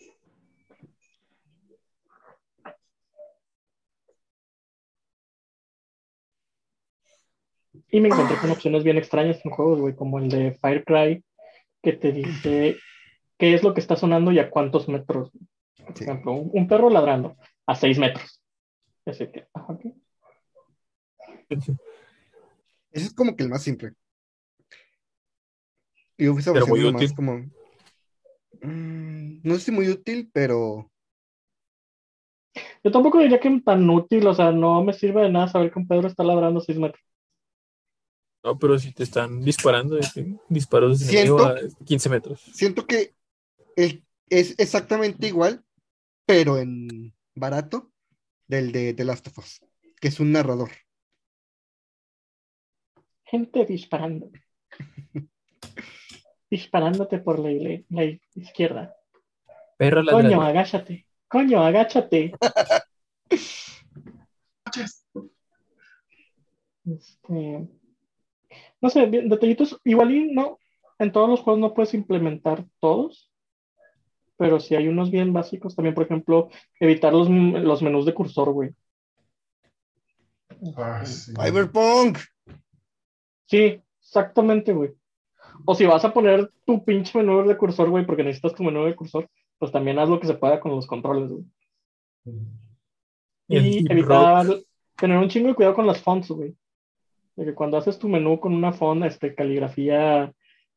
Y 7.91 7.99
me 8.01 8.09
encontré 8.09 8.37
con 8.37 8.51
opciones 8.51 8.83
bien 8.83 8.97
extrañas 8.97 9.43
en 9.45 9.51
juegos, 9.51 9.79
güey, 9.79 9.95
como 9.95 10.19
el 10.19 10.29
de 10.29 10.51
Firecry, 10.61 11.23
que 11.81 11.93
te 11.93 12.11
dice 12.11 12.77
qué 13.37 13.53
es 13.53 13.63
lo 13.63 13.73
que 13.73 13.79
está 13.81 13.95
sonando 13.95 14.31
y 14.31 14.39
a 14.39 14.49
cuántos 14.49 14.87
metros. 14.89 15.31
Por 15.31 15.97
Sí. 15.97 16.03
ejemplo, 16.03 16.33
un, 16.33 16.49
un 16.53 16.67
perro 16.67 16.89
ladrando 16.89 17.35
a 17.65 17.75
seis 17.75 17.97
metros. 17.97 18.41
Así 19.05 19.27
que, 19.31 19.47
ajá, 19.53 19.73
ok. 19.73 19.85
Ese 22.91 23.05
es 23.05 23.13
como 23.13 23.35
que 23.35 23.43
el 23.43 23.49
más 23.49 23.63
simple. 23.63 23.93
Y 26.17 26.27
Ubisoft 26.27 26.53
Pero 26.55 26.67
muy 26.67 26.81
más 26.91 27.03
útil. 27.03 27.15
como. 27.15 27.33
Mm, 28.61 29.39
no 29.43 29.55
sé 29.55 29.61
si 29.61 29.71
muy 29.71 29.87
útil, 29.89 30.29
pero. 30.33 30.91
Yo 32.83 32.91
tampoco 32.91 33.19
diría 33.19 33.39
que 33.39 33.61
tan 33.61 33.89
útil, 33.89 34.25
o 34.27 34.33
sea, 34.33 34.51
no 34.51 34.83
me 34.83 34.93
sirve 34.93 35.21
de 35.23 35.29
nada 35.29 35.47
saber 35.47 35.71
que 35.71 35.79
un 35.79 35.87
Pedro 35.87 36.07
está 36.07 36.23
ladrando 36.23 36.59
a 36.59 36.63
6 36.63 36.77
metros. 36.79 37.03
No, 38.43 38.57
pero 38.57 38.79
si 38.79 38.93
te 38.93 39.03
están 39.03 39.41
disparando, 39.41 39.97
disparos 40.47 40.99
de 40.99 41.05
Siento- 41.05 41.45
a 41.45 41.55
15 41.85 42.09
metros. 42.09 42.41
Siento 42.53 42.85
que 42.87 43.13
el- 43.75 44.03
es 44.29 44.55
exactamente 44.57 45.27
igual, 45.27 45.63
pero 46.25 46.57
en 46.57 47.13
barato, 47.35 47.91
del 48.47 48.71
de 48.71 48.93
The 48.93 49.03
Last 49.05 49.27
of 49.27 49.37
Us, 49.39 49.59
que 49.99 50.07
es 50.07 50.19
un 50.19 50.31
narrador. 50.31 50.71
Gente 53.25 53.65
disparando. 53.65 54.31
Disparándote 56.49 57.19
por 57.19 57.39
la, 57.39 57.51
izquierda. 58.35 58.95
Perro 59.77 60.03
Coño, 60.03 60.11
ladrando. 60.21 60.41
agáchate. 60.41 61.05
Coño, 61.27 61.63
agáchate. 61.63 62.31
Este, 66.85 67.67
no 68.81 68.89
sé, 68.89 69.07
detallitos. 69.07 69.79
Igual 69.83 70.11
y 70.11 70.31
no, 70.31 70.59
en 70.99 71.11
todos 71.11 71.29
los 71.29 71.41
juegos 71.41 71.59
no 71.59 71.73
puedes 71.73 71.93
implementar 71.93 72.65
todos, 72.79 73.31
pero 74.37 74.59
sí 74.59 74.75
hay 74.75 74.87
unos 74.87 75.11
bien 75.11 75.33
básicos. 75.33 75.75
También, 75.75 75.95
por 75.95 76.05
ejemplo, 76.05 76.49
evitar 76.79 77.13
los, 77.13 77.29
los 77.29 77.81
menús 77.81 78.05
de 78.05 78.13
cursor, 78.13 78.51
güey. 78.51 78.71
Ah, 80.75 81.05
sí. 81.05 81.33
Cyberpunk. 81.33 82.17
Sí, 83.45 83.81
exactamente, 84.01 84.73
güey. 84.73 84.91
O 85.65 85.75
si 85.75 85.85
vas 85.85 86.05
a 86.05 86.13
poner 86.13 86.51
tu 86.65 86.83
pinche 86.83 87.17
menú 87.17 87.47
de 87.47 87.57
cursor, 87.57 87.89
güey, 87.89 88.05
porque 88.05 88.23
necesitas 88.23 88.55
tu 88.55 88.63
menú 88.63 88.85
de 88.85 88.95
cursor, 88.95 89.29
pues 89.57 89.71
también 89.71 89.99
haz 89.99 90.09
lo 90.09 90.19
que 90.19 90.27
se 90.27 90.35
pueda 90.35 90.59
con 90.59 90.71
los 90.71 90.87
controles, 90.87 91.31
güey. 91.31 91.45
Y 93.47 93.91
evitar, 93.91 94.45
tener 94.95 95.17
un 95.17 95.29
chingo 95.29 95.49
de 95.49 95.55
cuidado 95.55 95.75
con 95.75 95.87
las 95.87 96.01
fonts, 96.01 96.29
güey. 96.29 96.55
De 97.39 97.45
que 97.45 97.53
cuando 97.53 97.77
haces 97.77 97.97
tu 97.97 98.09
menú 98.09 98.37
con 98.37 98.53
una 98.53 98.73
font, 98.73 99.05
este, 99.05 99.33
caligrafía, 99.33 100.33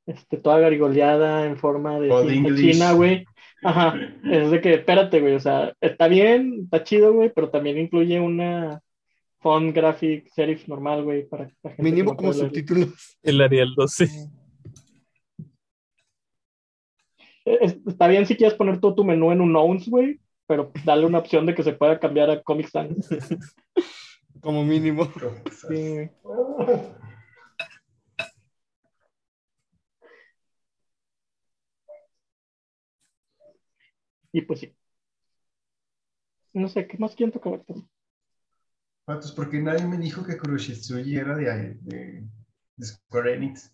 este, 0.07 0.37
toda 0.37 0.61
garigoleada 0.61 1.45
en 1.47 1.57
forma 1.57 1.99
de 1.99 2.09
china, 2.55 2.93
güey. 2.93 3.25
Ajá, 3.65 3.95
es 4.31 4.53
de 4.53 4.61
que, 4.61 4.75
espérate, 4.75 5.21
güey, 5.21 5.35
o 5.35 5.41
sea, 5.41 5.75
está 5.81 6.07
bien, 6.07 6.61
está 6.63 6.85
chido, 6.85 7.13
güey, 7.13 7.33
pero 7.35 7.51
también 7.51 7.79
incluye 7.79 8.21
una 8.21 8.81
font 9.41 9.75
graphic 9.75 10.29
serif 10.29 10.69
normal, 10.69 11.03
güey, 11.03 11.27
para 11.29 11.49
que 11.49 11.55
la 11.65 11.71
gente 11.71 11.83
Mínimo 11.83 12.13
no 12.13 12.17
como 12.17 12.33
subtítulos. 12.33 13.19
El 13.25 13.41
Arial 13.41 13.75
12. 13.75 14.09
Es- 17.45 17.77
Está 17.89 18.07
bien 18.07 18.25
si 18.25 18.37
quieres 18.37 18.55
poner 18.57 18.79
todo 18.79 18.95
tu 18.95 19.05
menú 19.05 19.33
en 19.33 19.41
un 19.41 19.53
Nouns, 19.53 19.89
güey, 19.89 20.21
pero 20.47 20.71
dale 20.85 21.07
una 21.07 21.19
opción 21.19 21.45
de 21.45 21.57
que 21.57 21.65
se 21.65 21.73
pueda 21.73 21.99
cambiar 21.99 22.31
a 22.31 22.41
Comic 22.41 22.69
Sans. 22.69 23.09
Como 24.43 24.65
mínimo. 24.65 25.09
Sí. 25.53 26.11
Y 34.35 34.41
pues 34.43 34.61
sí. 34.61 34.75
No 36.55 36.69
sé, 36.69 36.87
¿qué 36.87 36.99
más 36.99 37.15
quieren 37.15 37.33
tocar? 37.33 37.65
Patos, 39.05 39.33
¿por 39.33 39.51
qué 39.51 39.61
nadie 39.61 39.87
me 39.87 39.99
dijo 39.99 40.25
que 40.25 40.37
Kuroshitsuji 40.37 41.17
era 41.17 41.37
de, 41.37 41.75
de, 41.81 42.25
de 42.77 42.87
Square 42.87 43.35
Enix? 43.35 43.73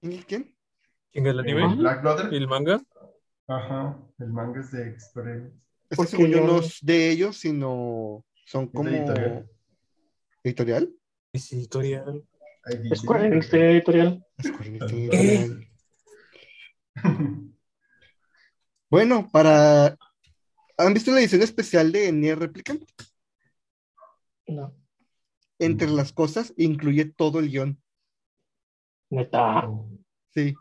¿Quién? 0.00 0.54
¿Quién 1.12 1.26
es 1.26 1.32
el 1.32 1.40
anime? 1.40 1.74
Black 1.76 2.02
Brother? 2.02 2.32
El 2.32 2.46
manga? 2.48 2.80
Ajá, 3.48 3.98
el 4.18 4.32
manga 4.32 4.60
es 4.60 4.70
de 4.70 4.98
Square 4.98 5.32
Enix. 5.34 5.54
Es 5.90 6.14
que 6.14 6.30
yo 6.30 6.46
no 6.46 6.60
es 6.60 6.78
de 6.82 7.10
ellos, 7.10 7.36
sino 7.36 8.24
son 8.46 8.68
como 8.68 8.90
editorial. 10.42 10.84
editorial. 11.32 11.34
Es 11.34 11.52
editorial. 11.52 12.26
Square 12.96 13.26
Enix 13.26 13.50
tiene 13.50 13.70
editorial. 13.72 14.26
Bueno, 18.90 19.28
para 19.30 19.96
¿han 20.76 20.94
visto 20.94 21.12
la 21.12 21.20
edición 21.20 21.42
especial 21.42 21.92
de 21.92 22.10
Nier 22.10 22.38
Replicant? 22.38 22.82
No. 24.48 24.74
Entre 25.60 25.86
Mm. 25.86 25.94
las 25.94 26.12
cosas 26.12 26.52
incluye 26.56 27.04
todo 27.04 27.38
el 27.38 27.50
guion. 27.50 27.80
Neta. 29.10 29.68
Sí. 30.34 30.54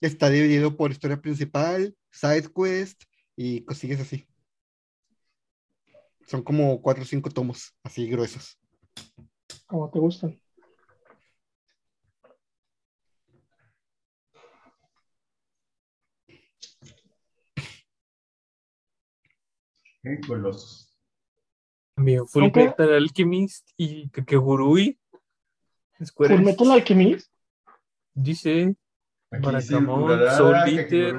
Está 0.00 0.30
dividido 0.30 0.76
por 0.76 0.90
historia 0.92 1.20
principal, 1.20 1.94
side 2.10 2.48
quest 2.54 3.02
y 3.36 3.62
cosillas 3.64 4.00
así. 4.00 4.26
Son 6.26 6.42
como 6.42 6.80
cuatro 6.80 7.02
o 7.02 7.06
cinco 7.06 7.28
tomos, 7.30 7.74
así 7.82 8.08
gruesos. 8.08 8.58
¿Cómo 9.66 9.90
te 9.90 9.98
gustan? 9.98 10.40
Qué 20.02 20.20
golosos. 20.28 20.94
También 21.94 22.26
Full 22.26 22.50
Metal 22.54 22.92
Alchemist 22.92 23.70
y 23.76 24.10
Kakegurui. 24.10 24.98
Square 26.04 26.36
¿Full. 26.36 26.44
Metal 26.44 26.70
Alchemist? 26.72 27.32
Dice 28.12 28.76
Urarara, 29.30 30.36
Soul 30.36 30.56
Eater. 30.68 31.16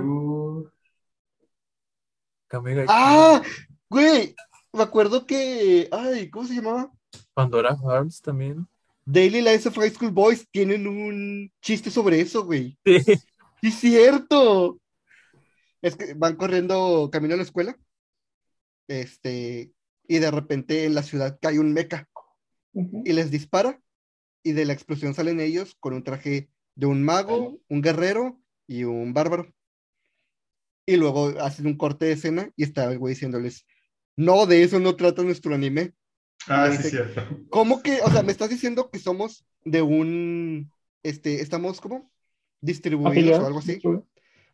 Kamega 2.47 2.85
¡Ah! 2.87 3.41
Güey, 3.89 4.35
me 4.71 4.83
acuerdo 4.83 5.25
que. 5.25 5.89
Ay, 5.91 6.29
¿cómo 6.29 6.47
se 6.47 6.55
llamaba? 6.55 6.94
Pandora 7.33 7.75
Hearts 7.75 8.21
también. 8.21 8.67
Daily 9.05 9.41
Lives 9.41 9.67
of 9.67 9.77
High 9.77 9.91
School 9.91 10.11
Boys 10.11 10.47
tienen 10.49 10.87
un 10.87 11.51
chiste 11.61 11.91
sobre 11.91 12.19
eso, 12.19 12.43
güey. 12.43 12.77
Sí. 12.83 12.99
¡Sí, 13.61 13.67
es 13.69 13.75
cierto! 13.75 14.79
Es 15.81 15.95
que 15.95 16.13
van 16.15 16.35
corriendo 16.35 17.09
camino 17.11 17.35
a 17.35 17.37
la 17.37 17.43
escuela. 17.43 17.77
Este. 18.87 19.71
Y 20.07 20.19
de 20.19 20.31
repente 20.31 20.85
en 20.85 20.95
la 20.95 21.03
ciudad 21.03 21.37
cae 21.41 21.59
un 21.59 21.73
mecha 21.73 22.07
Ujú. 22.73 23.03
y 23.05 23.13
les 23.13 23.31
dispara. 23.31 23.79
Y 24.43 24.51
de 24.51 24.65
la 24.65 24.73
explosión 24.73 25.13
salen 25.13 25.39
ellos 25.39 25.75
con 25.79 25.93
un 25.93 26.03
traje 26.03 26.49
de 26.75 26.85
un 26.85 27.03
mago, 27.03 27.59
un 27.67 27.81
guerrero 27.81 28.39
y 28.67 28.83
un 28.83 29.13
bárbaro. 29.13 29.51
Y 30.85 30.97
luego 30.97 31.29
hacen 31.39 31.65
un 31.65 31.77
corte 31.77 32.05
de 32.05 32.11
escena 32.11 32.51
y 32.55 32.63
está 32.63 32.91
el 32.91 32.99
güey 32.99 33.13
diciéndoles: 33.13 33.65
No, 34.15 34.45
de 34.45 34.63
eso 34.63 34.79
no 34.79 34.95
trata 34.95 35.23
nuestro 35.23 35.55
anime. 35.55 35.93
Ah, 36.47 36.67
sí, 36.67 36.73
es 36.73 36.77
dice- 36.83 36.89
cierto. 36.89 37.39
¿Cómo 37.49 37.81
que, 37.81 38.01
o 38.01 38.09
sea, 38.11 38.23
me 38.23 38.31
estás 38.31 38.49
diciendo 38.49 38.89
que 38.91 38.99
somos 38.99 39.45
de 39.63 39.81
un, 39.81 40.71
este, 41.03 41.41
estamos 41.41 41.81
como 41.81 42.11
distribuidos 42.61 43.39
o 43.39 43.45
algo 43.47 43.59
así 43.59 43.79
sí. 43.81 43.89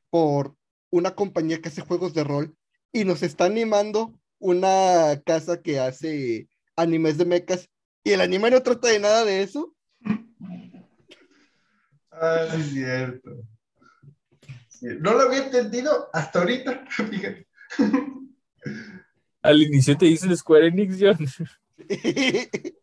por 0.09 0.55
una 0.89 1.15
compañía 1.15 1.61
que 1.61 1.69
hace 1.69 1.81
juegos 1.81 2.13
de 2.13 2.23
rol 2.23 2.55
y 2.93 3.05
nos 3.05 3.23
está 3.23 3.45
animando 3.45 4.13
una 4.39 5.21
casa 5.25 5.61
que 5.61 5.79
hace 5.79 6.49
animes 6.75 7.17
de 7.17 7.25
mechas 7.25 7.69
y 8.03 8.11
el 8.11 8.21
anime 8.21 8.51
no 8.51 8.61
trata 8.63 8.87
de 8.89 8.99
nada 8.99 9.23
de 9.25 9.43
eso? 9.43 9.73
Ah, 12.11 12.47
sí, 12.51 12.59
es 12.61 12.69
cierto. 12.71 13.31
No 14.99 15.13
lo 15.13 15.21
había 15.21 15.45
entendido 15.45 16.09
hasta 16.11 16.39
ahorita, 16.39 16.85
fíjate. 16.89 17.47
Al 19.41 19.61
inicio 19.61 19.97
te 19.97 20.05
dicen 20.05 20.35
Square 20.35 20.67
Enix, 20.67 20.97
John. 20.99 21.17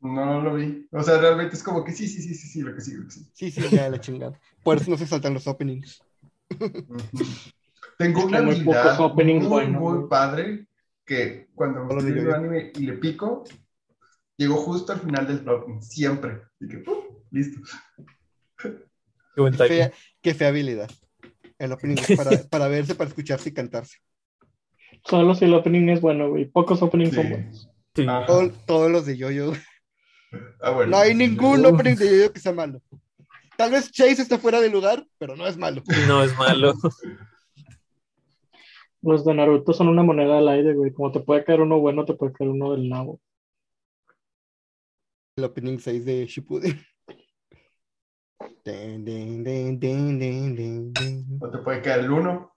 No 0.00 0.40
lo 0.40 0.54
vi. 0.54 0.88
O 0.92 1.02
sea, 1.02 1.18
realmente 1.18 1.56
es 1.56 1.62
como 1.62 1.84
que 1.84 1.92
sí, 1.92 2.08
sí, 2.08 2.22
sí, 2.22 2.34
sí, 2.34 2.48
sí, 2.48 2.62
lo 2.62 2.74
que 2.74 2.80
sí, 2.80 2.94
lo 2.94 3.04
que 3.04 3.10
sí. 3.10 3.30
Sí, 3.34 3.50
sí, 3.50 3.62
ya 3.70 3.90
la 3.90 4.00
chingada. 4.00 4.40
Por 4.62 4.78
eso 4.78 4.90
no 4.90 4.96
se 4.96 5.06
saltan 5.06 5.34
los 5.34 5.46
openings. 5.46 6.00
Tengo 7.98 8.24
una 8.24 8.40
muy 8.40 8.54
habilidad 8.54 8.82
pocos 8.82 9.00
openings 9.12 9.46
muy, 9.46 10.08
padre 10.08 10.66
que 11.04 11.48
cuando 11.54 11.86
Solo 11.86 11.98
estoy 12.00 12.14
viendo 12.14 12.34
anime 12.34 12.72
y 12.74 12.80
le 12.86 12.94
pico, 12.94 13.44
llego 14.38 14.56
justo 14.56 14.92
al 14.92 15.00
final 15.00 15.26
del 15.26 15.46
opening, 15.46 15.82
siempre. 15.82 16.40
Y 16.60 16.68
que, 16.68 16.78
¡pum! 16.78 16.96
listo. 17.30 17.60
Qué 18.56 19.40
buen 19.40 19.54
Qué 19.54 19.64
fea, 19.64 19.92
qué 20.22 20.34
fea 20.34 20.48
habilidad. 20.48 20.90
El 21.58 21.72
opening 21.72 21.96
es 21.98 22.16
para, 22.16 22.42
para 22.50 22.68
verse, 22.68 22.94
para 22.94 23.08
escucharse 23.08 23.50
y 23.50 23.52
cantarse. 23.52 23.98
Solo 25.04 25.34
si 25.34 25.44
el 25.44 25.52
opening 25.52 25.88
es 25.90 26.00
bueno, 26.00 26.30
güey. 26.30 26.46
Pocos 26.46 26.80
openings 26.80 27.14
son 27.14 27.24
Sí. 27.24 27.30
buenos. 27.30 27.69
Sí. 27.94 28.06
Ajá. 28.06 28.26
Todo- 28.26 28.50
todos 28.66 28.90
los 28.90 29.06
de 29.06 29.16
Yoyo. 29.16 29.52
Ah, 30.60 30.70
bueno. 30.70 30.92
No 30.92 30.98
hay 30.98 31.14
ningún 31.14 31.64
Uf. 31.66 31.72
opening 31.72 31.96
de 31.96 32.06
Yoyo 32.10 32.32
que 32.32 32.40
sea 32.40 32.52
malo. 32.52 32.80
Tal 33.56 33.72
vez 33.72 33.90
Chase 33.90 34.22
está 34.22 34.38
fuera 34.38 34.60
de 34.60 34.70
lugar, 34.70 35.04
pero 35.18 35.36
no 35.36 35.46
es 35.46 35.56
malo. 35.56 35.82
No 36.06 36.22
es 36.22 36.36
malo. 36.38 36.72
Los 39.02 39.24
de 39.24 39.32
Naruto 39.34 39.72
son 39.72 39.88
una 39.88 40.02
moneda 40.02 40.38
al 40.38 40.48
aire, 40.48 40.74
güey. 40.74 40.92
Como 40.92 41.10
te 41.10 41.20
puede 41.20 41.42
caer 41.44 41.62
uno 41.62 41.78
bueno, 41.80 42.04
te 42.04 42.12
puede 42.14 42.32
caer 42.34 42.50
uno 42.50 42.72
del 42.72 42.88
nabo. 42.88 43.18
El 45.36 45.44
opening 45.44 45.78
6 45.78 46.04
de 46.04 46.26
Shippuden. 46.26 46.80
Den, 48.64 49.04
den, 49.04 49.42
den, 49.42 49.78
den, 49.80 50.18
den, 50.18 50.54
den, 50.56 50.92
den. 50.92 51.38
No 51.38 51.50
te 51.50 51.58
puede 51.58 51.80
caer 51.82 52.00
el 52.00 52.10
uno. 52.10 52.54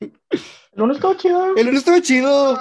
El 0.00 0.12
uno 0.82 0.92
estaba 0.92 1.16
chido. 1.16 1.54
El 1.56 1.68
uno 1.68 1.78
estaba 1.78 2.00
chido. 2.02 2.56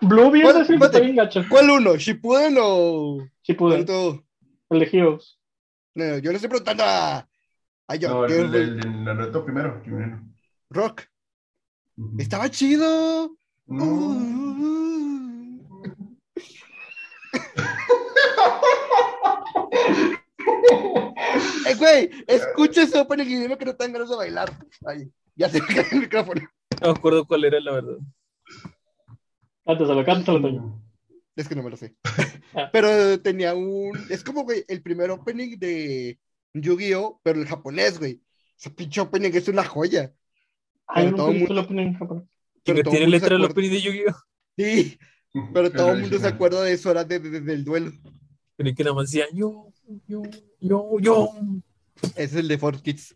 Blue 0.00 0.30
bien 0.30 0.44
¿Cuál- 0.44 0.58
decir 0.58 0.82
está 0.82 1.00
bien 1.00 1.16
gacho. 1.16 1.42
¿Cuál 1.48 1.70
uno? 1.70 1.96
¿Shippuden 1.96 2.56
o 2.60 3.26
Shippuden, 3.42 3.80
el 4.70 4.78
de 4.80 4.88
Heroes. 4.92 5.38
No, 5.94 6.18
yo 6.18 6.30
le 6.30 6.36
estoy 6.36 6.48
preguntando 6.48 6.84
a, 6.84 7.28
a 7.88 7.96
yo, 7.96 8.08
No, 8.08 8.24
el 8.26 8.52
del 8.52 9.04
Naruto 9.04 9.44
primero. 9.44 9.82
primero. 9.82 10.20
Rock. 10.70 11.02
Ujú. 11.96 12.16
Estaba 12.20 12.48
chido. 12.50 13.36
No. 13.66 13.84
Uh. 13.84 15.64
Eh, 21.66 21.74
güey, 21.74 22.10
escucha 22.26 22.82
ese 22.82 22.98
opening 22.98 23.26
y 23.26 23.36
dime 23.36 23.58
que 23.58 23.64
no 23.64 23.74
ganas 23.92 24.08
de 24.08 24.16
bailar. 24.16 24.50
Ay, 24.86 25.10
ya 25.36 25.48
se 25.48 25.60
me 25.60 25.66
cae 25.68 25.86
el 25.92 26.00
micrófono. 26.00 26.40
No 26.80 26.92
me 26.92 26.98
acuerdo 26.98 27.26
cuál 27.26 27.44
era, 27.44 27.60
la 27.60 27.72
verdad. 27.72 27.96
Cántaselo, 29.76 30.40
Toño. 30.40 30.82
Es 31.36 31.46
que 31.48 31.54
no 31.54 31.62
me 31.62 31.70
lo 31.70 31.76
sé. 31.76 31.94
Ah. 32.54 32.68
Pero 32.72 33.20
tenía 33.20 33.54
un. 33.54 33.92
Es 34.10 34.24
como, 34.24 34.42
güey, 34.44 34.64
el 34.66 34.82
primer 34.82 35.10
opening 35.10 35.56
de 35.58 36.18
Yu-Gi-Oh! 36.54 37.20
pero 37.22 37.40
el 37.40 37.46
japonés, 37.46 37.98
güey. 37.98 38.20
Ese 38.58 38.70
pinche 38.70 39.00
opening 39.00 39.30
es 39.34 39.46
una 39.48 39.62
joya. 39.64 40.12
Ay, 40.86 41.04
Pero 41.04 41.10
no 41.10 41.16
todo 41.16 41.32
mundo- 41.32 41.52
el 41.52 41.58
opening 41.58 41.86
en 41.88 41.94
japonés. 41.94 42.24
Pero 42.64 42.74
¿Quién 42.74 42.84
todo 42.84 42.90
tiene 42.90 43.06
mundo 43.06 43.16
letra 43.16 43.28
del 43.36 43.44
acuerda- 43.44 43.52
opening 43.52 43.70
de 43.70 43.80
Yu-Gi-Oh? 43.82 44.16
Sí, 44.56 44.98
pero 45.54 45.70
todo 45.70 45.92
el 45.92 46.00
mundo 46.00 46.18
se 46.18 46.26
acuerda 46.28 46.62
de 46.62 46.72
eso 46.72 46.88
ahora 46.88 47.04
de- 47.04 47.18
de- 47.20 47.30
desde 47.30 47.52
el 47.52 47.64
duelo. 47.64 47.92
Creí 48.56 48.74
que 48.74 48.82
nada 48.82 48.96
más 48.96 49.10
decía 49.10 49.26
yo, 49.32 49.70
yo, 50.08 50.22
yo, 50.60 50.98
yo. 50.98 51.28
Ese 52.16 52.24
es 52.24 52.34
el 52.34 52.48
de 52.48 52.58
Four 52.58 52.82
Kids. 52.82 53.14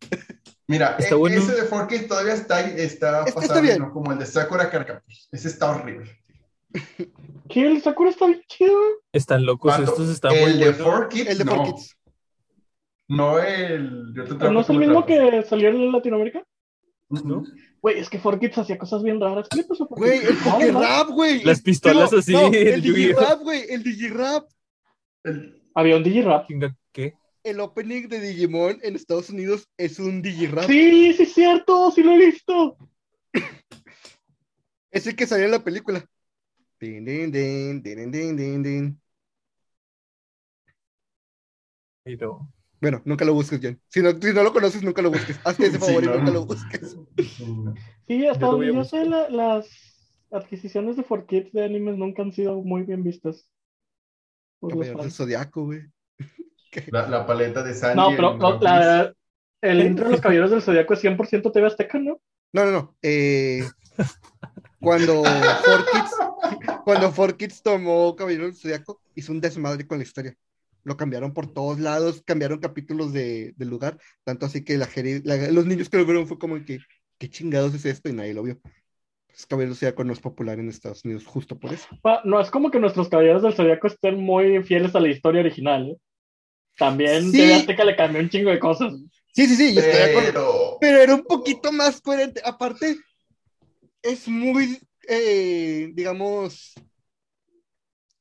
Mira, 0.69 0.97
Está 0.99 1.15
e- 1.15 1.19
bueno. 1.19 1.37
ese 1.37 1.55
de 1.55 1.63
Forky 1.65 2.07
todavía 2.07 2.35
está, 2.35 2.61
está 2.61 3.19
Este 3.21 3.31
está 3.31 3.41
pasable, 3.41 3.63
bien. 3.63 3.79
¿no? 3.81 3.93
Como 3.93 4.13
el 4.13 4.19
de 4.19 4.27
Sakura 4.27 4.71
Carcapus. 4.71 5.29
Ese 5.33 5.49
está 5.49 5.71
horrible. 5.71 6.22
¿Qué? 7.49 7.67
El 7.67 7.83
Sakura 7.83 8.11
está 8.11 8.27
bien 8.27 8.43
chido. 8.49 8.79
Están 9.13 9.45
locos, 9.45 9.79
estos 9.79 10.09
están 10.09 10.33
muy 10.33 10.51
el 10.53 10.59
de 10.59 10.71
buenos. 10.71 10.87
Four 10.87 11.09
Kids, 11.09 11.29
El 11.29 11.39
de 11.39 11.45
no. 11.45 11.55
Four 11.57 11.67
Kids. 11.67 11.97
No 13.09 13.39
el... 13.39 14.13
Yo 14.15 14.25
te 14.25 14.35
¿Pero 14.37 14.53
no 14.53 14.61
es 14.61 14.71
el 14.71 14.79
mismo 14.79 15.05
que 15.05 15.43
salió 15.43 15.69
en 15.69 15.93
Latinoamérica? 15.93 16.43
¿no? 17.11 17.45
Güey, 17.83 17.99
es 17.99 18.09
que 18.09 18.21
4Kids 18.21 18.59
hacía 18.59 18.79
cosas 18.79 19.03
bien 19.03 19.21
raras. 19.21 19.49
¿Qué 19.51 19.59
le 19.59 19.65
pasó 19.65 19.85
a 19.85 19.89
4Kids? 19.89 19.99
Güey, 19.99 20.19
el. 20.19 20.37
Pokérap, 20.37 21.09
güey. 21.11 21.43
Las 21.45 21.61
pistolas 21.61 22.13
así, 22.13 22.33
no, 22.33 22.47
el. 22.47 22.81
Digirap, 22.81 23.43
güey. 23.43 23.65
El 23.69 23.83
Digirap. 23.83 24.49
El- 25.25 25.63
Había 25.75 25.97
un 25.97 26.05
Digirap. 26.05 26.49
¿Qué? 26.93 27.15
El 27.45 27.61
opening 27.61 28.09
de 28.09 28.21
Digimon 28.21 28.79
en 28.83 28.95
Estados 28.95 29.29
Unidos 29.31 29.69
es 29.77 29.99
un 29.99 30.23
Digirap. 30.23 30.65
Sí, 30.65 31.13
sí, 31.13 31.25
es 31.25 31.35
cierto. 31.35 31.91
Sí 31.91 32.03
lo 32.03 32.13
he 32.13 32.19
visto. 32.19 32.77
Es 34.91 35.07
el 35.07 35.17
que 35.17 35.27
salió 35.27 35.47
en 35.47 35.51
la 35.51 35.65
película. 35.65 36.05
Din, 36.83 37.05
din, 37.05 37.31
din, 37.31 37.81
din, 37.83 38.11
din, 38.11 38.37
din, 38.37 38.63
din. 38.63 39.01
Pero 42.03 42.49
Bueno, 42.81 43.01
nunca 43.05 43.25
lo 43.25 43.35
busques, 43.35 43.61
Jen. 43.61 43.81
Si 43.87 44.03
no, 44.03 44.11
si 44.21 44.33
no 44.33 44.43
lo 44.43 44.53
conoces, 44.53 44.83
nunca 44.83 45.01
lo 45.01 45.11
busques. 45.13 45.39
Hazte 45.45 45.67
ese 45.67 45.79
Sí, 45.81 45.87
favor 45.87 46.03
y 46.03 46.07
no. 46.09 46.17
nunca 46.19 46.33
lo 46.33 46.45
busques. 46.45 46.97
Sí, 48.09 48.27
hasta 48.27 48.47
Yo 48.47 48.53
donde 48.53 48.67
sé, 48.85 49.05
la- 49.05 49.29
las 49.31 49.69
adquisiciones 50.33 50.97
de 50.97 51.05
4Kids 51.05 51.53
de 51.53 51.65
animes 51.65 51.97
nunca 51.97 52.23
han 52.23 52.33
sido 52.33 52.61
muy 52.63 52.83
bien 52.83 53.05
vistas. 53.05 53.49
por 54.59 54.75
del. 54.75 55.11
Zodiaco, 55.13 55.65
güey. 55.67 55.83
La, 56.91 57.07
la 57.07 57.25
paleta 57.27 57.63
de 57.63 57.75
Sanji. 57.75 57.97
No, 57.97 58.11
pero 58.11 58.37
no, 58.39 58.59
la- 58.61 59.15
el 59.61 59.81
intro 59.87 60.07
de 60.07 60.11
los 60.13 60.21
Caballeros 60.21 60.51
del 60.51 60.63
Zodiaco 60.63 60.95
es 60.95 61.01
100% 61.01 61.53
TV 61.53 61.67
Azteca, 61.69 61.99
¿no? 62.01 62.21
No, 62.53 62.65
no, 62.65 62.73
no. 62.73 62.97
Eh, 63.03 63.63
cuando 64.83 65.23
4Kids, 65.23 66.83
cuando 66.85 67.13
4Kids 67.13 67.63
tomó 67.63 68.15
Caballero 68.17 68.45
del 68.45 68.55
Zodiaco, 68.57 69.01
hizo 69.15 69.33
un 69.33 69.41
desmadre 69.41 69.87
con 69.87 69.99
la 69.99 70.05
historia. 70.05 70.35
Lo 70.85 70.97
cambiaron 70.97 71.33
por 71.33 71.53
todos 71.53 71.79
lados, 71.79 72.23
cambiaron 72.27 72.59
capítulos 72.59 73.13
de, 73.13 73.55
del 73.57 73.69
lugar, 73.69 73.99
tanto 74.25 74.47
así 74.47 74.65
que 74.65 74.77
la, 74.77 74.89
la- 75.25 75.51
los 75.53 75.65
niños 75.67 75.89
que 75.89 75.97
lo 75.99 76.05
vieron 76.05 76.27
fue 76.27 76.39
como 76.39 76.63
que, 76.65 76.81
¿qué 77.19 77.31
chingados 77.31 77.73
es 77.75 77.85
esto? 77.87 78.09
Y 78.09 78.13
nadie 78.13 78.35
lo 78.35 78.43
vio. 78.43 78.59
Pues, 79.29 79.47
Caballero 79.47 79.71
del 79.71 79.79
Zodiaco 79.79 80.05
no 80.05 80.13
es 80.13 80.21
popular 80.21 80.59
en 80.59 80.69
Estados 80.69 81.05
Unidos 81.05 81.25
justo 81.25 81.59
por 81.59 81.73
eso. 81.73 81.87
No 82.25 82.41
es 82.41 82.51
como 82.51 82.71
que 82.71 82.81
nuestros 82.81 83.09
Caballeros 83.09 83.43
del 83.43 83.55
Zodiaco 83.55 83.87
estén 83.87 84.19
muy 84.21 84.63
fieles 84.65 84.95
a 84.97 85.01
la 85.01 85.09
historia 85.09 85.41
original. 85.41 85.91
¿eh? 85.91 85.97
También 86.77 87.31
Sí. 87.31 87.39
TV 87.39 87.55
Azteca 87.55 87.85
le 87.85 87.95
cambió 87.97 88.21
un 88.21 88.29
chingo 88.29 88.51
de 88.51 88.59
cosas. 88.59 88.93
Sí, 89.35 89.47
sí, 89.47 89.57
sí, 89.57 89.75
yo 89.75 89.81
estoy 89.81 89.95
de 89.99 90.11
acuerdo. 90.11 90.33
Pero. 90.33 90.79
pero 90.81 90.99
era 90.99 91.15
un 91.15 91.23
poquito 91.23 91.71
más 91.73 92.01
coherente. 92.01 92.43
Aparte, 92.45 92.97
es 94.03 94.29
muy, 94.29 94.79
eh, 95.09 95.91
digamos, 95.95 96.75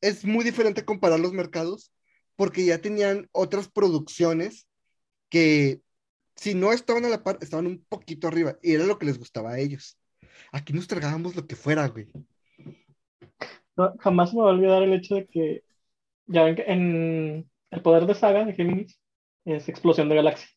es 0.01 0.25
muy 0.25 0.43
diferente 0.43 0.85
comparar 0.85 1.19
los 1.19 1.33
mercados 1.33 1.91
porque 2.35 2.65
ya 2.65 2.79
tenían 2.79 3.29
otras 3.31 3.69
producciones 3.69 4.67
que, 5.29 5.81
si 6.35 6.55
no 6.55 6.71
estaban 6.71 7.05
a 7.05 7.09
la 7.09 7.23
par, 7.23 7.37
estaban 7.41 7.67
un 7.67 7.85
poquito 7.87 8.27
arriba 8.27 8.57
y 8.61 8.73
era 8.73 8.85
lo 8.85 8.97
que 8.97 9.05
les 9.05 9.19
gustaba 9.19 9.51
a 9.51 9.59
ellos. 9.59 9.97
Aquí 10.51 10.73
nos 10.73 10.87
tragábamos 10.87 11.35
lo 11.35 11.45
que 11.45 11.55
fuera, 11.55 11.87
güey. 11.87 12.07
No, 13.75 13.93
jamás 13.99 14.33
me 14.33 14.41
va 14.41 14.49
a 14.49 14.53
olvidar 14.53 14.83
el 14.83 14.93
hecho 14.93 15.15
de 15.15 15.27
que 15.27 15.63
ya 16.25 16.43
ven 16.43 16.55
que 16.55 16.63
en 16.63 17.49
el 17.69 17.81
poder 17.81 18.05
de 18.05 18.15
saga 18.15 18.45
de 18.45 18.53
Géminis 18.53 18.99
es 19.45 19.69
explosión 19.69 20.09
de 20.09 20.15
galaxia. 20.15 20.47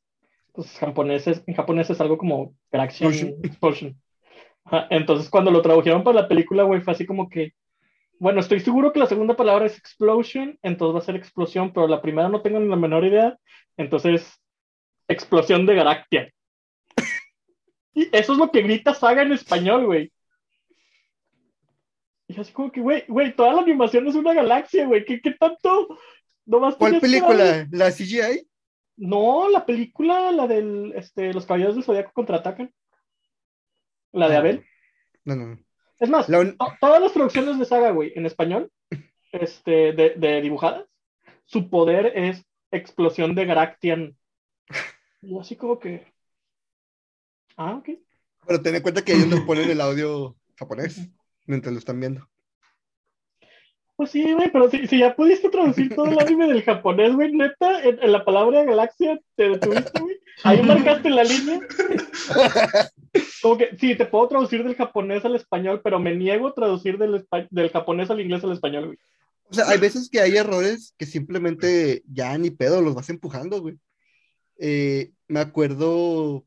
Entonces 0.48 0.78
japoneses, 0.78 1.42
en 1.46 1.54
japonés 1.54 1.90
es 1.90 2.00
algo 2.00 2.16
como 2.16 2.54
Galaxian 2.70 3.12
Explosion. 3.42 4.00
Ajá, 4.64 4.86
Entonces 4.90 5.28
cuando 5.30 5.50
lo 5.50 5.62
tradujeron 5.62 6.02
para 6.04 6.22
la 6.22 6.28
película, 6.28 6.62
güey, 6.62 6.80
fue 6.80 6.92
así 6.92 7.04
como 7.06 7.28
que, 7.28 7.52
bueno, 8.18 8.40
estoy 8.40 8.60
seguro 8.60 8.92
que 8.92 8.98
la 8.98 9.06
segunda 9.06 9.34
palabra 9.36 9.66
es 9.66 9.76
explosion, 9.78 10.58
entonces 10.62 10.94
va 10.94 10.98
a 11.00 11.02
ser 11.02 11.16
explosión, 11.16 11.72
pero 11.72 11.86
la 11.88 12.00
primera 12.00 12.28
no 12.28 12.40
tengo 12.42 12.58
ni 12.60 12.68
la 12.68 12.76
menor 12.76 13.04
idea, 13.04 13.38
entonces 13.76 14.40
explosión 15.08 15.66
de 15.66 15.74
Galaxia. 15.74 16.32
Y 17.92 18.08
eso 18.16 18.32
es 18.32 18.38
lo 18.38 18.50
que 18.50 18.62
grita 18.62 18.94
saga 18.94 19.22
en 19.22 19.32
español, 19.32 19.86
güey. 19.86 20.10
Y 22.26 22.40
así 22.40 22.52
como 22.52 22.72
que, 22.72 22.80
güey, 22.80 23.04
güey, 23.06 23.34
toda 23.36 23.52
la 23.52 23.60
animación 23.60 24.06
es 24.08 24.14
una 24.14 24.32
galaxia, 24.32 24.86
güey. 24.86 25.04
¿Qué, 25.04 25.20
qué 25.20 25.32
tanto? 25.32 25.98
¿Cuál 26.46 26.76
tenías 26.76 26.76
que 26.78 26.86
darle- 26.88 27.00
película? 27.00 27.68
¿La 27.70 27.90
CGI? 27.92 28.48
No, 28.96 29.48
la 29.48 29.66
película, 29.66 30.32
la 30.32 30.46
del, 30.46 30.92
este, 30.96 31.32
Los 31.34 31.46
Caballeros 31.46 31.74
del 31.74 31.84
Zodiaco 31.84 32.12
contraatacan. 32.12 32.72
La 34.14 34.28
de 34.28 34.36
Abel. 34.36 34.66
No, 35.24 35.36
no, 35.36 35.46
no. 35.48 35.58
Es 36.00 36.08
más, 36.08 36.28
La 36.28 36.40
un- 36.40 36.56
to- 36.56 36.72
todas 36.80 37.00
las 37.00 37.12
traducciones 37.12 37.58
de 37.58 37.64
saga, 37.64 37.90
güey, 37.90 38.12
en 38.16 38.26
español, 38.26 38.70
este, 39.32 39.92
de, 39.92 40.14
de 40.16 40.40
dibujadas, 40.40 40.86
su 41.44 41.68
poder 41.68 42.12
es 42.16 42.44
explosión 42.70 43.34
de 43.34 43.44
Galactian. 43.44 44.16
Y 45.22 45.38
así 45.38 45.56
como 45.56 45.78
que. 45.78 46.06
Ah, 47.56 47.76
ok. 47.76 47.90
Pero 48.46 48.62
ten 48.62 48.74
en 48.74 48.82
cuenta 48.82 49.02
que 49.04 49.12
ellos 49.12 49.28
nos 49.28 49.40
ponen 49.40 49.70
el 49.70 49.80
audio 49.80 50.36
japonés 50.58 51.08
mientras 51.46 51.72
lo 51.72 51.78
están 51.78 52.00
viendo. 52.00 52.28
Pues 53.96 54.10
sí, 54.10 54.32
güey, 54.32 54.50
pero 54.50 54.68
si, 54.68 54.88
si 54.88 54.98
ya 54.98 55.14
pudiste 55.14 55.48
traducir 55.48 55.94
todo 55.94 56.06
el 56.06 56.18
anime 56.18 56.48
del 56.48 56.64
japonés, 56.64 57.14
güey, 57.14 57.32
neta, 57.32 57.80
en, 57.82 58.10
la 58.10 58.24
palabra 58.24 58.64
galaxia 58.64 59.20
te 59.36 59.50
detuviste, 59.50 60.00
güey. 60.00 60.16
Ahí 60.42 60.62
marcaste 60.62 61.10
la 61.10 61.22
línea. 61.22 61.60
Como 63.40 63.56
que, 63.56 63.76
sí, 63.78 63.94
te 63.94 64.06
puedo 64.06 64.26
traducir 64.26 64.64
del 64.64 64.74
japonés 64.74 65.24
al 65.24 65.36
español, 65.36 65.80
pero 65.84 66.00
me 66.00 66.16
niego 66.16 66.48
a 66.48 66.54
traducir 66.54 66.98
del, 66.98 67.24
del 67.50 67.70
japonés 67.70 68.10
al 68.10 68.20
inglés 68.20 68.42
al 68.42 68.52
español, 68.52 68.86
güey. 68.86 68.98
O 69.44 69.54
sea, 69.54 69.68
hay 69.68 69.78
veces 69.78 70.08
que 70.10 70.20
hay 70.20 70.36
errores 70.36 70.94
que 70.98 71.06
simplemente 71.06 72.02
ya 72.06 72.36
ni 72.38 72.50
pedo 72.50 72.80
los 72.80 72.94
vas 72.94 73.10
empujando, 73.10 73.60
güey. 73.60 73.78
Eh, 74.58 75.12
me 75.28 75.40
acuerdo 75.40 76.44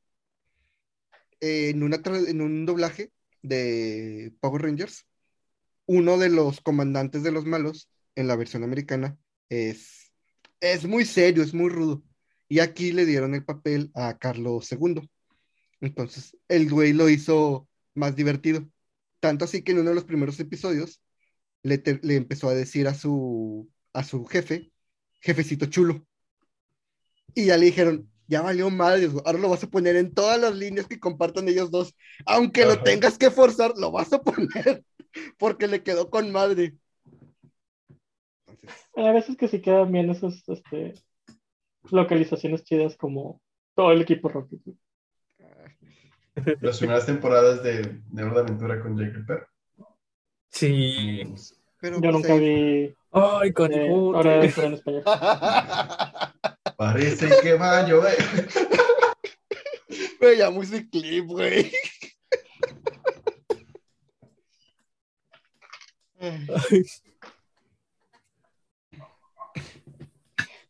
eh, 1.39 1.69
en, 1.69 1.83
una 1.83 2.01
en 2.05 2.41
un 2.41 2.65
doblaje 2.65 3.11
de 3.41 4.33
Power 4.39 4.63
Rangers, 4.63 5.05
uno 5.87 6.17
de 6.17 6.29
los 6.29 6.61
comandantes 6.61 7.23
de 7.23 7.31
los 7.31 7.45
malos 7.45 7.89
en 8.15 8.27
la 8.27 8.35
versión 8.35 8.63
americana 8.63 9.17
es, 9.49 10.11
es 10.59 10.85
muy 10.85 11.05
serio, 11.05 11.41
es 11.41 11.53
muy 11.53 11.69
rudo. 11.69 12.03
Y 12.49 12.59
aquí 12.59 12.91
le 12.91 13.05
dieron 13.05 13.33
el 13.33 13.43
papel 13.43 13.91
a 13.95 14.17
Carlos 14.17 14.71
II. 14.71 15.09
Entonces, 15.81 16.37
el 16.47 16.69
güey 16.69 16.93
lo 16.93 17.09
hizo 17.09 17.67
más 17.95 18.15
divertido. 18.15 18.69
Tanto 19.19 19.45
así 19.45 19.63
que 19.63 19.71
en 19.71 19.79
uno 19.79 19.89
de 19.89 19.95
los 19.95 20.05
primeros 20.05 20.39
episodios 20.39 21.01
le, 21.63 21.81
le 22.01 22.15
empezó 22.15 22.49
a 22.49 22.53
decir 22.53 22.87
a 22.87 22.93
su, 22.93 23.69
a 23.93 24.03
su 24.03 24.25
jefe, 24.25 24.71
jefecito 25.21 25.65
chulo. 25.65 26.05
Y 27.33 27.45
ya 27.45 27.57
le 27.57 27.65
dijeron, 27.65 28.09
ya 28.27 28.41
valió 28.41 28.69
madre, 28.69 29.09
ahora 29.25 29.39
lo 29.39 29.49
vas 29.49 29.63
a 29.63 29.69
poner 29.69 29.95
en 29.95 30.13
todas 30.13 30.39
las 30.39 30.55
líneas 30.55 30.87
que 30.87 30.99
compartan 30.99 31.47
ellos 31.47 31.71
dos. 31.71 31.95
Aunque 32.25 32.65
lo 32.65 32.81
tengas 32.83 33.17
que 33.17 33.31
forzar, 33.31 33.73
lo 33.77 33.91
vas 33.91 34.11
a 34.13 34.21
poner, 34.21 34.83
porque 35.37 35.67
le 35.67 35.83
quedó 35.83 36.09
con 36.09 36.31
madre. 36.31 36.75
Entonces, 38.47 38.87
Hay 38.95 39.13
veces 39.13 39.37
que 39.37 39.47
sí 39.47 39.61
quedan 39.61 39.91
bien 39.91 40.09
esas 40.09 40.43
este, 40.47 40.93
localizaciones 41.89 42.63
chidas 42.63 42.97
como 42.97 43.41
todo 43.75 43.91
el 43.91 44.01
equipo 44.01 44.29
Rocket. 44.29 44.59
Las 46.61 46.77
primeras 46.79 47.05
temporadas 47.05 47.63
de, 47.63 48.01
de 48.09 48.23
Hora 48.23 48.35
de 48.35 48.39
Aventura 48.41 48.81
con 48.81 48.97
Jake 48.97 49.17
el 49.17 49.25
Perro. 49.25 49.47
Sí. 50.49 51.23
pero 51.79 51.95
Yo 51.95 52.01
pues, 52.01 52.13
nunca 52.13 52.35
vi 52.35 52.93
Ay, 53.11 53.49
eh, 53.49 53.53
canijote. 53.53 54.17
Hora 54.17 54.31
de 54.31 54.37
Aventura 54.37 54.67
en 54.67 54.73
español. 54.73 55.03
Parece 56.77 57.27
que 57.41 57.55
va 57.55 57.79
a 57.79 57.87
llover. 57.87 58.17
Güey, 60.19 60.37
ya 60.37 60.49
muy 60.51 60.65
ese 60.65 60.87
clip, 60.89 61.25
güey. 61.25 61.71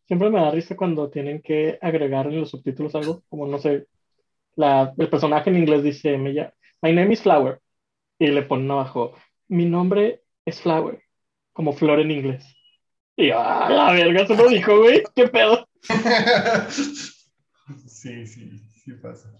Siempre 0.06 0.30
me 0.30 0.40
da 0.40 0.50
risa 0.50 0.76
cuando 0.76 1.10
tienen 1.10 1.42
que 1.42 1.78
agregar 1.82 2.26
en 2.26 2.40
los 2.40 2.50
subtítulos 2.50 2.94
algo, 2.94 3.22
como 3.28 3.46
no 3.46 3.58
sé, 3.58 3.86
la, 4.56 4.94
el 4.96 5.10
personaje 5.10 5.50
en 5.50 5.58
inglés 5.58 5.82
dice, 5.82 6.16
me 6.16 6.32
My 6.80 6.92
name 6.92 7.12
is 7.12 7.22
Flower, 7.22 7.60
y 8.18 8.28
le 8.28 8.42
ponen 8.42 8.70
abajo, 8.70 9.14
mi 9.48 9.66
nombre 9.66 10.22
es 10.46 10.60
Flower, 10.62 11.02
como 11.52 11.72
flor 11.74 12.00
en 12.00 12.10
inglés. 12.10 12.44
Y 13.16 13.28
yo, 13.28 13.38
ah, 13.38 13.68
la 13.68 13.92
verga, 13.92 14.26
se 14.26 14.36
lo 14.36 14.48
dijo, 14.48 14.78
güey, 14.78 15.02
qué 15.14 15.28
pedo. 15.28 15.57
Sí, 17.86 18.26
sí, 18.26 18.58
sí 18.84 18.92
pasa. 18.94 19.30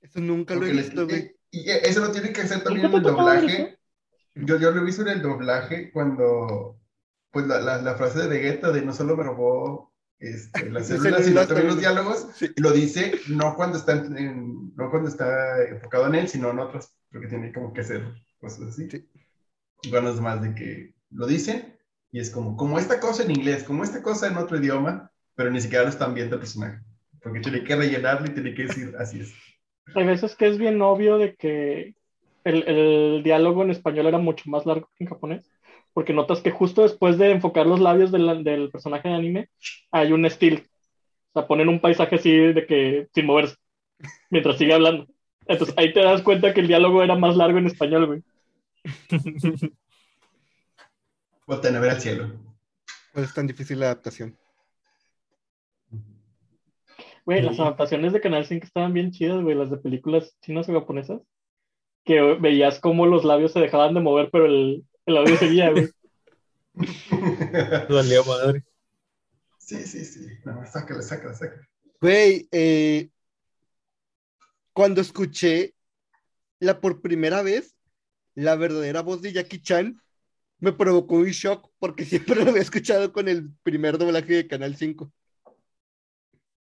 Eso 0.00 0.20
nunca 0.20 0.54
lo 0.54 0.64
he 0.64 0.68
Porque 0.68 0.82
visto, 0.82 1.06
güey. 1.06 1.36
y, 1.50 1.70
eso 1.70 2.00
lo 2.00 2.10
tiene 2.12 2.32
que 2.32 2.42
hacer 2.42 2.62
también 2.62 2.90
¿Nunca 2.90 2.98
en 2.98 3.04
el 3.06 3.12
doblaje. 3.16 3.78
Yo, 4.34 4.58
yo 4.58 4.70
lo 4.70 4.80
he 4.80 4.84
visto 4.84 5.02
en 5.02 5.08
el 5.08 5.22
doblaje 5.22 5.90
cuando, 5.92 6.80
pues 7.30 7.46
la, 7.46 7.60
la, 7.60 7.82
la 7.82 7.94
frase 7.96 8.20
de 8.20 8.28
Vegeta 8.28 8.70
de 8.70 8.82
no 8.82 8.92
solo 8.92 9.16
me 9.16 9.24
robó 9.24 9.92
este, 10.18 10.64
las 10.70 10.88
Las 10.90 11.00
células, 11.00 11.24
sino 11.24 11.46
también 11.46 11.66
los 11.68 11.78
diálogos, 11.80 12.28
Sí. 12.34 12.50
lo 12.56 12.72
dice 12.72 13.12
no 13.28 13.54
cuando 13.56 13.78
está, 13.78 13.92
en- 13.92 14.18
en- 14.18 14.74
no 14.76 14.90
cuando 14.90 15.08
está 15.08 15.62
enfocado 15.64 16.06
en 16.06 16.14
él, 16.16 16.28
sino 16.28 16.50
en 16.50 16.58
otros, 16.58 16.92
porque 17.10 17.28
tiene 17.28 17.52
como 17.52 17.72
que 17.72 17.82
hacer 17.82 18.04
cosas 18.38 18.68
así. 18.68 18.88
Sí. 18.90 19.08
Es 19.82 20.20
más 20.20 20.42
de 20.42 20.54
que 20.54 20.94
lo 21.10 21.26
dice 21.26 21.77
y 22.10 22.20
es 22.20 22.30
como, 22.30 22.56
como 22.56 22.78
esta 22.78 23.00
cosa 23.00 23.22
en 23.22 23.30
inglés, 23.30 23.64
como 23.64 23.84
esta 23.84 24.02
cosa 24.02 24.28
en 24.28 24.36
otro 24.36 24.58
idioma, 24.58 25.10
pero 25.34 25.50
ni 25.50 25.60
siquiera 25.60 25.84
lo 25.84 25.90
están 25.90 26.14
viendo 26.14 26.36
el 26.36 26.40
personaje, 26.40 26.80
porque 27.22 27.40
tiene 27.40 27.64
que 27.64 27.76
rellenarlo 27.76 28.26
y 28.26 28.34
tiene 28.34 28.54
que 28.54 28.64
decir 28.64 28.94
así 28.98 29.20
es. 29.20 29.34
Hay 29.94 30.04
veces 30.06 30.34
que 30.34 30.48
es 30.48 30.58
bien 30.58 30.80
obvio 30.82 31.18
de 31.18 31.34
que 31.34 31.94
el, 32.44 32.62
el 32.68 33.22
diálogo 33.22 33.62
en 33.62 33.70
español 33.70 34.06
era 34.06 34.18
mucho 34.18 34.50
más 34.50 34.66
largo 34.66 34.90
que 34.96 35.04
en 35.04 35.10
japonés, 35.10 35.50
porque 35.92 36.12
notas 36.12 36.40
que 36.40 36.50
justo 36.50 36.82
después 36.82 37.18
de 37.18 37.30
enfocar 37.30 37.66
los 37.66 37.80
labios 37.80 38.10
del, 38.10 38.44
del 38.44 38.70
personaje 38.70 39.08
de 39.08 39.14
anime, 39.14 39.48
hay 39.90 40.12
un 40.12 40.24
estilo. 40.24 40.60
O 40.60 41.40
sea, 41.40 41.46
ponen 41.46 41.68
un 41.68 41.80
paisaje 41.80 42.16
así 42.16 42.30
de 42.30 42.66
que 42.66 43.08
sin 43.14 43.26
moverse, 43.26 43.56
mientras 44.30 44.58
sigue 44.58 44.74
hablando. 44.74 45.06
Entonces 45.46 45.74
ahí 45.78 45.92
te 45.92 46.00
das 46.00 46.22
cuenta 46.22 46.52
que 46.52 46.60
el 46.60 46.68
diálogo 46.68 47.02
era 47.02 47.16
más 47.16 47.36
largo 47.36 47.58
en 47.58 47.66
español, 47.66 48.06
güey. 48.06 48.22
Volten 51.48 51.74
a 51.76 51.80
ver 51.80 51.92
al 51.92 52.00
cielo. 52.00 52.30
Pues 53.14 53.28
es 53.28 53.34
tan 53.34 53.46
difícil 53.46 53.80
la 53.80 53.86
adaptación. 53.86 54.38
Güey, 57.24 57.40
las 57.40 57.58
adaptaciones 57.58 58.12
de 58.12 58.20
Canal 58.20 58.44
5 58.44 58.66
estaban 58.66 58.92
bien 58.92 59.12
chidas, 59.12 59.42
güey, 59.42 59.56
las 59.56 59.70
de 59.70 59.78
películas 59.78 60.36
chinas 60.42 60.68
o 60.68 60.74
japonesas. 60.74 61.22
Que 62.04 62.20
veías 62.38 62.80
cómo 62.80 63.06
los 63.06 63.24
labios 63.24 63.54
se 63.54 63.60
dejaban 63.60 63.94
de 63.94 64.00
mover, 64.00 64.28
pero 64.30 64.44
el, 64.44 64.84
el 65.06 65.16
audio 65.16 65.38
seguía, 65.38 65.70
güey. 65.70 65.88
Valía 67.88 68.22
madre. 68.24 68.62
Sí, 69.58 69.82
sí, 69.86 70.04
sí. 70.04 70.28
No, 70.44 70.66
sácale, 70.66 71.00
sácale, 71.00 71.34
sácale. 71.34 71.66
Güey, 71.98 72.46
eh, 72.52 73.08
cuando 74.74 75.00
escuché 75.00 75.74
la 76.60 76.78
por 76.78 77.00
primera 77.00 77.42
vez, 77.42 77.74
la 78.34 78.54
verdadera 78.54 79.00
voz 79.00 79.22
de 79.22 79.32
Jackie 79.32 79.62
Chan, 79.62 79.98
me 80.60 80.72
provocó 80.72 81.16
un 81.16 81.26
shock 81.26 81.70
porque 81.78 82.04
siempre 82.06 82.36
lo 82.36 82.50
había 82.50 82.62
escuchado 82.62 83.12
con 83.12 83.28
el 83.28 83.50
primer 83.62 83.98
doblaje 83.98 84.34
de 84.34 84.46
Canal 84.46 84.76
5. 84.76 85.12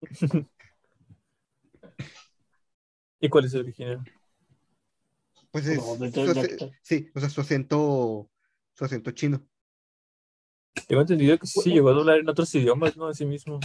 ¿Y 3.20 3.28
cuál 3.28 3.46
es 3.46 3.54
el 3.54 3.60
original? 3.60 4.04
Pues 5.50 5.66
es, 5.66 5.78
No, 5.78 5.96
su 5.96 6.72
sí, 6.82 7.10
o 7.14 7.20
sea, 7.20 7.30
su 7.30 7.40
acento, 7.40 8.28
su 8.74 8.84
acento 8.84 9.12
chino. 9.12 9.46
Tengo 10.88 11.00
entendido 11.00 11.38
que 11.38 11.46
sí 11.46 11.72
llegó 11.72 11.90
a 11.90 11.92
doblar 11.94 12.18
en 12.18 12.28
otros 12.28 12.54
idiomas, 12.54 12.96
¿no? 12.96 13.06
Así 13.06 13.24
mismo. 13.24 13.60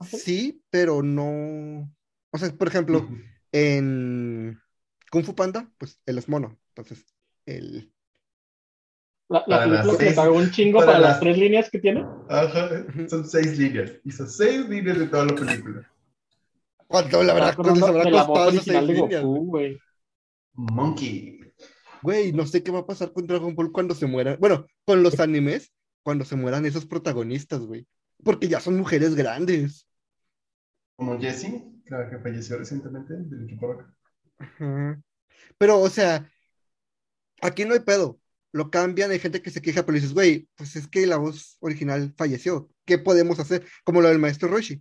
Sí, 0.00 0.62
pero 0.70 1.02
no. 1.02 1.92
O 2.30 2.38
sea, 2.38 2.52
por 2.56 2.68
ejemplo, 2.68 3.08
en 3.52 4.60
Kung 5.10 5.24
Fu 5.24 5.34
Panda, 5.34 5.70
pues 5.78 6.00
él 6.06 6.18
es 6.18 6.28
mono. 6.28 6.58
Entonces, 6.68 7.04
el. 7.46 7.92
La, 9.28 9.44
película 9.64 9.96
que 9.98 10.04
le 10.04 10.12
pagó 10.12 10.36
un 10.36 10.50
chingo 10.50 10.78
para 10.80 10.92
para, 10.92 10.98
las- 11.00 11.10
las 11.12 11.20
tres 11.20 11.38
líneas 11.38 11.70
que 11.70 11.78
tiene. 11.78 12.04
Ajá, 12.28 12.68
son 13.08 13.26
seis 13.26 13.58
líneas. 13.58 13.92
Hizo 14.04 14.26
seis 14.26 14.68
líneas 14.68 14.98
de 14.98 15.06
toda 15.06 15.26
la 15.26 15.34
película. 15.34 15.90
¿Cuánto 16.86 17.22
le 17.22 17.30
habrá, 17.32 17.54
cuánto 17.54 17.86
habrá 17.86 18.10
costado 18.10 18.50
esas 18.50 18.64
seis 18.64 18.86
de 18.86 18.92
líneas, 18.92 19.22
güey? 19.22 19.40
Goku, 19.40 19.46
güey. 19.46 19.78
Monkey. 20.52 21.40
Güey, 22.02 22.32
no 22.32 22.46
sé 22.46 22.62
qué 22.62 22.70
va 22.70 22.80
a 22.80 22.86
pasar 22.86 23.12
con 23.12 23.26
Dragon 23.26 23.54
Ball 23.54 23.72
cuando 23.72 23.94
se 23.94 24.06
mueran. 24.06 24.36
Bueno, 24.38 24.66
con 24.84 25.02
los 25.02 25.18
animes, 25.20 25.72
cuando 26.02 26.24
se 26.24 26.36
mueran 26.36 26.66
esos 26.66 26.84
protagonistas, 26.86 27.60
güey. 27.60 27.86
Porque 28.22 28.46
ya 28.46 28.60
son 28.60 28.76
mujeres 28.76 29.14
grandes. 29.14 29.88
Como 30.96 31.18
Jessie, 31.18 31.64
la 31.86 32.08
que 32.08 32.18
falleció 32.18 32.58
recientemente 32.58 33.14
del 33.14 33.44
equipo. 33.44 33.82
Pero, 35.58 35.80
o 35.80 35.88
sea, 35.88 36.30
aquí 37.40 37.64
no 37.64 37.74
hay 37.74 37.80
pedo. 37.80 38.20
Lo 38.54 38.70
cambian, 38.70 39.10
hay 39.10 39.18
gente 39.18 39.42
que 39.42 39.50
se 39.50 39.60
queja, 39.60 39.84
pero 39.84 39.96
dices, 39.96 40.14
güey, 40.14 40.48
pues 40.54 40.76
es 40.76 40.86
que 40.86 41.08
la 41.08 41.16
voz 41.16 41.56
original 41.58 42.14
falleció. 42.16 42.70
¿Qué 42.84 42.98
podemos 42.98 43.40
hacer? 43.40 43.66
Como 43.82 44.00
lo 44.00 44.06
del 44.08 44.20
maestro 44.20 44.46
Roshi. 44.46 44.80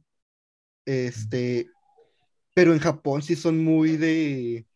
Este, 0.86 1.67
pero 2.53 2.71
en 2.71 2.78
Japón 2.78 3.24
sí 3.24 3.36
son 3.36 3.63
muy 3.63 3.97
de 3.97 4.67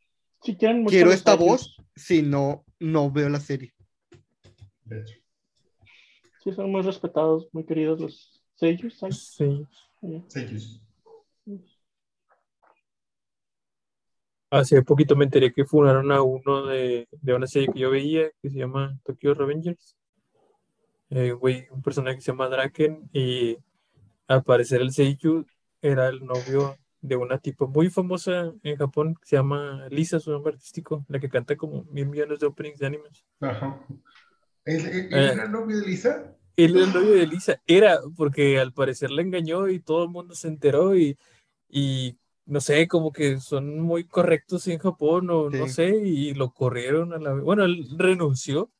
Si 0.42 0.56
quieren 0.56 0.82
mucho 0.82 0.90
quiero 0.90 1.12
esta 1.12 1.36
voz, 1.36 1.76
si 1.96 2.24
no, 2.24 2.66
no 2.80 3.12
veo 3.12 3.30
la 3.30 3.40
serie. 3.40 3.72
De 4.86 5.02
hecho. 5.02 5.14
Sí, 6.44 6.52
son 6.54 6.72
muy 6.72 6.82
respetados, 6.82 7.50
muy 7.52 7.66
queridos 7.68 8.00
los 8.00 8.42
seiyus. 8.56 9.04
ay, 9.04 9.12
Sí. 9.12 9.68
ay, 10.02 10.82
Hace 14.50 14.82
poquito 14.84 15.16
me 15.16 15.26
enteré 15.26 15.52
que 15.52 15.66
fundaron 15.66 16.12
a 16.12 16.22
uno 16.22 16.66
de, 16.66 17.08
de 17.12 17.34
una 17.34 17.48
serie 17.48 17.68
que 17.74 17.80
yo 17.80 17.92
veía 17.92 18.30
que 18.42 18.50
se 18.50 18.58
llama 18.60 18.98
Tokyo 19.04 19.34
Revengers. 19.34 19.96
Eh, 21.10 21.32
güey, 21.32 21.68
un 21.72 21.82
personaje 21.82 22.16
que 22.18 22.22
se 22.22 22.32
llama 22.32 22.48
Draken 22.50 23.10
y 23.14 23.58
al 24.28 24.44
parecer 24.44 24.82
el 24.82 24.92
Seiyu 24.92 25.46
era 25.82 26.08
el 26.10 26.26
novio 26.26 26.76
de 27.02 27.16
una 27.16 27.38
tipa 27.38 27.66
muy 27.66 27.90
famosa 27.90 28.54
en 28.64 28.76
Japón 28.78 29.16
que 29.16 29.26
se 29.28 29.36
llama 29.38 29.88
Lisa, 29.90 30.20
su 30.20 30.32
nombre 30.32 30.54
artístico, 30.54 31.06
la 31.08 31.20
que 31.20 31.30
canta 31.30 31.56
como 31.56 31.84
mil 31.86 32.08
millones 32.08 32.40
de 32.40 32.48
openings 32.48 32.80
de 32.80 32.86
animes. 32.88 33.26
Ajá. 33.40 33.80
¿Él, 34.66 34.86
él- 34.86 35.08
él 35.12 35.14
Eh. 35.14 35.32
era 35.34 35.44
el 35.44 35.52
novio 35.52 35.78
de 35.80 35.86
Lisa? 35.88 36.36
Él 36.58 36.76
era 36.76 36.86
el 36.86 36.94
novio 36.94 37.12
de 37.14 37.28
Lisa, 37.28 37.62
era 37.68 38.00
porque 38.18 38.60
al 38.60 38.74
parecer 38.74 39.12
la 39.12 39.22
engañó 39.22 39.68
y 39.70 39.80
todo 39.80 40.04
el 40.06 40.10
mundo 40.10 40.34
se 40.36 40.48
enteró 40.48 40.96
y, 40.98 41.18
y 41.70 42.18
no 42.48 42.62
sé, 42.62 42.88
como 42.88 43.12
que 43.12 43.40
son 43.40 43.80
muy 43.80 44.06
correctos 44.06 44.68
en 44.68 44.80
Japón 44.80 45.30
o 45.30 45.50
no 45.50 45.68
sé, 45.68 45.90
y 45.90 46.34
lo 46.34 46.52
corrieron 46.52 47.14
a 47.14 47.18
la 47.20 47.34
Bueno, 47.34 47.66
él 47.66 47.88
renunció 47.98 48.72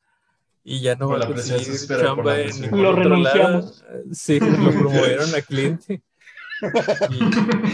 y 0.64 0.80
ya 0.80 0.96
no 0.96 1.08
va 1.08 1.18
a 1.18 1.26
conseguir 1.26 1.78
chamba 1.86 2.40
en 2.40 2.60
ningún 2.60 2.82
Lo 2.82 2.90
otro 2.90 3.16
lado. 3.16 3.72
Sí, 4.12 4.40
lo 4.40 4.70
promovieron 4.70 5.34
a 5.34 5.42
cliente. 5.42 6.02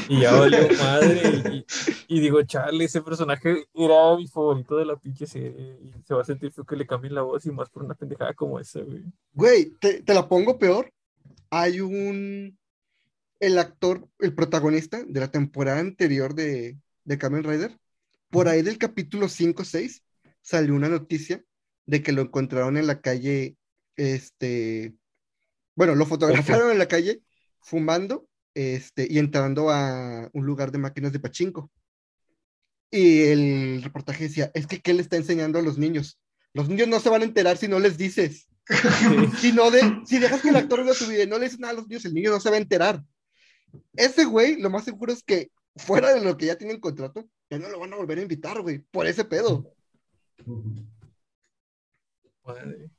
Y, 0.07 0.15
y 0.17 0.21
ya 0.21 0.33
valió 0.33 0.69
madre. 0.79 1.65
Y, 2.07 2.17
y 2.17 2.21
digo, 2.21 2.43
chale, 2.43 2.85
ese 2.85 3.01
personaje 3.01 3.65
era 3.73 4.15
mi 4.15 4.27
favorito 4.29 4.77
de 4.77 4.85
la 4.85 4.97
pinche 4.97 5.27
serie. 5.27 5.79
Y 5.83 6.03
se 6.07 6.13
va 6.13 6.21
a 6.21 6.25
sentir 6.27 6.53
feo 6.53 6.65
que 6.65 6.77
le 6.77 6.87
cambien 6.87 7.15
la 7.15 7.23
voz 7.23 7.47
y 7.47 7.51
más 7.51 7.71
por 7.71 7.83
una 7.83 7.95
pendejada 7.95 8.35
como 8.35 8.61
esa, 8.61 8.81
güey. 8.81 9.03
Güey, 9.33 9.71
te, 9.81 10.03
te 10.03 10.13
la 10.13 10.29
pongo 10.29 10.59
peor. 10.59 10.93
Hay 11.49 11.81
un. 11.81 12.59
El 13.41 13.59
actor, 13.59 14.09
el 14.21 14.35
protagonista 14.35 15.03
de 15.05 15.21
la 15.21 15.31
temporada 15.31 15.81
anterior 15.81 16.35
de, 16.35 16.79
de 17.05 17.19
Kamen 17.19 17.45
Rider, 17.45 17.79
por 18.31 18.49
ahí 18.49 18.63
del 18.63 18.79
capítulo 18.79 19.29
5 19.29 19.63
o 19.63 19.65
6, 19.65 20.03
salió 20.43 20.75
una 20.75 20.89
noticia 20.89 21.45
de 21.87 22.03
que 22.03 22.13
lo 22.13 22.23
encontraron 22.23 22.77
en 22.77 22.87
la 22.87 23.01
calle. 23.01 23.57
Este. 23.97 24.95
Bueno, 25.75 25.95
lo 25.95 26.07
fotografiaron 26.07 26.71
en 26.71 26.79
la 26.79 26.89
calle 26.89 27.23
fumando 27.61 28.29
este, 28.55 29.07
y 29.11 29.19
entrando 29.19 29.71
a 29.71 30.31
un 30.33 30.47
lugar 30.47 30.71
de 30.71 30.79
máquinas 30.79 31.13
de 31.13 31.21
pachinko. 31.21 31.71
Y 32.91 33.23
el 33.23 33.83
reportaje 33.83 34.25
decía: 34.25 34.51
Es 34.55 34.67
que, 34.67 34.81
¿qué 34.81 34.95
le 34.95 35.03
está 35.03 35.17
enseñando 35.17 35.59
a 35.59 35.63
los 35.63 35.79
niños? 35.79 36.21
Los 36.53 36.69
niños 36.69 36.89
no 36.89 37.01
se 37.01 37.11
van 37.11 37.23
a 37.23 37.25
enterar 37.25 37.57
si 37.57 37.69
no 37.69 37.79
les 37.79 37.97
dices. 37.97 38.49
Si, 39.39 39.53
no 39.53 39.71
de, 39.71 40.01
si 40.07 40.19
dejas 40.19 40.41
que 40.41 40.49
el 40.49 40.57
actor 40.57 40.81
viva 40.81 40.95
su 40.95 41.07
vida 41.07 41.25
y 41.25 41.27
no 41.27 41.39
le 41.39 41.45
dices 41.45 41.61
nada 41.61 41.73
a 41.73 41.77
los 41.77 41.87
niños, 41.87 42.05
el 42.07 42.15
niño 42.15 42.31
no 42.31 42.41
se 42.41 42.49
va 42.49 42.57
a 42.57 42.61
enterar. 42.61 43.05
Ese 43.97 44.25
güey, 44.25 44.61
lo 44.61 44.71
más 44.71 44.85
seguro 44.85 45.13
es 45.13 45.23
que 45.23 45.51
fuera 45.77 46.13
de 46.15 46.25
lo 46.25 46.37
que 46.37 46.47
ya 46.47 46.57
tienen 46.57 46.81
contrato, 46.81 47.29
ya 47.51 47.59
no 47.59 47.69
lo 47.69 47.81
van 47.81 47.93
a 47.93 47.97
volver 47.97 48.19
a 48.19 48.23
invitar, 48.23 48.61
güey, 48.61 48.79
por 48.79 49.07
ese 49.07 49.25
pedo. 49.25 49.73
Madre. 52.45 52.91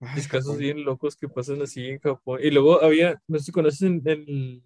Ay, 0.00 0.18
Es 0.20 0.28
casos 0.28 0.56
bien 0.56 0.84
locos 0.84 1.16
que 1.16 1.28
pasan 1.28 1.60
así 1.62 1.86
en 1.86 1.98
Japón. 1.98 2.40
Y 2.42 2.50
luego 2.50 2.82
había, 2.82 3.20
no 3.28 3.38
sé 3.38 3.46
si 3.46 3.52
conoces 3.52 3.82
en, 3.82 4.02
en 4.06 4.62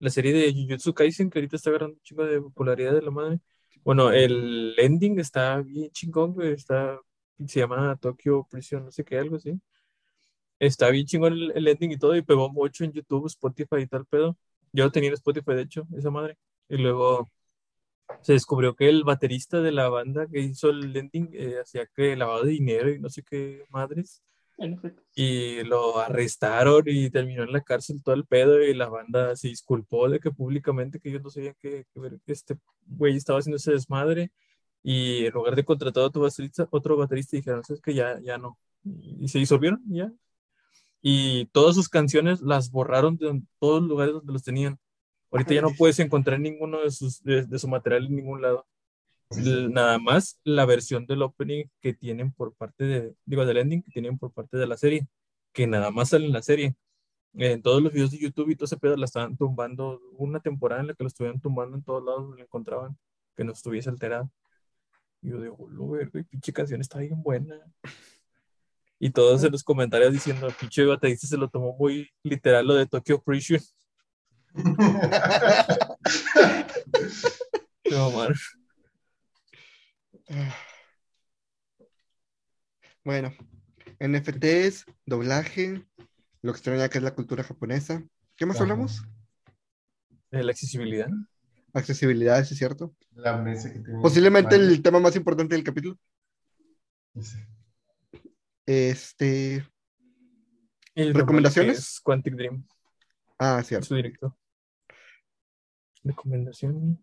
la 0.00 0.10
serie 0.10 0.32
de 0.32 0.52
Jujutsu 0.52 0.94
Kaisen, 0.94 1.30
que 1.30 1.38
ahorita 1.38 1.56
está 1.56 1.70
agarrando 1.70 1.94
un 1.94 2.02
chingo 2.02 2.24
de 2.24 2.40
popularidad 2.40 2.94
de 2.94 3.02
la 3.02 3.10
madre. 3.10 3.40
Bueno, 3.84 4.10
el 4.12 4.74
ending 4.78 5.18
está 5.18 5.60
bien 5.62 5.90
chingón, 5.90 6.34
güey. 6.34 6.52
Está, 6.52 7.00
se 7.46 7.60
llama 7.60 7.96
Tokyo 7.96 8.46
Prison, 8.50 8.84
no 8.84 8.90
sé 8.90 9.04
qué, 9.04 9.18
algo 9.18 9.36
así. 9.36 9.58
Está 10.58 10.90
bien 10.90 11.06
chingón 11.06 11.32
el, 11.34 11.52
el 11.54 11.68
ending 11.68 11.92
y 11.92 11.98
todo, 11.98 12.16
y 12.16 12.22
pegó 12.22 12.50
mucho 12.52 12.84
en 12.84 12.92
YouTube, 12.92 13.26
Spotify 13.26 13.76
y 13.80 13.86
tal 13.86 14.06
pedo. 14.06 14.36
Yo 14.72 14.84
lo 14.84 14.92
tenía 14.92 15.08
en 15.10 15.14
Spotify, 15.14 15.54
de 15.54 15.62
hecho, 15.62 15.86
esa 15.96 16.10
madre. 16.10 16.36
Y 16.68 16.76
luego 16.78 17.28
se 18.22 18.32
descubrió 18.34 18.74
que 18.74 18.88
el 18.88 19.04
baterista 19.04 19.60
de 19.60 19.72
la 19.72 19.88
banda 19.88 20.26
que 20.26 20.40
hizo 20.40 20.70
el 20.70 20.96
ending 20.96 21.30
eh, 21.32 21.56
hacía 21.60 21.86
que 21.86 22.16
lavado 22.16 22.44
de 22.44 22.52
dinero 22.52 22.90
y 22.90 22.98
no 22.98 23.08
sé 23.10 23.22
qué 23.22 23.64
madres. 23.70 24.22
Y 25.14 25.62
lo 25.64 25.98
arrestaron 25.98 26.84
y 26.86 27.10
terminó 27.10 27.44
en 27.44 27.52
la 27.52 27.60
cárcel 27.62 28.02
todo 28.02 28.14
el 28.14 28.24
pedo 28.26 28.62
y 28.62 28.74
la 28.74 28.88
banda 28.88 29.36
se 29.36 29.48
disculpó 29.48 30.08
de 30.08 30.20
que 30.20 30.30
públicamente 30.30 31.00
que 31.00 31.10
ellos 31.10 31.22
no 31.22 31.30
sabían 31.30 31.54
que, 31.60 31.86
que 32.26 32.32
este 32.32 32.56
güey 32.86 33.16
estaba 33.16 33.38
haciendo 33.40 33.56
ese 33.56 33.72
desmadre 33.72 34.30
y 34.82 35.26
en 35.26 35.32
lugar 35.32 35.56
de 35.56 35.64
contratar 35.64 36.04
a 36.04 36.06
otro 36.06 36.22
baterista, 36.22 36.68
otro 36.70 36.96
baterista 36.96 37.36
dijeron, 37.36 37.62
es 37.68 37.80
que 37.80 37.94
ya, 37.94 38.20
ya 38.20 38.38
no. 38.38 38.58
Y 38.84 39.28
se 39.28 39.38
disolvieron, 39.38 39.82
ya. 39.86 40.12
Y 41.00 41.46
todas 41.46 41.74
sus 41.74 41.88
canciones 41.88 42.40
las 42.40 42.70
borraron 42.70 43.16
de 43.16 43.42
todos 43.58 43.80
los 43.80 43.88
lugares 43.88 44.14
donde 44.14 44.32
los 44.32 44.42
tenían. 44.42 44.78
Ahorita 45.30 45.54
ya 45.54 45.62
no 45.62 45.72
puedes 45.76 45.98
encontrar 46.00 46.40
ninguno 46.40 46.80
de, 46.80 46.90
sus, 46.90 47.22
de, 47.22 47.44
de 47.44 47.58
su 47.58 47.68
material 47.68 48.06
en 48.06 48.16
ningún 48.16 48.42
lado. 48.42 48.66
Nada 49.30 49.98
más 49.98 50.40
la 50.42 50.64
versión 50.64 51.06
del 51.06 51.22
opening 51.22 51.66
que 51.80 51.92
tienen 51.92 52.32
por 52.32 52.54
parte 52.54 52.84
de, 52.84 53.14
digo, 53.26 53.44
del 53.44 53.58
ending 53.58 53.82
que 53.82 53.90
tienen 53.90 54.18
por 54.18 54.32
parte 54.32 54.56
de 54.56 54.66
la 54.66 54.76
serie, 54.78 55.06
que 55.52 55.66
nada 55.66 55.90
más 55.90 56.10
sale 56.10 56.26
en 56.26 56.32
la 56.32 56.42
serie. 56.42 56.74
En 57.34 57.60
todos 57.62 57.82
los 57.82 57.92
videos 57.92 58.10
de 58.10 58.18
YouTube 58.18 58.48
y 58.48 58.56
todo 58.56 58.64
ese 58.64 58.78
pedo 58.78 58.96
la 58.96 59.04
estaban 59.04 59.36
tumbando, 59.36 60.00
una 60.16 60.40
temporada 60.40 60.80
en 60.80 60.88
la 60.88 60.94
que 60.94 61.04
lo 61.04 61.08
estuvieron 61.08 61.40
tumbando 61.40 61.76
en 61.76 61.82
todos 61.82 62.02
lados 62.02 62.22
donde 62.22 62.38
lo 62.38 62.44
encontraban, 62.44 62.96
que 63.36 63.44
no 63.44 63.52
estuviese 63.52 63.90
alterado. 63.90 64.30
Y 65.20 65.28
yo 65.30 65.40
digo, 65.42 65.68
lo 65.68 65.92
pinche 66.30 66.52
canción 66.52 66.80
está 66.80 66.98
bien 66.98 67.22
buena. 67.22 67.56
Y 68.98 69.10
todos 69.10 69.44
en 69.44 69.52
los 69.52 69.62
comentarios 69.62 70.12
diciendo, 70.12 70.48
pinche 70.58 70.84
baterista 70.84 71.26
se 71.26 71.36
lo 71.36 71.48
tomó 71.48 71.76
muy 71.76 72.10
literal 72.22 72.66
lo 72.66 72.74
de 72.74 72.86
Tokyo 72.86 73.22
Prison. 73.22 73.60
No, 77.90 78.10
man. 78.10 78.34
Bueno, 83.04 83.32
NFTs, 84.00 84.84
doblaje, 85.06 85.86
lo 86.42 86.50
extraña 86.50 86.88
que 86.88 86.98
es 86.98 87.04
la 87.04 87.14
cultura 87.14 87.42
japonesa. 87.42 88.02
¿Qué 88.36 88.46
más 88.46 88.60
hablamos? 88.60 89.02
La 90.30 90.50
accesibilidad. 90.50 91.08
Accesibilidad, 91.72 92.44
¿sí 92.44 92.54
es 92.54 92.58
cierto. 92.58 92.94
La 93.12 93.36
mesa 93.36 93.72
que 93.72 93.78
tiene. 93.80 94.00
Posiblemente 94.02 94.56
el 94.56 94.82
tema 94.82 95.00
más 95.00 95.16
importante 95.16 95.54
del 95.54 95.64
capítulo. 95.64 95.98
Sí. 97.20 97.38
Este. 98.68 99.66
¿Recomendaciones? 100.94 101.78
es 101.78 102.00
Quantic 102.00 102.34
Dream, 102.34 102.66
Ah, 103.38 103.62
cierto. 103.64 103.86
su 103.86 103.94
directo. 103.94 104.36
Recomendación. 106.04 107.02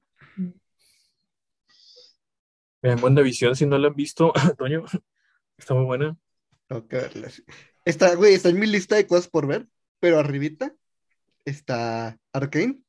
Vean 2.84 3.04
WandaVision, 3.04 3.56
si 3.56 3.66
no 3.66 3.80
la 3.80 3.88
han 3.88 3.96
visto, 3.96 4.32
Toño, 4.60 4.86
está 5.58 5.74
muy 5.74 5.86
buena. 5.86 6.16
Sí. 7.32 7.44
Está, 7.84 8.14
güey, 8.14 8.36
está 8.36 8.50
en 8.50 8.60
mi 8.60 8.68
lista 8.68 8.96
de 8.96 9.08
cosas 9.08 9.28
por 9.28 9.48
ver, 9.48 9.68
pero 10.00 10.20
arribita 10.20 10.76
está 11.46 12.20
Arkane 12.32 12.84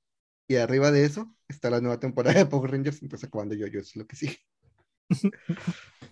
y 0.48 0.56
arriba 0.56 0.90
de 0.90 1.06
eso 1.06 1.34
está 1.48 1.70
la 1.70 1.80
nueva 1.80 1.98
temporada 1.98 2.38
de 2.38 2.44
Power 2.44 2.72
Rangers, 2.72 3.00
entonces 3.00 3.26
acabando 3.26 3.54
yo, 3.54 3.68
yo 3.68 3.80
es 3.80 3.96
lo 3.96 4.06
que 4.06 4.16
sigue. 4.16 4.38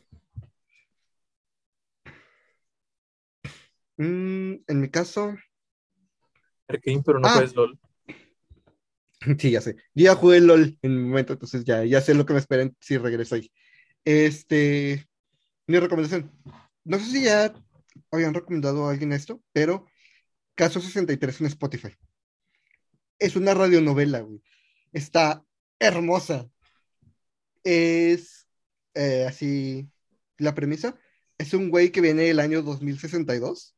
Mm, 3.96 4.54
en 4.66 4.80
mi 4.80 4.88
caso, 4.90 5.34
Arkane, 6.68 7.02
pero 7.04 7.20
no 7.20 7.28
Ah. 7.28 7.32
juegues 7.32 7.54
LOL. 7.54 7.78
sí, 9.38 9.50
ya 9.50 9.60
sé. 9.60 9.76
Yo 9.94 10.04
ya 10.04 10.14
jugué 10.14 10.40
LOL 10.40 10.78
en 10.82 10.96
mi 10.96 11.08
momento, 11.08 11.34
entonces 11.34 11.64
ya, 11.64 11.84
ya 11.84 12.00
sé 12.00 12.14
lo 12.14 12.26
que 12.26 12.32
me 12.32 12.38
esperen 12.38 12.76
si 12.80 12.98
regreso 12.98 13.34
ahí. 13.34 13.50
Este, 14.04 15.06
mi 15.66 15.78
recomendación. 15.78 16.30
No 16.84 16.98
sé 16.98 17.04
si 17.06 17.24
ya 17.24 17.54
habían 18.10 18.34
recomendado 18.34 18.86
a 18.86 18.90
alguien 18.90 19.12
esto, 19.12 19.42
pero 19.52 19.86
Caso 20.54 20.80
63 20.80 21.40
en 21.40 21.46
Spotify. 21.48 21.96
Es 23.18 23.34
una 23.34 23.54
radionovela, 23.54 24.20
güey. 24.20 24.40
Está 24.92 25.44
hermosa. 25.80 26.48
Es 27.64 28.46
eh, 28.94 29.26
así 29.26 29.88
la 30.38 30.54
premisa. 30.54 30.96
Es 31.38 31.54
un 31.54 31.70
güey 31.70 31.90
que 31.90 32.00
viene 32.00 32.22
del 32.22 32.38
año 32.38 32.62
2062 32.62 33.73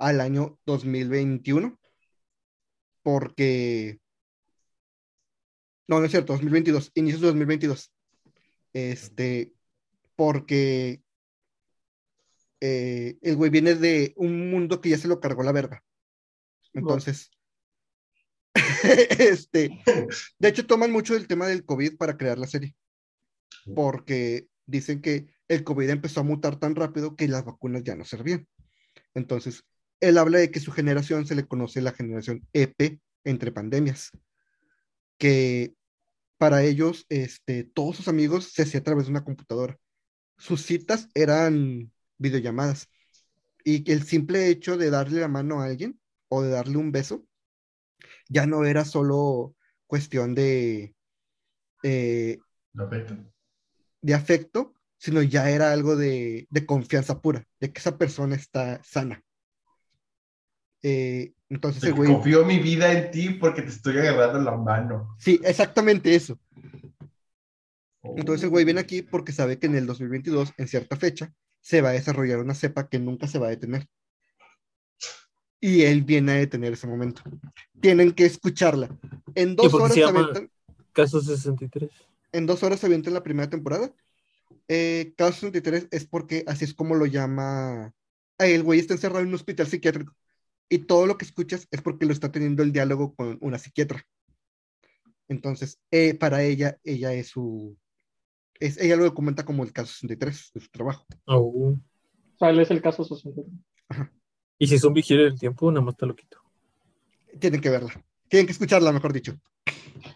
al 0.00 0.20
año 0.20 0.58
2021. 0.66 1.78
Porque... 3.02 4.00
No, 5.86 5.98
no 5.98 6.04
es 6.04 6.10
cierto, 6.10 6.32
2022, 6.32 6.92
inicios 6.94 7.20
de 7.20 7.26
2022. 7.28 7.92
Este, 8.72 9.52
porque 10.14 11.02
eh, 12.60 13.18
el 13.22 13.36
güey 13.36 13.50
viene 13.50 13.74
de 13.74 14.12
un 14.16 14.50
mundo 14.50 14.80
que 14.80 14.90
ya 14.90 14.98
se 14.98 15.08
lo 15.08 15.20
cargó 15.20 15.42
la 15.42 15.52
verga. 15.52 15.82
Entonces, 16.72 17.30
este, 19.18 19.82
de 20.38 20.48
hecho 20.48 20.66
toman 20.66 20.92
mucho 20.92 21.16
el 21.16 21.26
tema 21.26 21.46
del 21.46 21.64
COVID 21.64 21.96
para 21.96 22.16
crear 22.16 22.38
la 22.38 22.46
serie, 22.46 22.76
porque 23.74 24.48
dicen 24.66 25.00
que 25.00 25.34
el 25.48 25.64
COVID 25.64 25.90
empezó 25.90 26.20
a 26.20 26.24
mutar 26.24 26.58
tan 26.60 26.76
rápido 26.76 27.16
que 27.16 27.26
las 27.26 27.44
vacunas 27.44 27.82
ya 27.82 27.96
no 27.96 28.04
servían. 28.04 28.46
Entonces, 29.14 29.64
él 30.00 30.18
habla 30.18 30.38
de 30.38 30.50
que 30.50 30.60
su 30.60 30.72
generación 30.72 31.26
se 31.26 31.34
le 31.34 31.46
conoce 31.46 31.80
la 31.80 31.92
generación 31.92 32.46
EP 32.52 33.00
entre 33.24 33.52
pandemias, 33.52 34.10
que 35.18 35.74
para 36.38 36.62
ellos, 36.62 37.04
este, 37.10 37.64
todos 37.64 37.96
sus 37.96 38.08
amigos 38.08 38.52
se 38.52 38.62
hacía 38.62 38.80
a 38.80 38.82
través 38.82 39.04
de 39.04 39.10
una 39.10 39.24
computadora. 39.24 39.78
Sus 40.38 40.62
citas 40.62 41.08
eran 41.14 41.92
videollamadas 42.16 42.88
y 43.62 43.84
que 43.84 43.92
el 43.92 44.04
simple 44.04 44.48
hecho 44.48 44.78
de 44.78 44.88
darle 44.88 45.20
la 45.20 45.28
mano 45.28 45.60
a 45.60 45.66
alguien 45.66 46.00
o 46.28 46.42
de 46.42 46.50
darle 46.50 46.78
un 46.78 46.92
beso 46.92 47.26
ya 48.28 48.46
no 48.46 48.64
era 48.64 48.86
solo 48.86 49.54
cuestión 49.86 50.34
de, 50.34 50.94
eh, 51.82 52.38
¿Lo 52.72 52.84
afecta? 52.84 53.18
de 54.00 54.14
afecto, 54.14 54.74
sino 54.96 55.22
ya 55.22 55.50
era 55.50 55.72
algo 55.72 55.96
de, 55.96 56.46
de 56.48 56.66
confianza 56.66 57.20
pura, 57.20 57.46
de 57.60 57.72
que 57.72 57.80
esa 57.80 57.98
persona 57.98 58.36
está 58.36 58.82
sana. 58.82 59.22
Eh, 60.82 61.32
entonces, 61.48 61.82
el 61.84 61.94
güey, 61.94 62.10
Confío 62.10 62.44
mi 62.44 62.58
vida 62.58 62.92
en 62.92 63.10
ti 63.10 63.30
porque 63.30 63.62
te 63.62 63.68
estoy 63.68 63.98
agarrando 63.98 64.40
la 64.40 64.56
mano. 64.56 65.16
sí, 65.18 65.40
exactamente 65.44 66.14
eso. 66.14 66.38
Oh. 68.02 68.14
Entonces 68.16 68.44
el 68.44 68.50
güey 68.50 68.64
viene 68.64 68.80
aquí 68.80 69.02
porque 69.02 69.32
sabe 69.32 69.58
que 69.58 69.66
en 69.66 69.76
el 69.76 69.86
2022, 69.86 70.54
en 70.56 70.68
cierta 70.68 70.96
fecha, 70.96 71.32
se 71.60 71.82
va 71.82 71.90
a 71.90 71.92
desarrollar 71.92 72.38
una 72.38 72.54
cepa 72.54 72.88
que 72.88 72.98
nunca 72.98 73.26
se 73.26 73.38
va 73.38 73.48
a 73.48 73.50
detener. 73.50 73.86
Y 75.60 75.82
él 75.82 76.02
viene 76.02 76.32
a 76.32 76.36
detener 76.36 76.72
ese 76.72 76.86
momento. 76.86 77.22
Tienen 77.80 78.12
que 78.12 78.24
escucharla. 78.24 78.88
En 79.34 79.56
dos 79.56 79.74
horas 79.74 79.92
se 79.92 80.04
avientan, 80.04 80.50
Caso 80.94 81.20
63. 81.20 81.90
en 82.32 82.46
dos 82.46 82.62
horas 82.62 82.80
se 82.80 82.86
avientan 82.86 83.12
la 83.12 83.22
primera 83.22 83.50
temporada. 83.50 83.92
Eh, 84.68 85.12
Caso 85.18 85.40
63 85.40 85.88
es 85.90 86.06
porque 86.06 86.44
así 86.46 86.64
es 86.64 86.72
como 86.72 86.94
lo 86.94 87.04
llama. 87.04 87.92
Ah, 88.38 88.46
el 88.46 88.62
güey 88.62 88.80
está 88.80 88.94
encerrado 88.94 89.20
en 89.20 89.28
un 89.28 89.34
hospital 89.34 89.66
psiquiátrico. 89.66 90.14
Y 90.72 90.78
todo 90.78 91.04
lo 91.04 91.18
que 91.18 91.24
escuchas 91.24 91.66
es 91.72 91.82
porque 91.82 92.06
lo 92.06 92.12
está 92.12 92.30
teniendo 92.30 92.62
el 92.62 92.72
diálogo 92.72 93.12
con 93.16 93.36
una 93.40 93.58
psiquiatra. 93.58 94.06
Entonces, 95.26 95.80
eh, 95.90 96.14
para 96.14 96.44
ella, 96.44 96.78
ella 96.84 97.12
es 97.12 97.28
su. 97.28 97.76
Es, 98.60 98.78
ella 98.78 98.96
lo 98.96 99.04
documenta 99.04 99.44
como 99.44 99.64
el 99.64 99.72
caso 99.72 99.92
63 99.92 100.52
de 100.54 100.60
su 100.60 100.70
trabajo. 100.70 101.04
Oh. 101.26 101.72
O 101.72 102.38
sea, 102.38 102.50
él 102.50 102.60
es 102.60 102.70
el 102.70 102.80
caso 102.80 103.04
63. 103.04 103.46
Y 104.58 104.66
si 104.66 104.86
un 104.86 104.94
vigilio 104.94 105.24
del 105.24 105.38
tiempo, 105.38 105.72
nada 105.72 105.84
más 105.84 105.96
te 105.96 106.06
lo 106.06 106.14
quito. 106.14 106.38
Tienen 107.40 107.60
que 107.60 107.70
verla. 107.70 107.90
Tienen 108.28 108.46
que 108.46 108.52
escucharla, 108.52 108.92
mejor 108.92 109.12
dicho. 109.12 109.34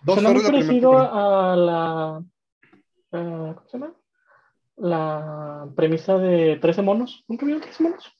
Dos 0.04 0.20
Suena 0.20 0.30
muy 0.30 0.42
parecido 0.42 0.96
a 0.96 1.56
la. 1.56 2.24
¿Cómo 3.10 3.64
se 3.66 3.78
llama? 3.78 3.94
La 4.76 5.68
premisa 5.74 6.16
de 6.18 6.58
13 6.60 6.82
monos. 6.82 7.24
¿Nunca 7.26 7.44
vieron 7.44 7.62
13 7.62 7.82
monos? 7.82 8.12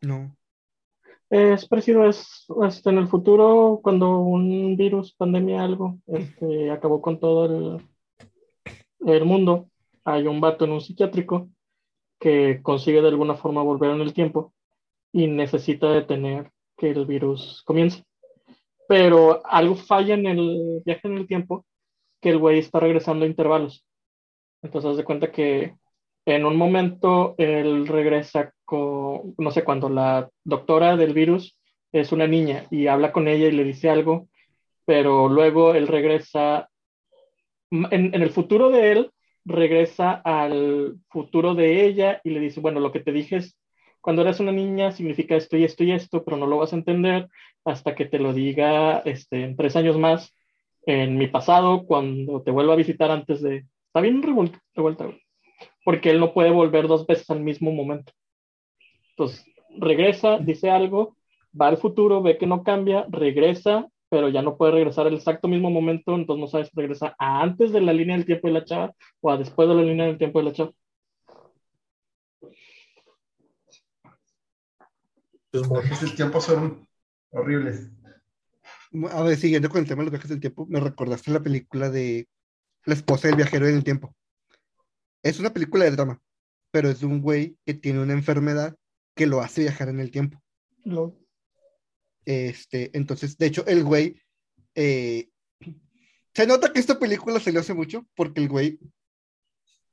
No. 0.00 0.36
Es 1.32 1.66
parecido, 1.66 2.06
es 2.06 2.46
en 2.84 2.98
el 2.98 3.08
futuro, 3.08 3.80
cuando 3.82 4.18
un 4.18 4.76
virus, 4.76 5.14
pandemia, 5.14 5.64
algo, 5.64 5.96
este, 6.06 6.70
acabó 6.70 7.00
con 7.00 7.18
todo 7.18 7.46
el, 7.46 7.88
el 9.06 9.24
mundo. 9.24 9.70
Hay 10.04 10.26
un 10.26 10.42
vato 10.42 10.66
en 10.66 10.72
un 10.72 10.82
psiquiátrico 10.82 11.48
que 12.20 12.60
consigue 12.62 13.00
de 13.00 13.08
alguna 13.08 13.34
forma 13.34 13.62
volver 13.62 13.92
en 13.92 14.02
el 14.02 14.12
tiempo 14.12 14.52
y 15.10 15.26
necesita 15.26 15.90
detener 15.90 16.50
que 16.76 16.90
el 16.90 17.06
virus 17.06 17.62
comience. 17.64 18.04
Pero 18.86 19.40
algo 19.46 19.74
falla 19.74 20.12
en 20.12 20.26
el 20.26 20.82
viaje 20.84 21.08
en 21.08 21.16
el 21.16 21.26
tiempo 21.26 21.64
que 22.20 22.28
el 22.28 22.38
güey 22.40 22.58
está 22.58 22.78
regresando 22.78 23.24
a 23.24 23.28
intervalos. 23.28 23.86
Entonces, 24.60 24.98
de 24.98 25.04
cuenta 25.04 25.32
que 25.32 25.76
en 26.24 26.44
un 26.44 26.56
momento 26.56 27.34
él 27.38 27.86
regresa 27.86 28.52
con, 28.64 29.34
no 29.38 29.50
sé, 29.50 29.64
cuando 29.64 29.88
la 29.88 30.28
doctora 30.44 30.96
del 30.96 31.14
virus 31.14 31.58
es 31.92 32.12
una 32.12 32.26
niña 32.26 32.66
y 32.70 32.86
habla 32.86 33.12
con 33.12 33.28
ella 33.28 33.48
y 33.48 33.52
le 33.52 33.64
dice 33.64 33.90
algo, 33.90 34.28
pero 34.84 35.28
luego 35.28 35.74
él 35.74 35.88
regresa, 35.88 36.68
en, 37.70 38.14
el 38.14 38.30
futuro 38.30 38.70
de 38.70 38.92
él, 38.92 39.10
regresa 39.44 40.12
al 40.12 40.96
futuro 41.10 41.54
de 41.54 41.84
ella 41.84 42.20
y 42.24 42.30
le 42.30 42.40
dice, 42.40 42.60
bueno, 42.60 42.80
lo 42.80 42.92
que 42.92 43.00
te 43.00 43.12
dije 43.12 43.36
es, 43.36 43.58
cuando 44.00 44.22
eres 44.22 44.40
una 44.40 44.52
niña 44.52 44.92
significa 44.92 45.36
esto 45.36 45.56
y 45.56 45.64
esto 45.64 45.84
y 45.84 45.92
esto, 45.92 46.24
pero 46.24 46.36
no 46.36 46.46
lo 46.46 46.58
vas 46.58 46.72
a 46.72 46.76
entender 46.76 47.28
hasta 47.64 47.94
que 47.94 48.06
te 48.06 48.18
lo 48.18 48.32
diga 48.32 48.98
este, 49.00 49.44
en 49.44 49.56
tres 49.56 49.76
años 49.76 49.98
más 49.98 50.34
en 50.84 51.16
mi 51.16 51.28
pasado, 51.28 51.84
cuando 51.86 52.42
te 52.42 52.50
vuelva 52.50 52.72
a 52.72 52.76
visitar 52.76 53.10
antes 53.10 53.40
de... 53.42 53.66
Está 53.86 54.00
bien 54.00 54.22
revuelta, 54.22 54.60
revuelta. 54.74 55.12
Porque 55.84 56.10
él 56.10 56.20
no 56.20 56.32
puede 56.32 56.50
volver 56.50 56.88
dos 56.88 57.06
veces 57.06 57.28
al 57.30 57.40
mismo 57.40 57.72
momento. 57.72 58.12
Entonces, 59.10 59.44
regresa, 59.78 60.38
dice 60.38 60.70
algo, 60.70 61.16
va 61.58 61.68
al 61.68 61.78
futuro, 61.78 62.22
ve 62.22 62.38
que 62.38 62.46
no 62.46 62.62
cambia, 62.62 63.06
regresa, 63.10 63.88
pero 64.08 64.28
ya 64.28 64.42
no 64.42 64.56
puede 64.56 64.72
regresar 64.72 65.06
al 65.06 65.14
exacto 65.14 65.48
mismo 65.48 65.70
momento, 65.70 66.14
entonces 66.14 66.40
no 66.40 66.46
sabes 66.46 66.68
si 66.68 66.78
regresa 66.78 67.14
a 67.18 67.42
antes 67.42 67.72
de 67.72 67.80
la 67.80 67.92
línea 67.92 68.16
del 68.16 68.26
tiempo 68.26 68.48
de 68.48 68.54
la 68.54 68.64
chava 68.64 68.94
o 69.20 69.30
a 69.30 69.38
después 69.38 69.68
de 69.68 69.74
la 69.74 69.82
línea 69.82 70.06
del 70.06 70.18
tiempo 70.18 70.38
de 70.38 70.44
la 70.44 70.52
chava. 70.52 70.72
Los 75.52 75.70
viajes 75.70 76.00
del 76.00 76.14
tiempo 76.14 76.40
son 76.40 76.86
horribles. 77.30 77.90
A 79.10 79.22
ver, 79.22 79.36
siguiendo 79.36 79.68
con 79.68 79.80
el 79.80 79.88
tema 79.88 80.00
de 80.00 80.04
los 80.04 80.12
viajes 80.12 80.30
del 80.30 80.40
tiempo, 80.40 80.66
me 80.66 80.80
recordaste 80.80 81.30
la 81.30 81.40
película 81.40 81.90
de 81.90 82.28
La 82.84 82.94
esposa 82.94 83.28
del 83.28 83.36
viajero 83.36 83.66
en 83.66 83.76
el 83.76 83.84
tiempo. 83.84 84.14
Es 85.22 85.38
una 85.38 85.52
película 85.52 85.84
de 85.84 85.92
drama, 85.92 86.20
pero 86.70 86.88
es 86.90 87.00
de 87.00 87.06
un 87.06 87.20
güey 87.20 87.56
que 87.64 87.74
tiene 87.74 88.00
una 88.00 88.12
enfermedad 88.12 88.76
que 89.14 89.26
lo 89.26 89.40
hace 89.40 89.62
viajar 89.62 89.88
en 89.88 90.00
el 90.00 90.10
tiempo. 90.10 90.42
Lo- 90.84 91.18
Este, 92.24 92.96
entonces, 92.96 93.36
de 93.38 93.46
hecho, 93.46 93.66
el 93.66 93.84
güey. 93.84 94.20
eh, 94.74 95.28
se 96.34 96.46
nota 96.46 96.72
que 96.72 96.80
esta 96.80 96.98
película 96.98 97.38
salió 97.40 97.60
hace 97.60 97.74
mucho 97.74 98.06
porque 98.14 98.40
el 98.40 98.48
güey, 98.48 98.78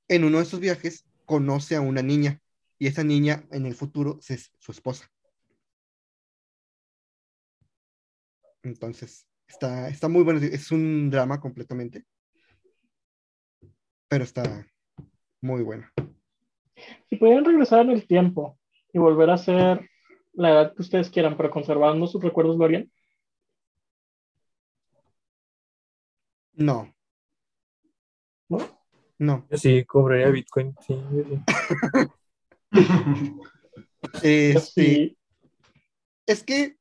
en 0.07 0.23
uno 0.23 0.37
de 0.37 0.43
esos 0.43 0.59
viajes, 0.61 1.05
conoce 1.25 1.75
a 1.75 1.81
una 1.81 2.01
niña 2.01 2.41
y 2.77 2.87
esa 2.87 3.03
niña 3.03 3.45
en 3.51 3.65
el 3.65 3.75
futuro 3.75 4.19
es 4.27 4.51
su 4.57 4.71
esposa. 4.71 5.11
Entonces, 8.63 9.27
está, 9.47 9.89
está 9.89 10.07
muy 10.07 10.23
bueno. 10.23 10.39
Es 10.45 10.71
un 10.71 11.09
drama 11.09 11.39
completamente. 11.41 12.05
Pero 14.07 14.23
está 14.23 14.65
muy 15.41 15.63
bueno. 15.63 15.87
Si 17.09 17.15
pudieran 17.17 17.45
regresar 17.45 17.81
en 17.81 17.91
el 17.91 18.07
tiempo 18.07 18.57
y 18.93 18.99
volver 18.99 19.29
a 19.29 19.37
ser 19.37 19.89
la 20.33 20.51
edad 20.51 20.75
que 20.75 20.81
ustedes 20.81 21.09
quieran, 21.09 21.35
pero 21.37 21.51
conservando 21.51 22.07
sus 22.07 22.23
recuerdos, 22.23 22.57
¿lo 22.57 22.65
harían? 22.65 22.89
No, 26.53 26.93
¿No? 28.49 28.57
no. 29.17 29.47
Yo 29.49 29.57
sí 29.57 29.85
cobraría 29.85 30.29
Bitcoin. 30.29 30.75
Sí. 30.85 30.95
Este, 34.23 34.59
Sí. 34.59 35.17
Es 36.25 36.43
que, 36.43 36.77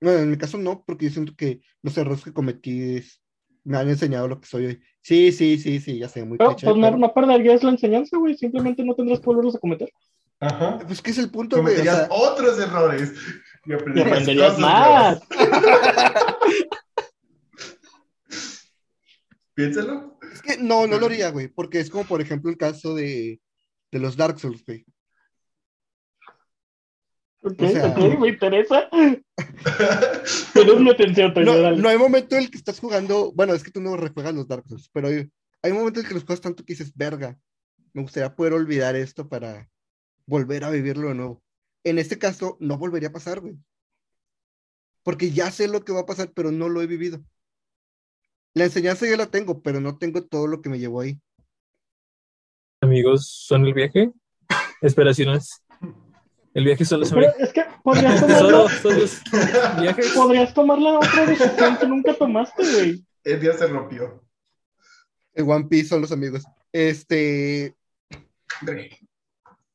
bueno, 0.00 0.18
en 0.20 0.30
mi 0.30 0.36
caso 0.38 0.58
no, 0.58 0.82
porque 0.84 1.06
yo 1.06 1.12
siento 1.12 1.34
que 1.36 1.60
los 1.82 1.96
errores 1.96 2.24
que 2.24 2.32
cometí 2.32 2.96
es- 2.96 3.21
me 3.64 3.78
han 3.78 3.88
enseñado 3.88 4.28
lo 4.28 4.40
que 4.40 4.46
soy 4.46 4.66
hoy. 4.66 4.80
Sí, 5.00 5.32
sí, 5.32 5.58
sí, 5.58 5.80
sí, 5.80 5.98
ya 5.98 6.08
sé, 6.08 6.24
muy 6.24 6.38
Pero, 6.38 6.50
cliché, 6.50 6.66
pues 6.66 6.76
no, 6.78 6.86
pero- 6.86 6.98
no 6.98 7.12
perderías 7.14 7.62
la 7.62 7.70
enseñanza, 7.70 8.16
güey. 8.16 8.36
Simplemente 8.36 8.84
no 8.84 8.94
tendrás 8.94 9.20
que 9.20 9.26
volverlos 9.26 9.54
a 9.56 9.58
cometer. 9.58 9.90
Ajá. 10.40 10.78
Pues 10.86 11.00
que 11.00 11.10
es 11.12 11.18
el 11.18 11.30
punto, 11.30 11.60
güey. 11.62 11.78
o 11.80 11.82
sea, 11.82 12.08
otros 12.10 12.58
errores. 12.58 13.12
Y 13.64 13.70
Y 13.70 13.74
aprenderías, 14.00 14.58
más. 14.58 15.20
Piénsalo. 19.54 20.18
es 20.32 20.40
que 20.42 20.56
no, 20.58 20.86
no 20.86 20.98
lo 20.98 21.06
haría, 21.06 21.30
güey, 21.30 21.48
porque 21.48 21.78
es 21.80 21.90
como, 21.90 22.04
por 22.04 22.20
ejemplo, 22.20 22.50
el 22.50 22.56
caso 22.56 22.94
de, 22.94 23.40
de 23.90 23.98
los 23.98 24.16
Dark 24.16 24.38
Souls, 24.40 24.64
güey. 24.64 24.84
Ok, 27.44 27.60
O 27.60 27.68
sea- 27.68 27.86
ok, 27.88 28.18
me 28.20 28.28
interesa. 28.28 28.88
Tienes 30.54 30.80
mi 30.80 30.90
atención, 30.90 31.34
Toño, 31.34 31.46
No, 31.46 31.58
dale. 31.58 31.76
no 31.82 31.88
hay 31.88 31.98
momento 31.98 32.36
en 32.36 32.42
el 32.44 32.50
que 32.50 32.58
estás 32.58 32.78
jugando, 32.78 33.32
bueno, 33.32 33.52
es 33.54 33.62
que 33.62 33.70
tú 33.70 33.80
no 33.80 33.96
rejuegas 33.96 34.34
los 34.34 34.46
Dark 34.46 34.64
Souls, 34.68 34.88
pero 34.92 35.08
hay, 35.08 35.28
hay 35.62 35.72
momentos 35.72 36.02
en 36.02 36.08
que 36.08 36.14
los 36.14 36.24
juegas 36.24 36.40
tanto 36.40 36.64
que 36.64 36.72
dices, 36.74 36.92
verga, 36.94 37.36
me 37.92 38.02
gustaría 38.02 38.34
poder 38.34 38.52
olvidar 38.52 38.94
esto 38.96 39.28
para 39.28 39.68
volver 40.26 40.64
a 40.64 40.70
vivirlo 40.70 41.08
de 41.08 41.14
nuevo. 41.14 41.42
En 41.84 41.98
este 41.98 42.16
caso, 42.18 42.56
no 42.60 42.78
volvería 42.78 43.08
a 43.08 43.12
pasar, 43.12 43.40
güey. 43.40 43.56
Porque 45.02 45.32
ya 45.32 45.50
sé 45.50 45.66
lo 45.66 45.84
que 45.84 45.92
va 45.92 46.00
a 46.00 46.06
pasar, 46.06 46.30
pero 46.32 46.52
no 46.52 46.68
lo 46.68 46.80
he 46.80 46.86
vivido. 46.86 47.20
La 48.54 48.64
enseñanza 48.64 49.04
ya 49.08 49.16
la 49.16 49.26
tengo, 49.26 49.62
pero 49.62 49.80
no 49.80 49.98
tengo 49.98 50.22
todo 50.24 50.46
lo 50.46 50.62
que 50.62 50.68
me 50.68 50.78
llevó 50.78 51.00
ahí. 51.00 51.20
Amigos, 52.80 53.28
¿son 53.28 53.66
el 53.66 53.74
viaje? 53.74 54.12
Esperaciones. 54.80 55.62
El 56.54 56.64
viaje 56.64 56.84
solo 56.84 57.04
se 57.06 57.14
Pero 57.14 57.32
es 57.38 57.52
que 57.52 57.64
podrías 57.82 58.20
tomar, 58.20 58.38
Solo, 58.38 58.64
la, 58.64 58.70
solo 58.70 58.96
es 59.04 59.22
viaje. 59.80 60.02
podrías 60.14 60.54
tomar 60.54 60.78
la 60.78 60.98
otra 60.98 61.26
decisión 61.26 61.78
que 61.78 61.86
nunca 61.86 62.14
tomaste, 62.14 62.62
güey. 62.74 63.06
El 63.24 63.40
día 63.40 63.52
se 63.54 63.66
rompió. 63.66 64.22
El 65.34 65.48
One 65.48 65.66
Piece 65.66 65.88
son 65.88 66.02
los 66.02 66.12
amigos. 66.12 66.44
Este, 66.72 67.74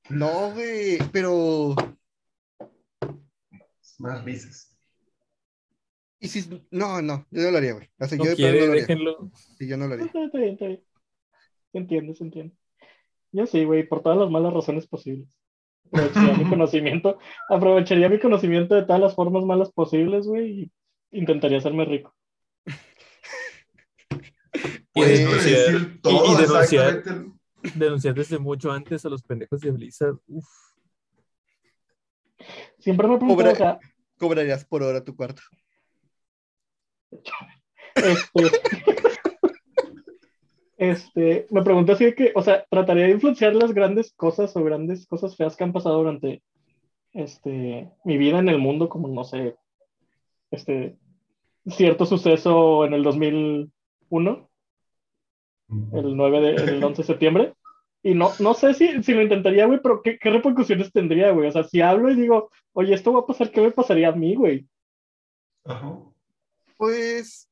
no, 0.09 0.51
güey, 0.51 0.97
pero 1.11 1.75
Más 3.97 4.23
risas. 4.23 4.77
y 6.19 6.27
si 6.27 6.67
no, 6.71 7.01
no, 7.01 7.25
yo 7.31 7.41
no 7.43 7.51
lo 7.51 7.57
haría, 7.57 7.73
güey. 7.73 7.89
O 7.99 8.05
sea, 8.07 8.17
No 8.17 8.25
yo 8.25 8.35
quiere, 8.35 8.59
no 8.59 8.65
lo 8.67 8.71
haría. 8.73 8.81
déjenlo. 8.85 9.31
Sí, 9.57 9.67
yo 9.67 9.77
no 9.77 9.87
lo 9.87 9.93
haría. 9.95 10.05
Está, 10.05 10.23
está 10.23 10.37
bien, 10.37 10.53
está 10.53 10.65
bien. 10.67 10.83
Se 11.71 11.77
entiende, 11.79 12.15
se 12.15 12.23
entiende. 12.23 12.55
Yo 13.31 13.45
sí, 13.45 13.65
güey, 13.65 13.87
por 13.87 14.01
todas 14.03 14.17
las 14.17 14.29
malas 14.29 14.53
razones 14.53 14.87
posibles. 14.87 15.29
Aprovecharía 15.91 16.33
mi 16.37 16.49
conocimiento, 16.49 17.17
aprovecharía 17.49 18.09
mi 18.09 18.19
conocimiento 18.19 18.75
de 18.75 18.83
todas 18.83 19.01
las 19.01 19.15
formas 19.15 19.43
malas 19.45 19.71
posibles, 19.71 20.25
güey, 20.27 20.61
y 20.63 20.71
intentaría 21.19 21.57
hacerme 21.59 21.85
rico. 21.85 22.13
Y 24.13 24.69
Puedes 24.93 25.19
denunciar, 25.19 26.01
todo 26.01 26.25
y- 26.25 26.31
y 26.33 26.35
denunciar. 26.41 27.03
denunciar 27.75 28.13
desde 28.15 28.39
mucho 28.39 28.71
antes 28.71 29.05
a 29.05 29.09
los 29.09 29.21
pendejos 29.23 29.61
de 29.61 29.71
Blizzard. 29.71 30.15
Uf. 30.27 30.45
Siempre 32.79 33.07
me 33.07 33.15
he 33.15 33.17
preguntado, 33.17 33.37
Pobre- 33.37 33.51
o 33.53 33.55
sea, 33.55 33.79
Cobrarías 34.17 34.65
por 34.65 34.81
hora 34.83 35.03
tu 35.03 35.15
cuarto. 35.15 35.41
este, 37.95 38.49
este, 40.77 41.47
me 41.49 41.63
pregunté 41.63 41.93
así 41.93 42.05
de 42.05 42.15
que, 42.15 42.31
o 42.35 42.41
sea, 42.41 42.65
trataría 42.69 43.05
de 43.05 43.11
influenciar 43.11 43.55
las 43.55 43.73
grandes 43.73 44.13
cosas 44.13 44.55
o 44.55 44.63
grandes 44.63 45.07
cosas 45.07 45.35
feas 45.35 45.55
que 45.55 45.63
han 45.63 45.73
pasado 45.73 45.97
durante 45.97 46.43
este, 47.13 47.91
mi 48.05 48.17
vida 48.17 48.39
en 48.39 48.49
el 48.49 48.59
mundo, 48.59 48.87
como 48.87 49.07
no 49.07 49.23
sé, 49.23 49.55
este, 50.51 50.95
cierto 51.65 52.05
suceso 52.05 52.85
en 52.85 52.93
el 52.93 53.03
2001, 53.03 54.49
el 55.93 56.15
9 56.15 56.41
de, 56.41 56.49
el 56.55 56.83
11 56.83 57.01
de 57.01 57.07
septiembre. 57.07 57.53
Y 58.03 58.13
no, 58.13 58.29
no 58.39 58.53
sé 58.53 58.75
si, 58.75 59.01
si 59.03 59.13
lo 59.13 59.23
intentaría, 59.23 59.65
güey, 59.65 59.79
pero 59.81 60.01
¿qué, 60.03 60.19
¿qué 60.19 60.29
repercusiones 60.29 60.93
tendría, 60.93 61.31
güey? 61.31 61.49
O 61.49 61.51
sea, 61.51 61.63
si 61.63 61.81
hablo 61.81 62.11
y 62.11 62.15
digo, 62.15 62.51
oye, 62.73 62.93
esto 62.93 63.11
va 63.11 63.21
a 63.21 63.25
pasar, 63.25 63.51
¿qué 63.51 63.61
me 63.61 63.71
pasaría 63.71 64.09
a 64.09 64.15
mí, 64.15 64.35
güey? 64.35 64.67
Ajá. 65.65 65.99
Pues 66.77 67.49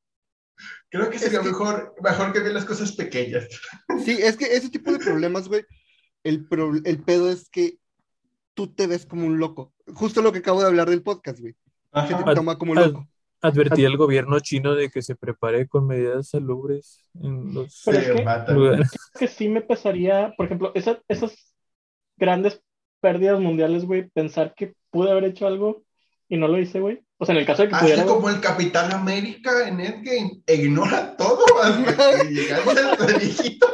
Creo 0.98 1.10
que 1.10 1.18
sería 1.18 1.38
Es 1.40 1.44
que- 1.44 1.50
mejor, 1.50 1.94
mejor 2.02 2.32
que 2.32 2.40
ver 2.40 2.52
las 2.52 2.64
cosas 2.64 2.92
pequeñas. 2.92 3.48
sí, 4.04 4.12
es 4.20 4.36
que 4.36 4.46
ese 4.46 4.68
tipo 4.70 4.90
de 4.92 4.98
problemas, 4.98 5.48
güey, 5.48 5.64
el, 6.24 6.46
pro- 6.48 6.72
el 6.84 7.02
pedo 7.02 7.30
es 7.30 7.48
que 7.50 7.78
tú 8.54 8.68
te 8.68 8.86
ves 8.86 9.06
como 9.06 9.26
un 9.26 9.38
loco. 9.38 9.72
Justo 9.94 10.22
lo 10.22 10.32
que 10.32 10.38
acabo 10.40 10.60
de 10.60 10.66
hablar 10.66 10.88
del 10.90 11.02
podcast, 11.02 11.40
güey. 11.40 11.52
Que 11.52 11.58
Ajá. 11.92 12.24
te 12.24 12.34
toma 12.34 12.58
como 12.58 12.74
loco. 12.74 13.06
Advertí 13.42 13.84
al 13.84 13.96
gobierno 13.96 14.40
chino 14.40 14.74
de 14.74 14.90
que 14.90 15.02
se 15.02 15.14
prepare 15.14 15.68
con 15.68 15.86
medidas 15.86 16.30
salubres 16.30 17.00
en 17.22 17.54
los 17.54 17.82
Pero 17.84 17.98
es 17.98 18.04
Se 18.06 18.12
que- 18.14 18.52
lugares. 18.52 18.90
que 19.18 19.28
sí 19.28 19.48
me 19.48 19.60
pesaría, 19.60 20.32
por 20.36 20.46
ejemplo, 20.46 20.72
esa- 20.74 21.00
esas 21.06 21.54
grandes 22.16 22.60
pérdidas 23.00 23.38
mundiales, 23.40 23.84
güey, 23.84 24.08
pensar 24.10 24.54
que 24.56 24.74
pude 24.90 25.10
haber 25.10 25.24
hecho 25.24 25.46
algo 25.46 25.84
y 26.28 26.38
no 26.38 26.48
lo 26.48 26.58
hice, 26.58 26.80
güey. 26.80 27.02
O 27.18 27.24
sea, 27.24 27.34
en 27.34 27.40
el 27.40 27.46
caso 27.46 27.62
de 27.62 27.68
que 27.68 27.74
Así 27.74 27.84
pudiera... 27.84 28.04
como 28.04 28.28
el 28.28 28.40
Capitán 28.40 28.92
América 28.92 29.66
en 29.66 29.80
Endgame, 29.80 30.42
ignora 30.46 31.16
todo 31.16 31.44
hasta 31.62 33.06
que 33.06 33.18
viejito. 33.18 33.66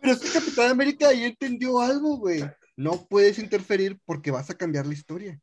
Pero 0.00 0.12
es 0.12 0.20
que 0.20 0.38
Capitán 0.38 0.70
América 0.70 1.08
ahí 1.08 1.24
entendió 1.24 1.80
algo, 1.80 2.18
güey. 2.18 2.44
No 2.76 3.06
puedes 3.08 3.38
interferir 3.38 3.98
porque 4.04 4.30
vas 4.30 4.50
a 4.50 4.54
cambiar 4.54 4.86
la 4.86 4.92
historia. 4.92 5.40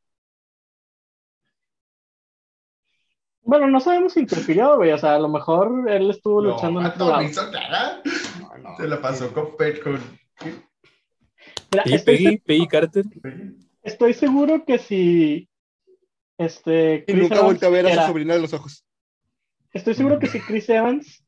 Bueno, 3.42 3.68
no 3.68 3.80
sabemos 3.80 4.14
si 4.14 4.22
interfirió, 4.22 4.78
güey. 4.78 4.92
O 4.92 4.98
sea, 4.98 5.16
a 5.16 5.20
lo 5.20 5.28
mejor 5.30 5.90
él 5.90 6.12
estuvo 6.12 6.42
No, 6.42 6.52
luchando 6.52 6.80
en 6.80 6.86
otro 6.86 7.10
lado. 7.10 7.24
No, 8.40 8.58
no, 8.60 8.78
Se 8.78 8.88
la 8.88 9.02
pasó 9.02 9.28
sí. 9.28 9.34
con 9.34 9.58
Pet 9.58 9.84
con. 9.84 10.00
Mira, 11.72 11.84
estoy, 11.86 12.16
Peggy, 12.16 12.38
Peggy 12.38 12.68
Carter. 12.68 13.06
estoy 13.82 14.14
seguro 14.14 14.64
que 14.66 14.78
si 14.78 15.50
este 16.38 17.04
Y 17.08 17.14
nunca 17.14 17.40
Evans 17.40 17.64
a 17.64 17.70
ver 17.70 17.88
a 17.88 17.96
su 17.96 18.08
sobrina 18.08 18.34
de 18.36 18.42
los 18.42 18.54
ojos. 18.54 18.86
Estoy 19.72 19.94
seguro 19.96 20.20
que 20.20 20.28
si 20.28 20.40
Chris 20.40 20.70
Evans 20.70 21.26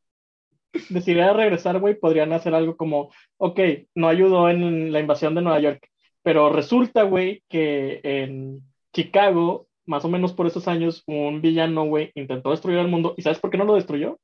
decidiera 0.90 1.34
regresar, 1.34 1.80
güey, 1.80 1.96
podrían 1.96 2.34
hacer 2.34 2.54
algo 2.54 2.76
como, 2.78 3.12
ok, 3.38 3.60
no 3.96 4.08
ayudó 4.08 4.50
en 4.50 4.92
la 4.92 5.00
invasión 5.00 5.34
de 5.36 5.42
Nueva 5.42 5.60
York, 5.60 5.90
pero 6.22 6.52
resulta, 6.52 7.04
güey, 7.04 7.44
que 7.50 8.02
en 8.04 8.62
Chicago, 8.94 9.68
más 9.86 10.06
o 10.06 10.10
menos 10.10 10.34
por 10.34 10.48
esos 10.48 10.68
años, 10.68 11.04
un 11.08 11.42
villano, 11.42 11.86
güey, 11.86 12.12
intentó 12.16 12.52
destruir 12.52 12.80
el 12.80 12.88
mundo. 12.88 13.14
¿Y 13.18 13.22
sabes 13.22 13.40
por 13.40 13.50
qué 13.50 13.58
no 13.58 13.66
lo 13.66 13.76
destruyó? 13.76 14.20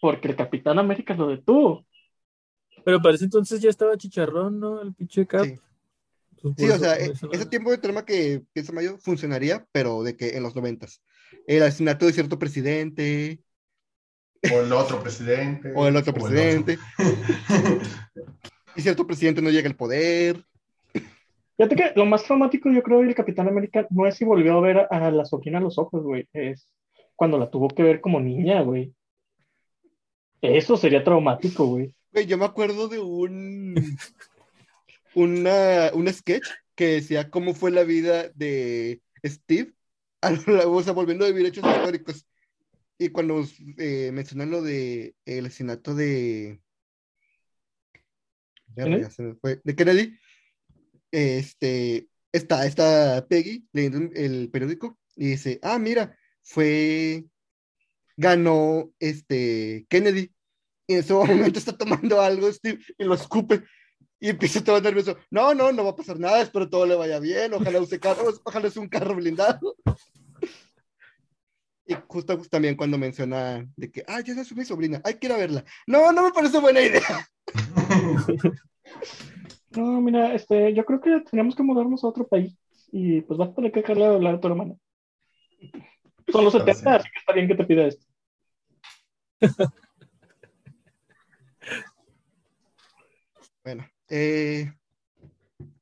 Porque 0.00 0.28
el 0.28 0.36
Capitán 0.36 0.78
América 0.78 1.14
lo 1.14 1.28
detuvo. 1.28 1.84
Pero 2.84 3.00
parece 3.00 3.24
entonces 3.24 3.60
ya 3.60 3.70
estaba 3.70 3.96
chicharrón, 3.96 4.60
¿no? 4.60 4.80
El 4.80 4.94
pinche 4.94 5.26
Cap. 5.26 5.44
Sí. 5.44 5.58
Pues, 6.54 6.56
Sí, 6.58 6.64
o 6.64 6.74
eso- 6.74 6.78
sea, 6.84 6.96
e- 6.96 7.12
ese 7.32 7.46
tiempo 7.46 7.70
de 7.70 7.78
trama 7.78 8.04
que 8.04 8.42
piensa 8.52 8.72
Mayo 8.72 8.98
funcionaría, 8.98 9.66
pero 9.72 10.02
de 10.02 10.16
que 10.16 10.36
en 10.36 10.42
los 10.42 10.54
noventas. 10.54 11.02
El 11.46 11.62
asesinato 11.62 12.06
de 12.06 12.12
cierto 12.12 12.38
presidente 12.38 13.40
O 14.52 14.60
el 14.60 14.72
otro 14.72 15.00
presidente. 15.02 15.72
o 15.74 15.86
el 15.86 15.96
otro 15.96 16.12
o 16.12 16.14
presidente. 16.14 16.78
otro. 16.98 17.06
Y 18.76 18.82
cierto 18.82 19.06
presidente 19.06 19.40
no 19.40 19.48
llega 19.50 19.68
al 19.68 19.74
poder. 19.76 20.44
Fíjate 21.56 21.74
que 21.76 21.92
lo 21.96 22.04
más 22.04 22.24
traumático, 22.24 22.70
yo 22.70 22.82
creo, 22.82 23.00
del 23.00 23.14
Capitán 23.14 23.48
América 23.48 23.86
no 23.88 24.06
es 24.06 24.16
si 24.16 24.26
volvió 24.26 24.58
a 24.58 24.60
ver 24.60 24.76
a, 24.78 24.84
a 24.90 25.10
la 25.10 25.24
sobrina 25.24 25.56
a 25.56 25.62
los 25.62 25.78
ojos, 25.78 26.02
güey. 26.02 26.28
Es 26.34 26.68
cuando 27.14 27.38
la 27.38 27.50
tuvo 27.50 27.68
que 27.68 27.82
ver 27.82 28.02
como 28.02 28.20
niña, 28.20 28.60
güey. 28.60 28.92
Eso 30.42 30.76
sería 30.76 31.02
traumático, 31.02 31.64
güey. 31.66 31.94
Güey, 32.12 32.26
yo 32.26 32.36
me 32.36 32.44
acuerdo 32.44 32.88
de 32.88 32.98
un 32.98 33.74
una, 35.16 35.90
un 35.94 36.12
sketch 36.12 36.46
que 36.74 36.86
decía 36.88 37.30
cómo 37.30 37.54
fue 37.54 37.70
la 37.70 37.84
vida 37.84 38.28
de 38.34 39.00
Steve, 39.24 39.72
a 40.20 40.30
lo- 40.30 40.72
o 40.72 40.82
sea, 40.82 40.92
volviendo 40.92 41.24
a 41.24 41.28
vivir 41.28 41.46
hechos 41.46 41.64
históricos. 41.64 42.26
Y 42.98 43.08
cuando 43.08 43.42
eh, 43.78 44.10
mencionan 44.12 44.50
lo 44.50 44.62
de 44.62 45.14
el 45.24 45.46
asesinato 45.46 45.94
de 45.94 46.60
ya 49.00 49.10
se 49.10 49.22
me 49.22 49.34
fue. 49.36 49.60
de 49.64 49.74
Kennedy, 49.74 50.18
este 51.10 52.08
está, 52.32 52.66
está 52.66 53.26
Peggy 53.26 53.66
leyendo 53.72 54.10
el 54.14 54.50
periódico 54.50 54.98
y 55.14 55.28
dice, 55.28 55.58
ah, 55.62 55.78
mira, 55.78 56.18
fue, 56.42 57.24
ganó 58.18 58.92
este 58.98 59.86
Kennedy. 59.88 60.30
Y 60.86 60.94
en 60.94 61.00
ese 61.00 61.14
momento 61.14 61.58
está 61.58 61.76
tomando 61.76 62.20
algo 62.20 62.52
Steve 62.52 62.80
y 62.98 63.04
lo 63.04 63.14
escupe. 63.14 63.62
Y 64.18 64.30
empieza 64.30 64.64
todo 64.64 64.80
nervioso. 64.80 65.16
No, 65.30 65.54
no, 65.54 65.72
no 65.72 65.84
va 65.84 65.90
a 65.90 65.96
pasar 65.96 66.18
nada, 66.18 66.40
espero 66.40 66.68
todo 66.68 66.86
le 66.86 66.94
vaya 66.94 67.18
bien. 67.18 67.52
Ojalá 67.54 67.80
use 67.80 68.00
carros, 68.00 68.40
ojalá 68.44 68.70
sea 68.70 68.82
un 68.82 68.88
carro 68.88 69.14
blindado. 69.14 69.76
Y 71.86 71.94
justo 72.08 72.36
también 72.50 72.76
cuando 72.76 72.98
menciona 72.98 73.64
de 73.76 73.90
que, 73.90 74.02
ah, 74.08 74.20
ya 74.20 74.34
es 74.34 74.56
mi 74.56 74.64
sobrina, 74.64 75.00
hay 75.04 75.14
que 75.14 75.26
ir 75.26 75.32
a 75.32 75.36
verla. 75.36 75.64
No, 75.86 76.10
no 76.12 76.24
me 76.24 76.32
parece 76.32 76.58
buena 76.58 76.80
idea. 76.80 77.28
No, 79.76 80.00
mira, 80.00 80.32
este, 80.32 80.72
yo 80.72 80.86
creo 80.86 81.02
que 81.02 81.20
tenemos 81.30 81.54
que 81.54 81.62
mudarnos 81.62 82.02
a 82.02 82.06
otro 82.08 82.26
país 82.26 82.58
y 82.92 83.20
pues 83.20 83.38
vas 83.38 83.50
a 83.50 83.54
tener 83.54 83.72
que 83.72 83.80
dejarle 83.80 84.04
de 84.04 84.14
hablar 84.14 84.34
a 84.36 84.40
tu 84.40 84.48
hermana. 84.48 84.74
Son 86.32 86.44
los 86.44 86.52
70, 86.54 86.96
así 86.96 87.08
que 87.10 87.18
está 87.18 87.32
bien 87.34 87.46
que 87.46 87.54
te 87.54 87.64
pida 87.64 87.86
esto. 87.86 88.06
Bueno, 93.64 93.84
eh, 94.08 94.72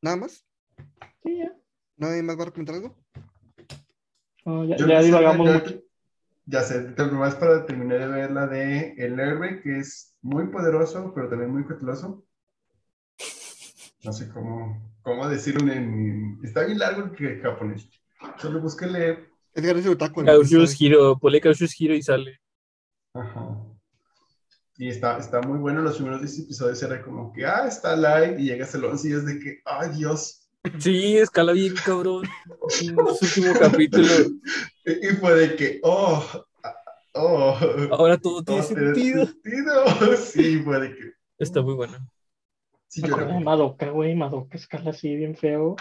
¿nada 0.00 0.16
más? 0.16 0.44
Sí, 1.22 1.38
ya. 1.38 1.52
¿Nadie 1.96 2.22
más 2.22 2.38
va 2.38 2.42
a 2.42 2.46
recomendar 2.46 2.76
algo? 2.76 2.96
No, 4.44 4.64
ya, 4.64 4.76
Yo 4.76 4.86
ya 4.86 5.02
divagamos 5.02 5.52
mucho. 5.52 5.82
Ya 6.46 6.60
sé, 6.60 6.92
pero 6.94 7.10
nomás 7.10 7.34
para 7.36 7.64
terminar 7.64 8.00
de 8.00 8.06
ver 8.06 8.30
la 8.30 8.46
de 8.46 8.94
El 8.98 9.18
Héroe, 9.18 9.62
que 9.62 9.78
es 9.78 10.14
muy 10.20 10.48
poderoso, 10.48 11.12
pero 11.14 11.30
también 11.30 11.50
muy 11.50 11.64
cauteloso. 11.64 12.26
No 14.04 14.12
sé 14.12 14.28
cómo, 14.28 14.94
cómo 15.00 15.26
decirlo 15.28 15.72
en... 15.72 16.38
Está 16.44 16.66
bien 16.66 16.78
largo 16.78 17.12
que 17.12 17.40
japonés. 17.40 17.88
Solo 18.38 18.60
búsquele... 18.60 19.30
Edgar 19.54 19.76
es 19.78 19.86
el 19.86 19.92
otaku. 19.92 20.20
¿no? 20.20 20.26
Cautious 20.26 20.76
Hero, 20.78 21.18
ponle 21.18 21.40
Cautious 21.40 21.74
Hero 21.80 21.94
y 21.94 22.02
sale. 22.02 22.40
Ajá. 23.14 23.73
Y 24.76 24.88
está, 24.88 25.18
está 25.18 25.40
muy 25.40 25.58
bueno. 25.58 25.82
Los 25.82 25.96
primeros 25.96 26.20
10 26.20 26.40
episodios 26.40 26.82
era 26.82 27.02
como 27.02 27.32
que, 27.32 27.46
ah, 27.46 27.66
está 27.66 27.94
live, 27.94 28.40
y 28.40 28.46
llegas 28.46 28.74
al 28.74 28.84
11 28.84 29.08
y 29.08 29.12
es 29.12 29.26
de 29.26 29.38
que, 29.38 29.60
ay, 29.64 29.90
Dios. 29.96 30.48
Sí, 30.78 31.18
escala 31.18 31.52
bien, 31.52 31.74
cabrón. 31.84 32.24
En 32.80 32.96
su 32.96 33.40
último 33.40 33.58
capítulo. 33.58 34.08
Y, 34.86 35.06
fue 35.16 35.34
de 35.34 35.56
que, 35.56 35.80
oh, 35.82 36.22
oh. 37.14 37.56
Ahora 37.90 38.18
todo 38.18 38.42
tiene 38.44 38.60
todo 38.60 38.74
tiene 38.74 38.94
sentido. 38.94 39.26
sentido. 39.26 40.16
Sí, 40.16 40.58
fue 40.58 40.80
de 40.80 40.94
que, 40.94 41.12
Está 41.38 41.62
muy 41.62 41.72
bueno. 41.72 41.96
sí, 42.86 43.00
yo 43.00 43.16
de 43.16 43.40
Madoka, 43.40 43.88
güey. 43.88 44.14
Madoka 44.14 44.58
escala 44.58 44.90
así 44.90 45.16
bien 45.16 45.36
feo. 45.36 45.76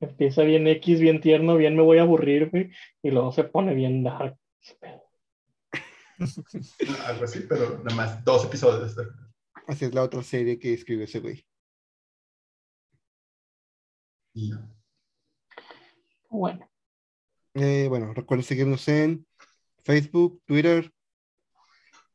Empieza 0.00 0.44
bien 0.44 0.66
X, 0.66 1.00
bien 1.00 1.20
tierno, 1.20 1.56
bien 1.56 1.76
me 1.76 1.82
voy 1.82 1.98
a 1.98 2.02
aburrir, 2.02 2.48
güey. 2.50 2.70
Y 3.02 3.10
luego 3.10 3.32
se 3.32 3.44
pone 3.44 3.74
bien 3.74 4.02
dark. 4.02 4.38
algo 7.06 7.24
así, 7.24 7.40
pero 7.48 7.78
nada 7.84 7.94
más 7.94 8.24
dos 8.24 8.44
episodios. 8.44 8.96
Así 9.66 9.84
es 9.84 9.94
la 9.94 10.02
otra 10.02 10.22
serie 10.22 10.58
que 10.58 10.74
escribió 10.74 11.04
ese 11.04 11.20
güey. 11.20 11.44
Bueno, 16.30 16.70
Eh, 17.54 17.86
bueno, 17.88 18.12
recuerden 18.14 18.44
seguirnos 18.44 18.86
en 18.88 19.26
Facebook, 19.82 20.42
Twitter, 20.44 20.92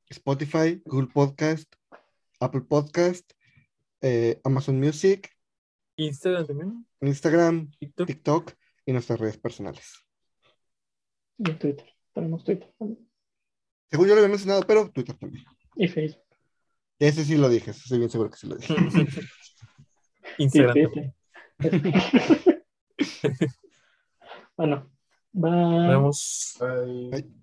Spotify, 0.10 0.82
Google 0.86 1.10
Podcast, 1.12 1.74
Apple 2.40 2.62
Podcast, 2.62 3.30
eh, 4.02 4.40
Amazon 4.44 4.80
Music, 4.80 5.30
Instagram 5.98 6.48
también. 6.48 6.88
Instagram, 7.02 7.72
TikTok. 7.80 8.08
TikTok 8.08 8.52
y 8.86 8.94
nuestras 8.94 9.20
redes 9.20 9.38
personales. 9.38 10.06
y 11.38 11.50
en 11.50 11.60
Twitter. 11.60 11.90
Tenemos 12.14 12.44
Twitter 12.44 12.74
también. 12.78 13.13
Según 13.94 14.08
yo 14.08 14.16
lo 14.16 14.22
había 14.22 14.30
mencionado, 14.30 14.64
pero 14.66 14.90
Twitter 14.90 15.16
también. 15.16 15.46
Y 15.76 15.88
Facebook. 15.88 16.24
Ese 16.98 17.24
sí 17.24 17.38
lo 17.38 17.48
dije, 17.48 17.70
estoy 17.70 18.00
bien 18.00 18.10
seguro 18.10 18.32
que 18.32 18.38
sí 18.38 18.48
lo 18.48 18.56
dije. 18.56 18.76
Instagram. 20.40 21.14
Bueno, 24.56 24.92
bye. 25.32 25.52
Nos 25.52 25.90
vemos. 25.90 26.58
Bye. 26.60 27.10
Bye. 27.10 27.43